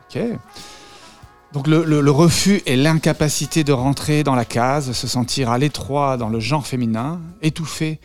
ok. 0.09 0.23
Donc 1.53 1.67
le, 1.67 1.85
le- 1.85 2.01
le 2.01 2.11
refus 2.11 2.63
et 2.67 2.77
l'incapacité 2.77 3.65
de 3.65 3.73
rentrer 3.73 4.23
dans 4.23 4.35
la 4.37 4.45
case, 4.45 4.93
se 4.93 5.07
sentir 5.09 5.51
à 5.51 5.59
l'étroit 5.59 6.17
dans 6.17 6.29
le 6.29 6.39
genre 6.39 6.65
féminin, 6.67 7.21
étouffé 7.43 7.99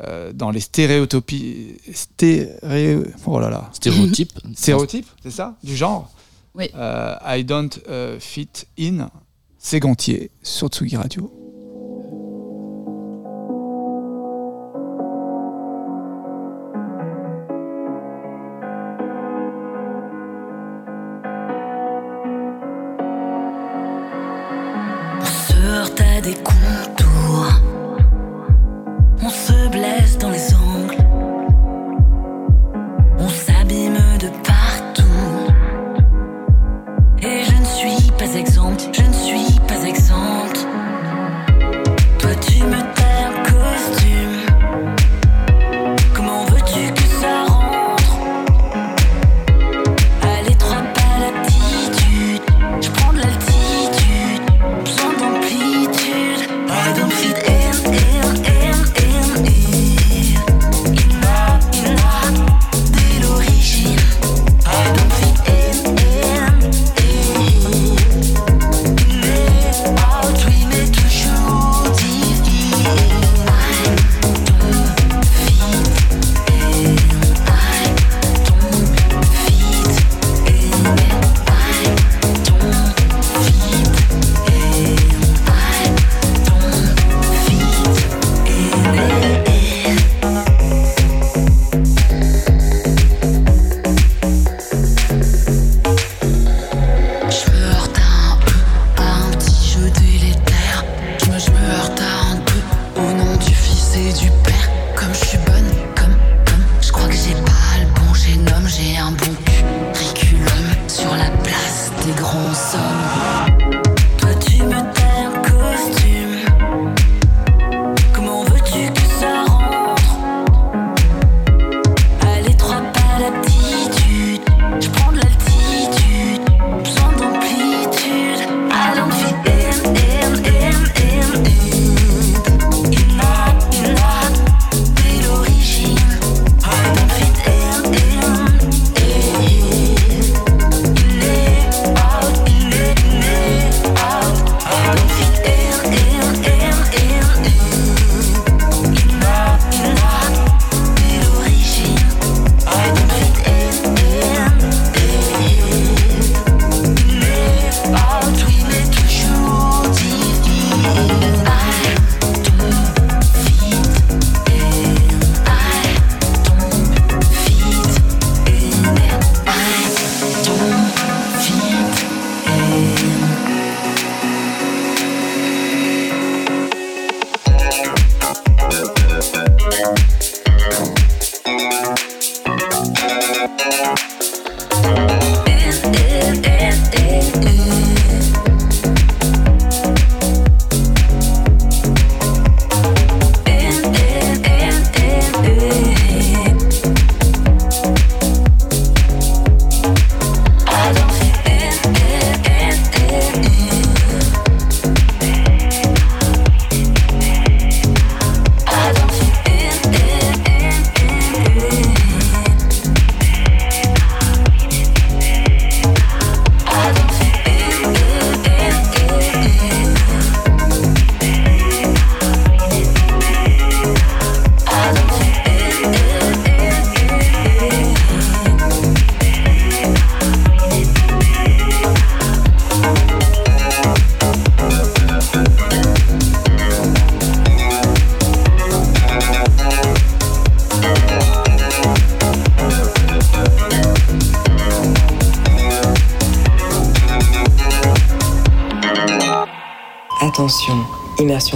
euh, 0.00 0.32
dans 0.32 0.50
les 0.50 0.60
stéréotopies, 0.60 1.76
stéréo, 1.92 3.04
oh 3.26 3.38
là 3.40 3.50
là, 3.50 3.68
Stéréotype. 3.72 4.32
stéréotypes, 4.54 5.08
c'est 5.22 5.30
ça, 5.30 5.56
du 5.62 5.76
genre. 5.76 6.10
Oui. 6.54 6.70
Euh, 6.74 7.14
I 7.26 7.44
don't 7.44 7.68
euh, 7.88 8.18
fit 8.18 8.48
in. 8.80 9.10
C'est 9.58 9.80
Gantier 9.80 10.30
sur 10.42 10.68
Tsugi 10.68 10.96
Radio. 10.96 11.30
Des 26.20 26.34
contours. 26.34 27.52
On 29.22 29.28
se 29.28 29.68
blesse 29.68 30.16
dans 30.18 30.30
les 30.30 30.54
ongles. 30.54 30.65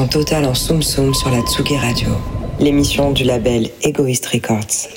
Immersion 0.01 0.09
totale 0.21 0.47
en 0.47 0.55
Soum 0.55 0.83
Soum 0.83 1.13
sur 1.13 1.31
la 1.31 1.43
Tsugi 1.43 1.77
Radio, 1.77 2.09
l'émission 2.59 3.13
du 3.13 3.23
label 3.25 3.69
Egoist 3.83 4.25
Records. 4.27 4.89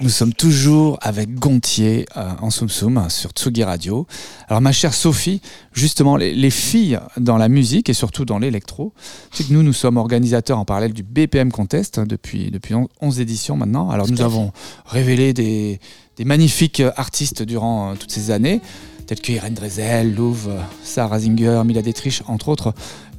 Nous 0.00 0.08
sommes 0.08 0.32
toujours 0.32 0.98
avec 1.02 1.34
Gontier 1.34 2.06
euh, 2.16 2.30
en 2.40 2.48
Soum 2.48 2.70
Soum 2.70 3.04
sur 3.10 3.32
Tsugi 3.32 3.64
Radio. 3.64 4.06
Alors 4.48 4.62
ma 4.62 4.72
chère 4.72 4.94
Sophie, 4.94 5.42
justement 5.74 6.16
les, 6.16 6.34
les 6.34 6.48
filles 6.50 6.98
dans 7.18 7.36
la 7.36 7.50
musique 7.50 7.90
et 7.90 7.92
surtout 7.94 8.24
dans 8.24 8.38
l'électro, 8.38 8.94
c'est 9.30 9.46
que 9.46 9.52
nous 9.52 9.62
nous 9.62 9.74
sommes 9.74 9.98
organisateurs 9.98 10.58
en 10.58 10.64
parallèle 10.64 10.94
du 10.94 11.02
BPM 11.02 11.52
Contest 11.52 11.98
hein, 11.98 12.06
depuis 12.08 12.50
depuis 12.50 12.74
on- 12.74 12.88
11 13.02 13.20
éditions 13.20 13.56
maintenant. 13.56 13.90
Alors 13.90 14.08
nous 14.10 14.22
avons 14.22 14.52
révélé 14.86 15.34
des, 15.34 15.80
des 16.16 16.24
magnifiques 16.24 16.82
artistes 16.96 17.42
durant 17.42 17.90
euh, 17.90 17.94
toutes 18.00 18.10
ces 18.12 18.30
années, 18.30 18.62
tels 19.06 19.20
que 19.20 19.32
Irène 19.32 19.52
Drezel, 19.54 20.14
Louvre, 20.14 20.48
euh, 20.50 20.60
Sarah 20.82 21.18
Zinger, 21.18 21.60
Mila 21.66 21.82
Dietrich, 21.82 22.22
entre 22.26 22.48
autres. 22.48 22.72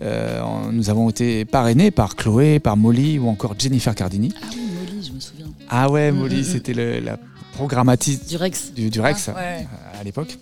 Euh, 0.03 0.30
nous 0.71 0.89
avons 0.89 1.09
été 1.09 1.45
parrainés 1.45 1.91
par 1.91 2.15
Chloé, 2.15 2.59
par 2.59 2.77
Molly 2.77 3.19
ou 3.19 3.27
encore 3.27 3.55
Jennifer 3.57 3.93
Cardini. 3.95 4.33
Ah 4.41 4.47
oui, 4.53 4.59
Molly, 4.79 5.03
je 5.07 5.11
me 5.13 5.19
souviens. 5.19 5.45
Ah 5.69 5.89
ouais, 5.89 6.11
Mm, 6.11 6.15
Molly, 6.19 6.35
mm, 6.37 6.39
mm. 6.41 6.43
c'était 6.43 6.73
la 7.01 7.17
programmatrice 7.53 8.25
Du 8.27 8.37
Rex. 8.37 8.71
du, 8.73 8.89
du 8.89 8.99
Rex 9.01 9.29
Ah, 9.29 9.35
ouais. 9.35 9.67
euh, 9.95 9.99
à 9.99 10.03
l'époque, 10.03 10.37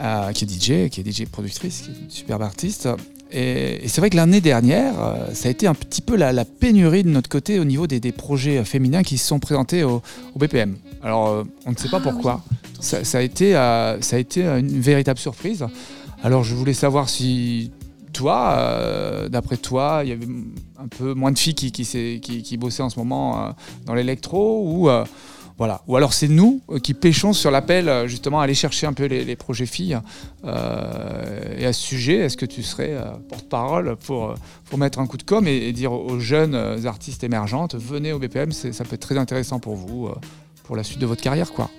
euh, 0.00 0.32
qui 0.32 0.44
est 0.44 0.48
DJ, 0.48 0.88
qui 0.90 1.00
est 1.00 1.10
DJ 1.10 1.26
productrice, 1.26 1.82
qui 1.82 1.90
est 1.90 2.04
une 2.04 2.10
superbe 2.10 2.42
artiste. 2.42 2.88
Et, 3.30 3.84
et 3.84 3.88
c'est 3.88 4.00
vrai 4.00 4.10
que 4.10 4.16
l'année 4.16 4.40
dernière, 4.42 4.94
euh, 5.00 5.26
ça 5.32 5.48
a 5.48 5.50
été 5.50 5.66
un 5.66 5.74
petit 5.74 6.02
peu 6.02 6.16
la, 6.16 6.32
la 6.32 6.44
pénurie 6.44 7.02
de 7.02 7.08
notre 7.08 7.30
côté 7.30 7.58
au 7.58 7.64
niveau 7.64 7.86
des, 7.86 7.98
des 8.00 8.12
projets 8.12 8.62
féminins 8.64 9.02
qui 9.02 9.16
se 9.18 9.26
sont 9.26 9.38
présentés 9.38 9.84
au, 9.84 10.02
au 10.34 10.38
BPM. 10.38 10.76
Alors, 11.02 11.44
on 11.66 11.70
ne 11.72 11.76
sait 11.76 11.88
pas 11.88 11.96
Ah 12.00 12.10
pourquoi. 12.10 12.44
Ça, 12.80 13.04
ça 13.04 13.18
a 13.18 13.20
été, 13.22 13.56
euh, 13.56 14.00
ça 14.02 14.16
a 14.16 14.18
été 14.18 14.42
une 14.44 14.80
véritable 14.80 15.18
surprise. 15.18 15.64
Alors, 16.22 16.44
je 16.44 16.54
voulais 16.54 16.74
savoir 16.74 17.08
si 17.08 17.70
toi, 18.12 18.54
euh, 18.56 19.28
d'après 19.28 19.56
toi, 19.56 20.02
il 20.04 20.08
y 20.10 20.12
avait 20.12 20.26
un 20.78 20.88
peu 20.88 21.14
moins 21.14 21.32
de 21.32 21.38
filles 21.38 21.54
qui, 21.54 22.56
bossaient 22.56 22.82
en 22.82 22.90
ce 22.90 22.98
moment 22.98 23.46
euh, 23.46 23.50
dans 23.86 23.94
l'électro 23.94 24.62
ou 24.64 24.88
euh, 24.88 25.04
voilà. 25.58 25.82
Ou 25.86 25.96
alors 25.96 26.12
c'est 26.12 26.28
nous 26.28 26.60
qui 26.82 26.94
pêchons 26.94 27.32
sur 27.32 27.50
l'appel 27.50 28.08
justement 28.08 28.40
à 28.40 28.44
aller 28.44 28.54
chercher 28.54 28.86
un 28.86 28.92
peu 28.94 29.04
les, 29.04 29.36
projets 29.36 29.66
filles. 29.66 29.98
Et 30.44 31.66
à 31.66 31.72
ce 31.72 31.80
sujet, 31.80 32.16
est-ce 32.16 32.36
que 32.36 32.46
tu 32.46 32.62
serais 32.62 32.96
porte-parole 33.28 33.96
pour, 33.96 34.34
mettre 34.76 34.98
un 34.98 35.06
coup 35.06 35.18
de 35.18 35.22
com 35.22 35.46
et, 35.46 35.68
et 35.68 35.72
dire 35.72 35.92
aux 35.92 36.18
jeunes 36.18 36.56
artistes 36.86 37.22
émergentes, 37.22 37.76
venez 37.76 38.12
au 38.12 38.18
BPM, 38.18 38.50
ça 38.50 38.84
peut 38.84 38.94
être 38.94 39.06
très 39.06 39.18
intéressant 39.18 39.60
pour 39.60 39.76
vous, 39.76 40.08
pour 40.64 40.74
la 40.74 40.82
suite 40.82 40.98
de 40.98 41.06
votre 41.06 41.22
carrière, 41.22 41.52
quoi. 41.52 41.70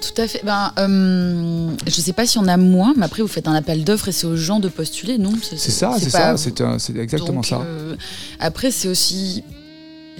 Tout 0.00 0.22
à 0.22 0.28
fait. 0.28 0.42
Ben, 0.44 0.72
euh, 0.78 1.70
je 1.86 2.00
sais 2.00 2.12
pas 2.12 2.24
si 2.26 2.38
on 2.38 2.46
a 2.46 2.56
moins, 2.56 2.94
mais 2.96 3.04
après 3.06 3.22
vous 3.22 3.28
faites 3.28 3.48
un 3.48 3.54
appel 3.54 3.82
d'offres 3.84 4.08
et 4.08 4.12
c'est 4.12 4.26
aux 4.26 4.36
gens 4.36 4.60
de 4.60 4.68
postuler, 4.68 5.18
non? 5.18 5.32
C'est 5.42 5.56
ça, 5.58 5.96
c'est 5.98 6.10
ça, 6.10 6.36
c'est 6.36 6.96
exactement 6.96 7.34
Donc, 7.34 7.46
ça. 7.46 7.60
euh, 7.64 7.96
après, 8.38 8.70
c'est 8.70 8.88
aussi 8.88 9.42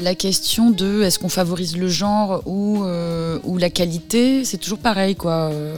la 0.03 0.14
question 0.14 0.70
de 0.70 1.03
est-ce 1.03 1.18
qu'on 1.18 1.28
favorise 1.28 1.76
le 1.76 1.88
genre 1.88 2.42
ou, 2.46 2.82
euh, 2.84 3.38
ou 3.44 3.57
la 3.59 3.70
qualité. 3.70 4.44
C'est 4.44 4.59
toujours 4.59 4.78
pareil, 4.78 5.16
quoi. 5.16 5.51
euh, 5.51 5.76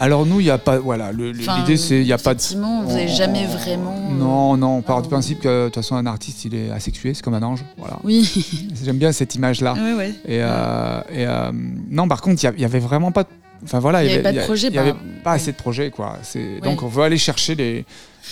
Alors 0.00 0.26
nous, 0.26 0.40
il 0.40 0.44
n'y 0.44 0.50
a 0.50 0.58
pas, 0.58 0.78
voilà, 0.78 1.12
l'idée 1.12 1.76
c'est, 1.76 2.00
il 2.00 2.04
n'y 2.06 2.12
a 2.12 2.18
pas 2.18 2.34
de 2.34 2.40
vous 2.84 2.88
n'avez 2.92 3.08
jamais 3.08 3.46
vraiment. 3.46 3.96
euh, 4.10 4.14
Non, 4.14 4.56
non, 4.56 4.76
on 4.78 4.82
part 4.82 5.02
du 5.02 5.08
principe 5.08 5.40
que 5.40 5.64
de 5.64 5.68
toute 5.68 5.76
façon 5.76 5.96
un 5.96 6.06
artiste 6.06 6.44
il 6.44 6.54
est 6.54 6.70
asexué, 6.70 7.14
c'est 7.14 7.22
comme 7.22 7.34
un 7.34 7.42
ange. 7.42 7.64
Voilà. 7.78 7.98
Oui. 8.04 8.28
J'aime 8.84 8.98
bien 8.98 9.12
cette 9.12 9.34
image-là. 9.34 9.74
ouais, 9.74 9.94
ouais. 9.94 10.10
Et, 10.26 10.40
euh, 10.42 11.00
et, 11.12 11.26
non, 11.90 12.08
par 12.08 12.20
contre, 12.20 12.42
il 12.42 12.46
y 12.46 12.48
a- 12.48 12.52
il 12.56 12.60
y, 12.60 12.64
avait 12.64 12.78
vraiment 12.78 13.12
pas. 13.12 13.22
de- 13.24 13.28
Enfin 13.62 13.78
voilà, 13.78 14.04
Il 14.04 14.10
y 14.10 14.12
avait 14.14 14.22
pas 14.22 14.32
de 14.32 14.36
il 14.36 14.40
y 14.40 14.42
a- 14.42 14.44
projet, 14.44 14.68
Il 14.68 14.74
y 14.74 14.78
avait 14.78 14.92
bah, 14.92 14.98
pas 15.22 15.30
ouais. 15.30 15.36
assez 15.36 15.52
de 15.52 15.56
projets, 15.56 15.90
quoi. 15.90 16.18
Ouais. 16.34 16.60
donc 16.62 16.82
on 16.82 16.88
veut 16.88 17.02
aller 17.02 17.16
chercher 17.18 17.54
les 17.54 17.84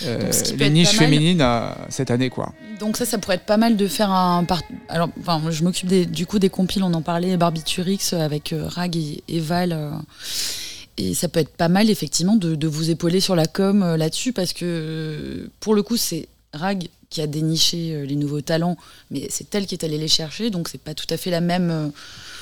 euh, 0.05 0.19
Donc, 0.31 0.59
les 0.59 0.71
niches 0.71 0.97
féminines 0.97 1.41
euh, 1.43 1.71
cette 1.91 2.11
année, 2.11 2.29
quoi. 2.31 2.53
Donc 2.81 2.97
ça, 2.97 3.05
ça 3.05 3.19
pourrait 3.19 3.37
être 3.37 3.45
pas 3.47 3.59
mal 3.59 3.77
de 3.77 3.87
faire 3.87 4.11
un... 4.11 4.45
par- 4.45 4.63
Alors, 4.89 5.09
enfin, 5.21 5.41
je 5.51 5.63
m'occupe 5.65 5.89
du 6.11 6.27
coup 6.27 6.39
des 6.39 6.49
compiles, 6.51 6.83
on 6.83 6.93
en 6.95 7.03
parlait, 7.03 7.37
Barbiturix 7.37 8.13
avec 8.15 8.53
euh, 8.53 8.67
Rag 8.67 8.97
et, 8.97 9.23
et 9.29 9.39
Val. 9.41 9.73
euh, 9.73 9.91
et 10.99 11.15
ça 11.15 11.29
peut 11.29 11.41
être 11.41 11.55
pas 11.57 11.69
mal, 11.69 11.89
effectivement, 11.91 12.37
de, 12.37 12.55
de 12.55 12.69
vous 12.69 12.91
épauler 12.91 13.21
sur 13.21 13.35
la 13.37 13.47
com 13.47 13.83
euh, 13.83 13.97
là-dessus, 13.97 14.33
parce 14.33 14.53
que 14.53 14.65
euh, 14.65 15.51
pour 15.61 15.75
le 15.75 15.83
coup, 15.83 15.97
c'est 15.97 16.29
Rag 16.53 16.89
qui 17.11 17.21
a 17.23 17.27
déniché 17.27 17.95
euh, 17.95 18.05
les 18.07 18.17
nouveaux 18.17 18.41
talents, 18.43 18.77
mais 19.11 19.27
c'est 19.31 19.55
elle 19.55 19.67
qui 19.67 19.75
est 19.75 19.85
allée 19.85 19.99
les 19.99 20.09
chercher, 20.09 20.51
donc 20.51 20.69
c'est 20.69 20.81
pas 20.81 20.95
tout 20.95 21.07
à 21.11 21.17
fait 21.17 21.31
la 21.31 21.41
même... 21.41 21.93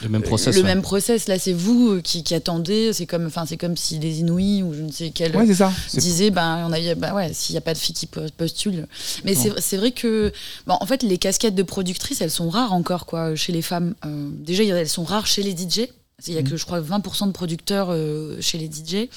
euh, 0.00 0.02
Le 0.04 0.08
même 0.08 0.22
process. 0.22 0.54
le 0.54 0.62
ouais. 0.62 0.66
même 0.68 0.82
process, 0.82 1.28
là, 1.28 1.38
c'est 1.38 1.52
vous 1.52 1.90
euh, 1.92 2.00
qui, 2.00 2.22
qui 2.22 2.34
attendez. 2.34 2.92
C'est 2.92 3.06
comme, 3.06 3.26
enfin, 3.26 3.44
c'est 3.46 3.56
comme 3.56 3.76
si 3.76 3.98
les 3.98 4.20
Inouïs 4.20 4.62
ou 4.62 4.72
je 4.74 4.82
ne 4.82 4.90
sais 4.92 5.10
quel 5.14 5.36
Ouais. 5.36 5.46
C'est- 5.54 5.98
disaient, 5.98 6.30
ben, 6.30 6.66
on 6.68 6.72
a, 6.72 6.80
eu- 6.80 6.94
bah 6.94 7.14
ouais, 7.14 7.32
s'il 7.32 7.54
n'y 7.54 7.58
a 7.58 7.62
pas 7.62 7.74
de 7.74 7.78
filles 7.78 7.94
qui 7.94 8.06
po- 8.06 8.20
postulent. 8.36 8.86
Mais 9.24 9.34
c'est 9.34 9.52
c'est 9.60 9.76
vrai 9.76 9.90
que, 9.92 10.32
bon, 10.66 10.76
en 10.80 10.86
fait, 10.86 11.02
les 11.02 11.18
casquettes 11.18 11.54
de 11.54 11.62
productrices, 11.62 12.20
elles 12.20 12.30
sont 12.30 12.48
rares 12.50 12.72
encore, 12.72 13.06
quoi, 13.06 13.34
chez 13.36 13.52
les 13.52 13.62
femmes. 13.62 13.94
Euh, 14.04 14.28
déjà, 14.32 14.62
elles 14.64 14.88
sont 14.88 15.04
rares 15.04 15.26
chez 15.26 15.42
les 15.42 15.52
DJ. 15.52 15.88
Il 16.26 16.34
y 16.34 16.38
a 16.38 16.42
que, 16.42 16.56
je 16.56 16.64
crois, 16.66 16.80
20% 16.80 17.26
de 17.28 17.32
producteurs 17.32 17.88
euh, 17.90 18.36
chez 18.40 18.58
les 18.58 18.66
DJ. 18.66 19.08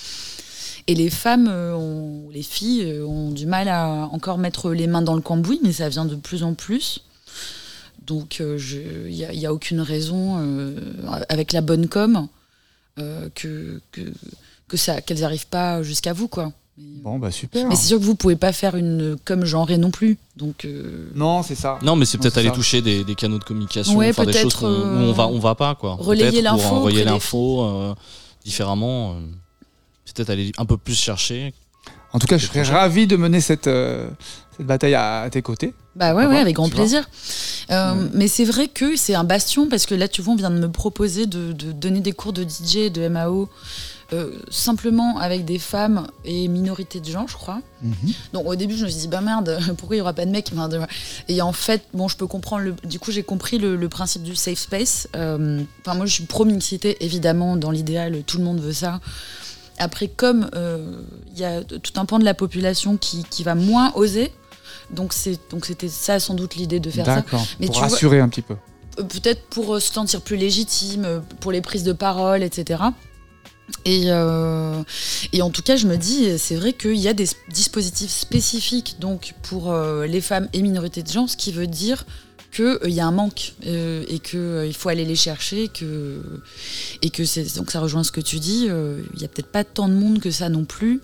Et 0.88 0.96
les 0.96 1.10
femmes, 1.10 1.48
euh, 1.50 1.74
ont- 1.76 2.30
les 2.34 2.44
filles, 2.44 2.84
euh, 2.84 3.06
ont 3.06 3.32
du 3.32 3.46
mal 3.46 3.70
à 3.70 4.10
encore 4.12 4.38
mettre 4.38 4.72
les 4.72 4.88
mains 4.88 5.02
dans 5.02 5.16
le 5.16 5.22
cambouis, 5.22 5.60
mais 5.64 5.72
ça 5.72 5.88
vient 5.90 6.06
de 6.06 6.16
plus 6.16 6.44
en 6.44 6.54
plus. 6.54 7.00
Donc, 8.06 8.38
euh, 8.42 8.58
je- 8.58 9.08
il 9.08 9.16
n'y 9.16 9.26
a, 9.26 9.34
il 9.34 9.40
y 9.40 9.46
a 9.46 9.54
aucune 9.54 9.80
raison, 9.82 10.38
euh, 10.40 10.76
avec 11.30 11.54
la 11.54 11.62
bonne 11.62 11.88
com, 11.88 12.28
euh, 13.00 13.30
que, 13.36 13.82
que, 13.92 14.02
que 14.68 14.78
ça, 14.78 15.02
qu'elles 15.02 15.22
n'arrivent 15.22 15.48
pas 15.48 15.82
jusqu'à 15.84 16.14
vous, 16.14 16.28
quoi. 16.28 16.52
Bon, 16.78 17.20
bah 17.20 17.30
super. 17.30 17.68
Mais 17.68 17.76
c'est 17.76 17.88
sûr 17.90 18.00
que 18.00 18.04
vous 18.04 18.16
pouvez 18.16 18.36
pas 18.36 18.52
faire 18.52 18.76
une 18.76 19.16
com 19.24 19.46
genrée 19.46 19.78
non 19.78 19.92
plus. 19.92 20.18
Donc, 20.38 20.66
euh, 20.66 21.08
Non, 21.14 21.44
c'est 21.44 21.54
ça. 21.56 21.78
Non, 21.84 21.96
mais 21.96 22.06
c'est 22.06 22.18
peut-être 22.18 22.38
aller 22.40 22.50
ça. 22.50 22.56
toucher 22.56 22.82
des, 22.82 23.04
des 23.04 23.14
canaux 23.14 23.38
de 23.38 23.44
communication, 23.44 23.96
Ouais, 23.96 24.10
enfin 24.10 24.26
des 24.26 24.34
choses 24.34 24.56
où 24.62 24.66
euh, 24.66 25.08
on 25.10 25.12
va, 25.12 25.28
on 25.28 25.38
va 25.40 25.54
pas 25.54 25.76
quoi. 25.76 25.94
relayer 25.96 26.42
l'info 26.42 26.68
pour 26.68 26.74
envoyer 26.78 27.04
l'info 27.06 27.62
euh, 27.64 27.96
différemment. 28.44 29.14
euh, 29.14 29.20
peut-être 30.16 30.30
aller 30.32 30.52
un 30.58 30.66
peu 30.66 30.78
plus 30.78 30.96
chercher. 31.00 31.54
En 32.12 32.20
tout 32.20 32.28
cas, 32.28 32.38
je 32.38 32.46
serais 32.48 32.62
ravi 32.64 33.08
de 33.08 33.16
mener 33.18 33.40
cette, 33.42 33.66
euh, 33.68 34.10
cette 34.58 34.66
bataille 34.68 34.94
à, 34.96 35.22
à 35.22 35.30
tes 35.30 35.42
côtés. 35.42 35.74
Bah 35.96 36.08
ouais, 36.16 36.22
Pourquoi 36.24 36.36
ouais, 36.36 36.42
avec 36.42 36.56
grand 36.56 36.70
plaisir. 36.70 37.08
Euh. 37.72 37.94
Mais 38.14 38.28
c'est 38.28 38.46
vrai 38.46 38.68
que 38.68 38.96
c'est 38.96 39.14
un 39.16 39.24
bastion 39.24 39.70
parce 39.70 39.86
que 39.86 39.96
là, 39.96 40.08
tu 40.08 40.22
vois, 40.22 40.34
on 40.34 40.38
vient 40.38 40.50
de 40.50 40.58
me 40.60 40.72
proposer 40.72 41.26
de, 41.28 41.52
de 41.54 41.72
donner 41.72 42.00
des 42.02 42.14
cours 42.14 42.34
de 42.34 42.44
DJ, 42.44 42.92
de 42.92 43.08
MAO, 43.08 43.48
euh, 44.12 44.32
simplement 44.52 45.18
avec 45.20 45.46
des 45.46 45.60
femmes 45.60 46.08
et 46.26 46.48
minorités 46.48 47.00
de 47.00 47.06
genre, 47.10 47.28
je 47.28 47.36
crois. 47.36 47.62
Donc 48.34 48.48
au 48.48 48.56
début, 48.56 48.76
je 48.76 48.86
me 48.86 48.90
suis 48.90 49.02
dit, 49.02 49.08
bah 49.08 49.22
merde, 49.22 49.60
pourquoi 49.78 49.96
il 49.96 50.00
n'y 50.00 50.02
aura 50.02 50.14
pas 50.14 50.26
de 50.26 50.32
mecs? 50.32 50.50
Enfin, 50.52 50.68
de- 50.68 50.80
Et 51.30 51.42
en 51.42 51.54
fait, 51.54 51.84
bon, 51.94 52.08
je 52.08 52.18
peux 52.18 52.28
comprendre. 52.28 52.64
Le... 52.64 52.76
Du 52.88 53.00
coup, 53.00 53.12
j'ai 53.12 53.24
compris 53.24 53.60
le, 53.60 53.76
le 53.76 53.90
principe 53.90 54.24
du 54.24 54.36
safe 54.36 54.58
space. 54.60 55.08
Euh, 55.16 55.62
Enfin, 55.86 55.96
moi, 55.96 56.06
je 56.08 56.14
suis 56.14 56.24
pro-mixité, 56.26 56.98
évidemment, 57.06 57.56
dans 57.56 57.72
l'idéal, 57.72 58.24
tout 58.26 58.38
le 58.40 58.44
monde 58.44 58.60
veut 58.60 58.74
ça. 58.74 59.00
Après, 59.80 60.08
comme 60.08 60.50
il 61.34 61.40
y 61.40 61.44
a 61.46 61.64
tout 61.64 61.94
un 61.96 62.06
pan 62.06 62.20
de 62.20 62.24
la 62.26 62.34
population 62.36 62.96
qui, 62.98 63.24
qui 63.30 63.44
va 63.44 63.56
moins 63.56 63.92
oser, 63.96 64.32
donc 64.92 65.14
c'était 65.14 65.88
ça 65.90 66.20
sans 66.20 66.34
doute 66.34 66.56
l'idée 66.56 66.80
de 66.80 66.90
faire 66.90 67.06
ça. 67.06 67.16
D'accord. 67.16 67.46
Mais 67.60 67.68
Pour 67.68 67.76
vois- 67.78 67.88
rassurer 67.88 68.20
un 68.20 68.30
petit 68.30 68.42
peu. 68.42 68.56
Euh, 69.00 69.04
Peut-être 69.04 69.42
pour 69.48 69.76
euh, 69.76 69.80
se 69.80 69.92
sentir 69.92 70.22
plus 70.22 70.36
légitime, 70.38 71.04
euh, 71.06 71.20
pour 71.40 71.52
les 71.52 71.62
prises 71.62 71.84
de 71.84 71.94
parole, 71.94 72.44
etc. 72.44 72.84
Et, 73.86 74.04
euh, 74.08 74.84
et 75.32 75.42
en 75.42 75.50
tout 75.50 75.62
cas, 75.62 75.78
je 75.78 75.88
me 75.88 75.98
dis, 75.98 76.38
c'est 76.38 76.56
vrai 76.56 76.74
qu'il 76.74 76.98
y 76.98 77.08
a 77.08 77.14
des 77.14 77.28
dispositifs 77.52 78.12
spécifiques 78.12 78.98
donc 79.00 79.34
pour 79.42 79.72
euh, 79.72 80.06
les 80.06 80.22
femmes 80.22 80.48
et 80.54 80.62
minorités 80.62 81.02
de 81.02 81.10
genre, 81.10 81.30
ce 81.30 81.38
qui 81.38 81.52
veut 81.52 81.66
dire 81.68 82.06
qu'il 82.52 82.78
y 82.92 83.00
a 83.00 83.08
un 83.08 83.12
manque 83.12 83.54
et 83.66 84.20
qu'il 84.20 84.76
faut 84.78 84.90
aller 84.90 85.06
les 85.06 85.16
chercher 85.16 85.70
que, 85.70 86.22
et 87.02 87.10
que 87.10 87.24
donc 87.58 87.72
ça 87.72 87.80
rejoint 87.80 88.04
ce 88.04 88.12
que 88.12 88.22
tu 88.22 88.38
dis. 88.40 88.66
Il 89.16 89.20
y 89.22 89.26
a 89.26 89.28
peut-être 89.28 89.52
pas 89.52 89.64
tant 89.64 89.88
de 89.88 89.94
monde 89.96 90.20
que 90.20 90.30
ça 90.30 90.50
non 90.50 90.64
plus. 90.64 91.02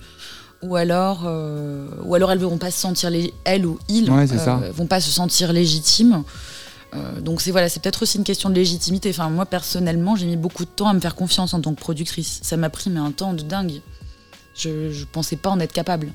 Ou 0.62 0.76
alors, 0.76 1.22
euh, 1.26 1.88
ou 2.04 2.16
alors 2.16 2.32
elles 2.32 2.40
ne 2.40 2.46
vont 2.46 2.58
pas 2.58 2.70
se 2.72 2.80
sentir, 2.80 3.10
les, 3.10 3.34
elles 3.46 3.66
ou 3.66 3.80
ils, 3.88 4.10
Ouais, 4.12 4.28
ça. 4.28 4.60
vont 4.74 4.88
pas 4.88 5.00
se 5.00 5.10
sentir 5.10 5.54
légitimes. 5.54 6.24
Euh, 6.96 7.22
donc 7.22 7.40
c'est 7.40 7.52
voilà, 7.52 7.70
c'est 7.70 7.80
peut-être 7.82 8.02
aussi 8.04 8.18
une 8.18 8.24
question 8.26 8.50
de 8.50 8.56
légitimité. 8.56 9.10
Enfin 9.12 9.30
moi 9.30 9.46
personnellement, 9.46 10.16
j'ai 10.18 10.26
mis 10.26 10.36
beaucoup 10.38 10.66
de 10.66 10.70
temps 10.70 10.90
à 10.90 10.94
me 10.94 11.00
faire 11.00 11.16
confiance 11.16 11.54
en 11.54 11.62
tant 11.62 11.74
que 11.74 11.80
productrice. 11.80 12.40
Ça 12.44 12.58
m'a 12.58 12.70
pris 12.70 12.90
mais 12.90 13.00
un 13.00 13.12
temps 13.12 13.34
de 13.34 13.42
dingue. 13.44 13.82
Je, 14.56 14.92
je 14.92 15.06
pensais 15.06 15.38
pas 15.38 15.50
en 15.50 15.60
être 15.62 15.72
capable. 15.72 16.12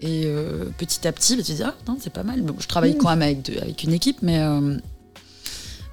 Et 0.00 0.22
euh, 0.26 0.66
petit 0.78 1.06
à 1.06 1.12
petit, 1.12 1.36
bah, 1.36 1.42
tu 1.42 1.52
te 1.52 1.56
dis 1.56 1.62
ah 1.62 1.74
non 1.86 1.98
c'est 2.00 2.12
pas 2.12 2.22
mal. 2.22 2.40
Bon, 2.42 2.54
je 2.58 2.68
travaille 2.68 2.96
quand 2.96 3.10
même 3.10 3.20
avec, 3.22 3.42
de- 3.42 3.58
avec 3.60 3.82
une 3.82 3.92
équipe, 3.92 4.18
mais 4.22 4.38
euh, 4.40 4.78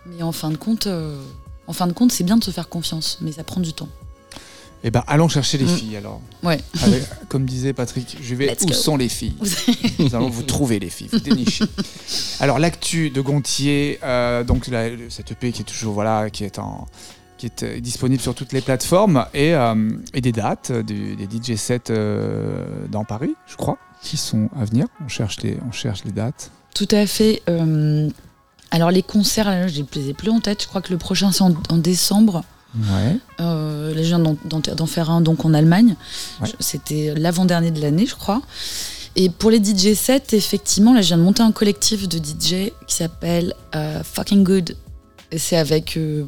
mais 0.06 0.22
en 0.24 0.32
fin 0.32 0.52
de 0.52 0.58
compte, 0.58 0.88
euh, 0.88 1.22
en 1.68 1.74
fin 1.74 1.88
de 1.88 1.94
compte, 1.94 2.12
c'est 2.14 2.24
bien 2.24 2.38
de 2.38 2.44
se 2.44 2.52
faire 2.52 2.70
confiance, 2.70 3.18
mais 3.22 3.32
ça 3.34 3.44
prend 3.44 3.62
du 3.62 3.74
temps. 3.74 3.90
Eh 4.84 4.92
ben, 4.92 5.04
allons 5.08 5.30
chercher 5.30 5.58
les 5.58 5.64
Mm. 5.66 5.76
filles 5.78 5.98
alors. 5.98 6.20
Ouais. 6.44 6.60
Avec- 6.84 7.04
comme 7.30 7.46
disait 7.46 7.72
Patrick, 7.74 8.18
je 8.22 8.36
vais 8.36 8.48
Let's 8.48 8.64
où 8.64 8.68
go. 8.68 8.74
sont 8.74 8.98
les 8.98 9.08
filles 9.10 9.36
Nous 10.00 10.14
allons 10.14 10.30
vous 10.30 10.44
trouver 10.44 10.78
les 10.80 10.90
filles, 10.90 11.08
vous 11.12 11.20
dénicher. 11.20 11.64
Alors 12.42 12.60
l'actu 12.60 13.10
de 13.10 13.22
Gontier, 13.22 14.00
euh, 14.04 14.44
donc 14.44 14.68
la- 14.68 14.90
cette 15.10 15.32
EP 15.32 15.52
qui 15.54 15.62
est 15.62 15.66
toujours 15.66 15.94
voilà, 15.94 16.30
qui 16.30 16.44
est 16.44 16.60
en 16.60 16.86
qui 17.38 17.48
est 17.48 17.64
euh, 17.64 17.80
disponible 17.80 18.22
sur 18.22 18.36
toutes 18.36 18.54
les 18.54 18.62
plateformes, 18.62 19.26
et, 19.34 19.54
euh, 19.54 19.90
et 20.14 20.22
des 20.22 20.32
dates, 20.32 20.72
du- 20.72 21.16
des 21.18 21.26
DJ 21.28 21.56
sets 21.58 21.90
euh, 21.90 22.66
dans 22.90 23.04
Paris, 23.06 23.36
je 23.48 23.56
crois, 23.58 23.78
qui 24.02 24.16
sont 24.18 24.50
à 24.58 24.64
venir. 24.66 24.86
On 25.04 25.08
cherche 25.10 25.42
les, 25.42 25.58
on 25.68 25.72
cherche 25.72 26.04
les 26.06 26.12
dates. 26.14 26.52
Tout 26.76 26.88
à 26.92 27.06
fait. 27.06 27.42
alors 28.72 28.92
les 28.92 29.04
concerts, 29.04 29.46
là, 29.46 29.68
je 29.68 29.82
les 29.96 30.10
ai 30.10 30.14
plus 30.14 30.30
en 30.30 30.40
tête. 30.40 30.64
Je 30.64 30.68
crois 30.68 30.82
que 30.82 30.92
le 30.92 30.98
prochain 30.98 31.32
c'est 31.32 31.44
en, 31.44 31.54
en 31.70 31.78
décembre. 31.78 32.44
Ouais. 32.76 33.18
Euh, 33.40 33.94
là, 33.94 34.02
je 34.02 34.08
viens 34.08 34.20
d'en- 34.20 34.36
faire 34.88 35.10
un 35.12 35.22
donc 35.22 35.46
en 35.46 35.54
Allemagne. 35.54 35.96
Ouais. 36.42 36.50
C'était 36.60 37.14
l'avant-dernier 37.16 37.72
de 37.72 37.80
l'année, 37.82 38.06
je 38.06 38.16
crois. 38.16 38.42
Et 39.16 39.30
pour 39.30 39.52
les 39.52 39.60
DJ 39.64 39.94
sets, 39.94 40.24
effectivement, 40.34 40.94
là, 40.94 41.02
je 41.02 41.08
viens 41.08 41.18
de 41.18 41.24
monter 41.24 41.44
un 41.44 41.52
collectif 41.52 42.08
de 42.08 42.18
DJ 42.18 42.72
qui 42.88 42.96
s'appelle 42.96 43.54
euh, 43.76 44.02
Fucking 44.04 44.44
Good. 44.44 44.76
Et 45.32 45.38
c'est 45.38 45.58
avec. 45.58 45.98
euh, 45.98 46.26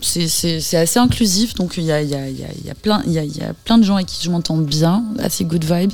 c'est- 0.00 0.28
assez 0.76 0.98
inclusif, 1.00 1.54
donc 1.54 1.74
il 1.76 1.82
y 1.84 1.90
a, 1.92 2.00
y, 2.00 2.14
a, 2.14 2.28
y, 2.30 2.44
a, 2.44 2.48
y, 2.64 2.70
a 2.70 2.74
plein- 2.74 3.02
y 3.06 3.18
a 3.18 3.52
plein 3.64 3.76
de 3.76 3.82
gens 3.82 3.96
avec 3.96 4.06
qui 4.06 4.22
je 4.24 4.30
m'entends 4.30 4.56
bien, 4.56 5.04
assez 5.18 5.44
good 5.44 5.64
vibe. 5.64 5.92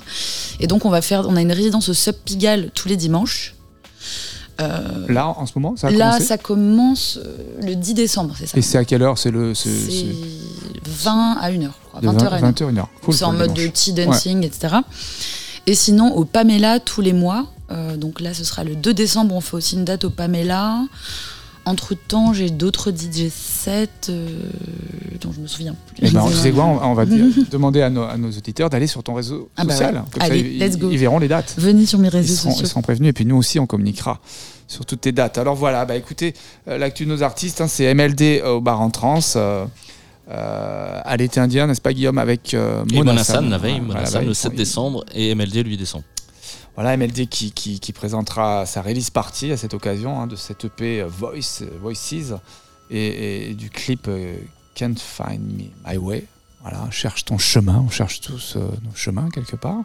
Et 0.60 0.66
donc 0.66 0.84
on 0.84 0.90
va 0.90 1.00
faire, 1.00 1.26
on 1.28 1.34
a 1.34 1.40
une 1.40 1.50
résidence 1.52 1.88
au 1.88 1.94
Sub 1.94 2.14
Pigalle 2.24 2.70
tous 2.74 2.88
les 2.88 2.96
dimanches. 2.96 3.54
Euh, 4.60 5.06
Là, 5.08 5.28
en 5.28 5.46
ce 5.46 5.52
moment, 5.56 5.74
ça 5.76 5.88
a 5.88 5.90
là, 5.90 6.18
ça 6.20 6.38
commence 6.38 7.18
euh, 7.24 7.36
le 7.62 7.74
10 7.76 7.94
décembre, 7.94 8.34
c'est 8.38 8.46
ça 8.46 8.58
Et 8.58 8.62
c'est 8.62 8.78
à 8.78 8.84
quelle 8.84 9.02
heure 9.02 9.16
C'est 9.18 9.30
le. 9.30 9.54
c'est- 9.54 9.70
C'est 9.70 9.90
c'est 9.90 10.88
20 11.04 11.36
à 11.40 11.50
1h, 11.50 11.62
je 11.62 11.88
crois. 11.88 12.00
de 12.00 12.06
20h 12.06 12.26
à 12.32 12.38
1h. 12.40 12.52
20h, 12.52 12.72
1h. 12.74 12.84
Cool 13.02 13.14
c'est 13.14 13.24
en 13.24 13.32
mode 13.32 13.54
de 13.54 13.66
tea 13.68 13.92
dancing, 13.92 14.44
etc. 14.44 14.76
Et 15.66 15.74
sinon, 15.74 16.14
au 16.14 16.24
Pamela, 16.24 16.80
tous 16.80 17.00
les 17.00 17.12
mois. 17.12 17.46
euh, 17.70 17.96
donc 17.96 18.20
là, 18.20 18.34
ce 18.34 18.42
sera 18.44 18.64
le 18.64 18.74
2 18.74 18.92
décembre, 18.94 19.34
on 19.34 19.40
fait 19.40 19.56
aussi 19.56 19.76
une 19.76 19.84
date 19.84 20.04
au 20.04 20.10
Pamela. 20.10 20.80
Entre 21.66 21.94
temps, 21.94 22.32
j'ai 22.32 22.50
d'autres 22.50 22.90
DJ 22.90 23.28
sets 23.30 23.88
euh, 24.08 24.28
dont 25.20 25.30
je 25.32 25.40
me 25.40 25.46
souviens 25.46 25.74
plus. 25.94 26.06
Eh 26.06 26.10
ben, 26.10 26.26
tu 26.28 26.34
sais 26.34 26.50
quoi, 26.50 26.64
on, 26.64 26.82
on 26.82 26.94
va 26.94 27.04
dire- 27.06 27.26
demander 27.50 27.82
à 27.82 27.90
nos, 27.90 28.02
à 28.02 28.16
nos 28.16 28.28
auditeurs 28.30 28.70
d'aller 28.70 28.86
sur 28.86 29.02
ton 29.02 29.14
réseau 29.14 29.50
Ah 29.56 29.64
bah 29.64 29.72
social. 29.74 29.94
ouais. 29.96 30.00
Comme 30.12 30.22
Allez, 30.22 30.40
ça, 30.40 30.46
ils, 30.46 30.58
let's 30.58 30.78
go. 30.78 30.88
ils 30.90 30.98
verront 30.98 31.18
les 31.18 31.28
dates. 31.28 31.54
Venez 31.58 31.84
sur 31.86 31.98
mes 31.98 32.08
Ils 32.08 32.10
réseaux 32.10 32.34
seront, 32.34 32.50
ils 32.50 32.52
sociaux. 32.54 32.66
seront 32.68 32.82
prévenus 32.82 33.10
et 33.10 33.12
puis 33.12 33.26
nous 33.26 33.36
aussi 33.36 33.58
on 33.60 33.66
communiquera 33.66 34.20
sur 34.66 34.86
toutes 34.86 35.02
tes 35.02 35.12
dates. 35.12 35.36
Alors 35.38 35.54
voilà, 35.54 35.84
bah 35.84 35.96
écoutez, 35.96 36.34
euh, 36.68 36.78
l'actu 36.78 37.04
de 37.04 37.10
nos 37.10 37.22
artistes, 37.22 37.60
hein, 37.60 37.68
c'est 37.68 37.92
MLD 37.94 38.42
au 38.46 38.60
bar 38.60 38.80
en 38.80 38.88
trans, 38.90 39.18
euh, 39.36 39.66
euh, 40.30 41.00
à 41.04 41.16
l'été 41.16 41.40
indien, 41.40 41.66
n'est-ce 41.66 41.80
pas 41.80 41.92
Guillaume, 41.92 42.18
avec 42.18 42.54
euh, 42.54 42.84
Monassan, 42.92 43.36
San. 43.36 43.50
la 43.50 43.58
veille, 43.58 43.80
Voilà, 43.80 44.00
Monassan 44.00 44.12
la 44.14 44.18
veille, 44.20 44.26
le 44.28 44.32
ils 44.32 44.36
7 44.36 44.50
sont- 44.52 44.56
décembre 44.56 45.04
et 45.14 45.34
MLD 45.34 45.62
le 45.64 45.70
8 45.70 45.76
décembre. 45.76 46.04
Voilà, 46.80 46.96
MLD 46.96 47.26
qui, 47.26 47.52
qui, 47.52 47.78
qui 47.78 47.92
présentera 47.92 48.64
sa 48.64 48.80
release 48.80 49.10
party 49.10 49.52
à 49.52 49.58
cette 49.58 49.74
occasion 49.74 50.18
hein, 50.18 50.26
de 50.26 50.34
cette 50.34 50.64
EP 50.64 51.02
euh, 51.02 51.08
Voice, 51.08 51.60
euh, 51.60 51.68
Voices 51.78 52.32
et, 52.88 53.50
et 53.50 53.54
du 53.54 53.68
clip 53.68 54.06
euh, 54.08 54.34
Can't 54.74 54.94
Find 54.98 55.42
Me 55.42 55.64
My 55.86 55.98
Way. 55.98 56.24
Voilà, 56.62 56.90
cherche 56.90 57.26
ton 57.26 57.36
chemin, 57.36 57.84
on 57.86 57.90
cherche 57.90 58.22
tous 58.22 58.56
euh, 58.56 58.60
nos 58.82 58.94
chemins 58.94 59.28
quelque 59.28 59.56
part. 59.56 59.82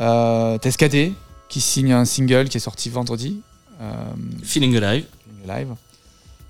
Euh, 0.00 0.56
Tescadé 0.56 1.12
qui 1.50 1.60
signe 1.60 1.92
un 1.92 2.06
single 2.06 2.48
qui 2.48 2.56
est 2.56 2.60
sorti 2.60 2.88
vendredi. 2.88 3.42
Euh, 3.82 3.92
Feeling 4.42 4.74
Alive. 4.74 5.74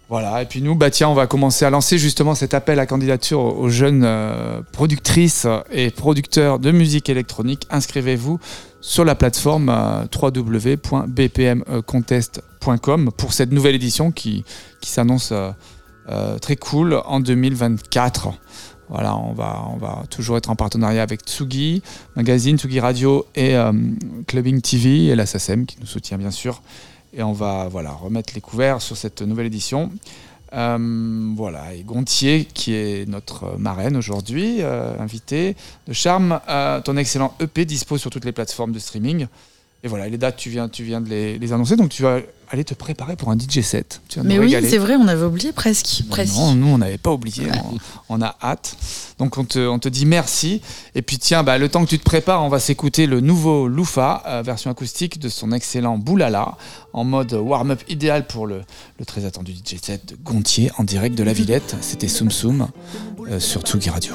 Voilà, 0.08 0.40
et 0.40 0.46
puis 0.46 0.62
nous, 0.62 0.76
bah 0.76 0.90
tiens, 0.90 1.08
on 1.08 1.14
va 1.14 1.26
commencer 1.26 1.64
à 1.64 1.70
lancer 1.70 1.98
justement 1.98 2.36
cet 2.36 2.54
appel 2.54 2.78
à 2.78 2.86
candidature 2.86 3.40
aux 3.40 3.68
jeunes 3.68 4.04
euh, 4.04 4.62
productrices 4.70 5.48
et 5.72 5.90
producteurs 5.90 6.60
de 6.60 6.70
musique 6.70 7.08
électronique. 7.08 7.66
Inscrivez-vous 7.70 8.38
sur 8.80 9.04
la 9.04 9.16
plateforme 9.16 9.68
euh, 9.68 10.04
www.bpmcontest.com 10.14 13.10
pour 13.16 13.32
cette 13.32 13.50
nouvelle 13.50 13.74
édition 13.74 14.12
qui, 14.12 14.44
s'annonce 14.80 15.32
euh, 15.32 15.50
très 16.38 16.54
cool 16.54 17.02
en 17.04 17.18
2024. 17.18 18.28
Voilà, 18.88 19.16
on 19.16 19.32
va, 19.32 19.64
on 19.74 19.78
va 19.78 20.04
toujours 20.08 20.36
être 20.36 20.50
en 20.50 20.54
partenariat 20.54 21.02
avec 21.02 21.22
Tsugi 21.22 21.82
Magazine, 22.14 22.56
Tsugi 22.56 22.78
Radio 22.78 23.26
et 23.34 23.56
Clubbing 24.28 24.60
TV 24.60 25.06
et 25.06 25.16
la 25.16 25.26
SACEM 25.26 25.66
qui 25.66 25.78
nous 25.80 25.86
soutient 25.86 26.18
bien 26.18 26.30
sûr. 26.30 26.62
Et 27.16 27.22
on 27.22 27.32
va 27.32 27.68
voilà, 27.68 27.92
remettre 27.92 28.34
les 28.34 28.42
couverts 28.42 28.82
sur 28.82 28.96
cette 28.96 29.22
nouvelle 29.22 29.46
édition. 29.46 29.90
Euh, 30.52 31.32
voilà, 31.34 31.74
et 31.74 31.82
Gontier, 31.82 32.44
qui 32.44 32.74
est 32.74 33.08
notre 33.08 33.56
marraine 33.58 33.96
aujourd'hui, 33.96 34.58
euh, 34.60 34.94
invité 34.98 35.56
de 35.88 35.92
Charme, 35.94 36.40
euh, 36.48 36.80
ton 36.82 36.96
excellent 36.96 37.34
EP 37.40 37.64
dispo 37.64 37.96
sur 37.98 38.10
toutes 38.10 38.26
les 38.26 38.32
plateformes 38.32 38.72
de 38.72 38.78
streaming. 38.78 39.26
Et 39.86 39.88
voilà, 39.88 40.08
les 40.08 40.18
dates, 40.18 40.36
tu 40.36 40.50
viens, 40.50 40.68
tu 40.68 40.82
viens 40.82 41.00
de 41.00 41.08
les, 41.08 41.38
les 41.38 41.52
annoncer, 41.52 41.76
donc 41.76 41.90
tu 41.90 42.02
vas 42.02 42.18
aller 42.48 42.64
te 42.64 42.74
préparer 42.74 43.14
pour 43.14 43.30
un 43.30 43.38
DJ 43.38 43.60
set. 43.60 44.00
Tu 44.08 44.20
Mais 44.20 44.36
oui, 44.36 44.52
c'est 44.68 44.78
vrai, 44.78 44.96
on 44.96 45.06
avait 45.06 45.24
oublié 45.24 45.52
presque. 45.52 46.02
presque. 46.10 46.34
Non, 46.34 46.56
nous, 46.56 46.66
on 46.66 46.78
n'avait 46.78 46.98
pas 46.98 47.12
oublié. 47.12 47.46
On, 48.08 48.16
on 48.16 48.20
a 48.20 48.34
hâte. 48.42 48.76
Donc, 49.20 49.38
on 49.38 49.44
te, 49.44 49.60
on 49.60 49.78
te 49.78 49.88
dit 49.88 50.04
merci. 50.04 50.60
Et 50.96 51.02
puis, 51.02 51.18
tiens, 51.18 51.44
bah, 51.44 51.56
le 51.56 51.68
temps 51.68 51.84
que 51.84 51.88
tu 51.90 52.00
te 52.00 52.04
prépares, 52.04 52.42
on 52.42 52.48
va 52.48 52.58
s'écouter 52.58 53.06
le 53.06 53.20
nouveau 53.20 53.68
Loufa, 53.68 54.24
euh, 54.26 54.42
version 54.42 54.72
acoustique 54.72 55.20
de 55.20 55.28
son 55.28 55.52
excellent 55.52 55.98
Boulala, 55.98 56.56
en 56.92 57.04
mode 57.04 57.32
warm-up 57.34 57.80
idéal 57.88 58.26
pour 58.26 58.48
le, 58.48 58.62
le 58.98 59.04
très 59.04 59.24
attendu 59.24 59.52
DJ 59.52 59.76
set 59.80 60.04
de 60.04 60.16
Gontier 60.16 60.72
en 60.78 60.82
direct 60.82 61.16
de 61.16 61.22
la 61.22 61.32
Villette. 61.32 61.76
C'était 61.80 62.08
Soum 62.08 62.32
Soum 62.32 62.66
euh, 63.30 63.38
sur 63.38 63.60
Tsugi 63.62 63.90
Radio. 63.90 64.14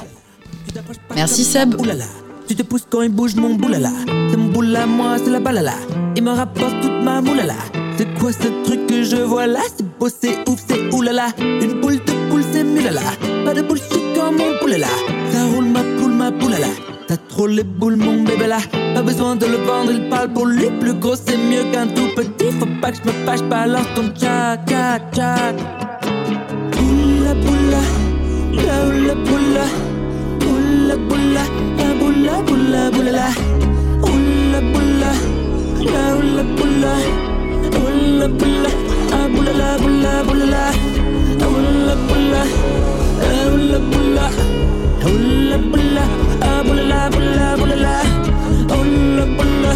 Merci 1.14 1.44
Seb. 1.44 1.80
Oulala, 1.80 2.04
tu 2.46 2.54
te 2.54 2.62
pousses 2.62 2.86
quand 2.88 3.02
il 3.02 3.10
bouge 3.10 3.34
mon 3.36 3.54
boulala. 3.54 3.90
C'est 4.30 4.36
mon 4.36 4.48
boula, 4.48 4.86
moi, 4.86 5.16
c'est 5.22 5.30
la 5.30 5.40
balala. 5.40 5.74
Il 6.16 6.22
me 6.22 6.30
rapporte 6.30 6.80
toute 6.80 7.02
ma 7.02 7.20
moulala. 7.20 7.54
C'est 7.96 8.12
quoi 8.18 8.32
ce 8.32 8.48
truc 8.64 8.86
que 8.86 9.02
je 9.02 9.16
vois 9.16 9.46
là? 9.46 9.60
C'est 9.76 9.86
beau, 9.98 10.08
c'est 10.08 10.48
ouf, 10.48 10.60
c'est 10.66 10.94
oulala. 10.94 11.28
Une 11.38 11.80
boule 11.80 11.96
de 11.96 12.30
poule, 12.30 12.44
c'est 12.52 12.64
mulala. 12.64 13.00
Pas 13.44 13.54
de 13.54 13.62
bullshit 13.62 14.02
comme 14.14 14.36
mon 14.36 14.58
boulala. 14.60 14.88
Ça 15.32 15.44
roule 15.46 15.66
ma 15.66 15.82
poule, 15.82 16.12
ma 16.12 16.30
boulala. 16.30 16.68
T'as 17.08 17.16
trop 17.16 17.46
les 17.46 17.64
boules, 17.64 17.96
mon 17.96 18.22
bébé 18.22 18.46
là. 18.46 18.58
Pas 18.94 19.02
besoin 19.02 19.36
de 19.36 19.46
le 19.46 19.56
vendre, 19.58 19.92
il 19.92 20.08
parle 20.08 20.32
pour 20.32 20.46
lui. 20.46 20.66
Plus 20.80 20.94
gros, 20.94 21.16
c'est 21.16 21.36
mieux 21.36 21.64
qu'un 21.72 21.86
tout 21.86 22.08
petit. 22.16 22.50
Faut 22.58 22.66
pas 22.80 22.92
que 22.92 22.98
je 22.98 23.08
me 23.08 23.12
fâche, 23.26 23.42
balance 23.42 23.86
ton 23.94 24.08
tcha, 24.18 24.56
tcha, 24.66 24.98
tcha. 25.12 25.34
Boula, 26.72 27.34
boula. 27.34 27.82
Boula 28.52 29.14
boula, 29.14 29.64
la 32.26 32.40
boula 32.46 32.90
boula 32.90 32.90
boula 32.90 33.12
la. 33.12 33.28
Boula 34.02 34.58
boula, 34.72 35.10
la 35.92 36.02
boula 36.16 36.42
boula. 36.58 36.92
Boula 37.72 38.26
boula, 38.40 38.70
la 39.10 39.20
boula 39.32 39.52
la 39.60 39.70
boula 39.82 40.12
boula 40.26 40.46
la. 40.54 40.64
Boula 41.40 41.94
boula, 42.08 42.42
la 43.22 43.38
boula 43.50 43.78
boula. 43.90 44.26
Boula 45.02 45.56
boula, 45.70 46.04
la 46.40 46.52
boula 46.66 46.84
la 46.90 47.00
boula 47.14 47.46
boula 47.60 47.76
la. 47.84 47.94
Boula 48.70 49.24
boula, 49.36 49.72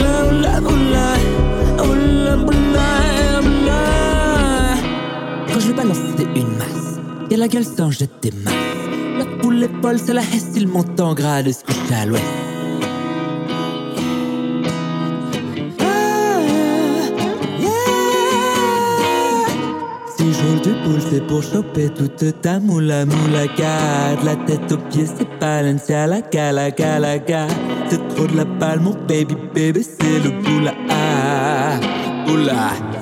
la 0.00 0.10
boula 0.26 0.52
boula. 0.66 1.06
Boula 1.78 2.32
boula, 2.46 2.86
boula. 3.44 3.78
Quand 5.48 5.60
je 5.60 5.72
balance, 5.72 6.04
une 6.40 6.52
masse. 6.58 6.90
Y'a 7.30 7.36
la 7.38 7.48
gueule 7.48 7.64
sans 7.64 7.90
jeter 7.90 8.32
masse. 8.44 8.54
La 8.54 8.85
poule 9.56 9.80
folle, 9.82 9.98
c'est 9.98 10.12
la 10.12 10.22
hesse, 10.22 10.52
il 10.56 10.68
monte 10.68 11.00
en 11.00 11.14
grade, 11.14 11.50
se 11.50 11.64
couche 11.64 11.92
à 11.92 12.06
l'ouest. 12.06 12.24
Ah. 15.80 16.38
Si 20.16 20.32
je 20.32 20.42
roule 20.46 20.60
du 20.60 20.72
boule, 20.82 21.00
c'est 21.10 21.26
pour 21.26 21.42
choper 21.42 21.88
toute 21.90 22.40
ta 22.42 22.60
moula 22.60 23.04
moulaga. 23.06 24.16
De 24.20 24.26
la 24.26 24.36
tête 24.36 24.72
aux 24.72 24.78
pieds, 24.90 25.06
c'est 25.06 25.28
Balenciaga, 25.40 26.06
la 26.06 26.20
gala 26.20 26.70
galaga. 26.70 27.46
C'est 27.88 28.08
trop 28.08 28.26
de 28.26 28.36
la 28.36 28.44
balle, 28.44 28.80
mon 28.80 28.94
baby 29.08 29.36
baby, 29.54 29.82
c'est 29.82 30.18
le 30.24 30.30
boula. 30.42 30.74
Boula. 32.26 32.95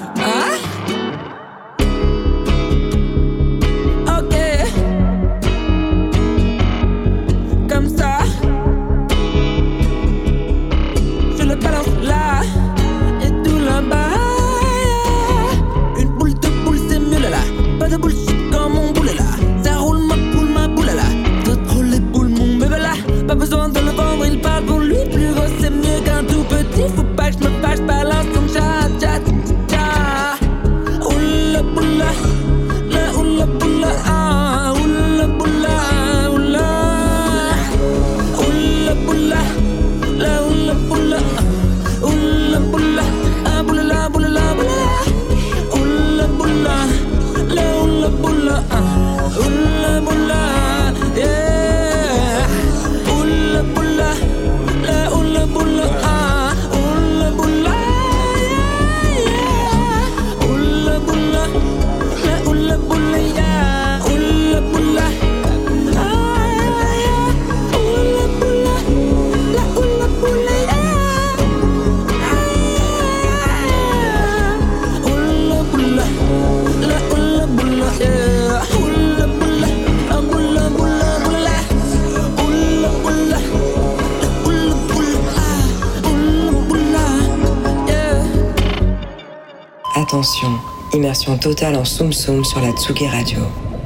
Totale 91.45 91.77
en 91.77 91.85
Soum 91.85 92.11
Soum 92.11 92.43
sur 92.43 92.63
la 92.63 92.71
Tsugi 92.71 93.07
Radio, 93.07 93.41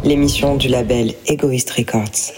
l'émission 0.05 0.55
du 0.55 0.69
label 0.69 1.13
Egoist 1.27 1.69
Records. 1.71 2.38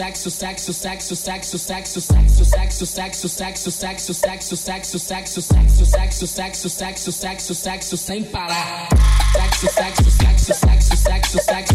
saxo 0.00 0.30
saxo 0.30 0.72
saxo 0.72 1.14
saxo 1.14 1.58
saxo 1.58 2.00
saxo 2.00 2.44
saxo 2.46 2.86
saxo 2.86 3.28
saxo 3.28 3.70
saxo 3.70 4.12
saxo 4.14 4.54
saxo 4.54 4.98
saxo 4.98 5.40
saxo 5.42 5.84
saxo 5.84 6.26
saxo 6.26 6.68
saxo 6.70 7.12
saxo 7.12 7.54
saxo 7.54 7.96
sem 7.98 8.24
parar 8.24 8.88
saxo 9.36 9.66
saxo 9.78 10.10
saxo 10.10 10.54
saxo 10.54 10.96
saxo 10.96 11.38
saxo 11.50 11.69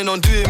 in 0.00 0.08
on 0.08 0.20
doing 0.20 0.49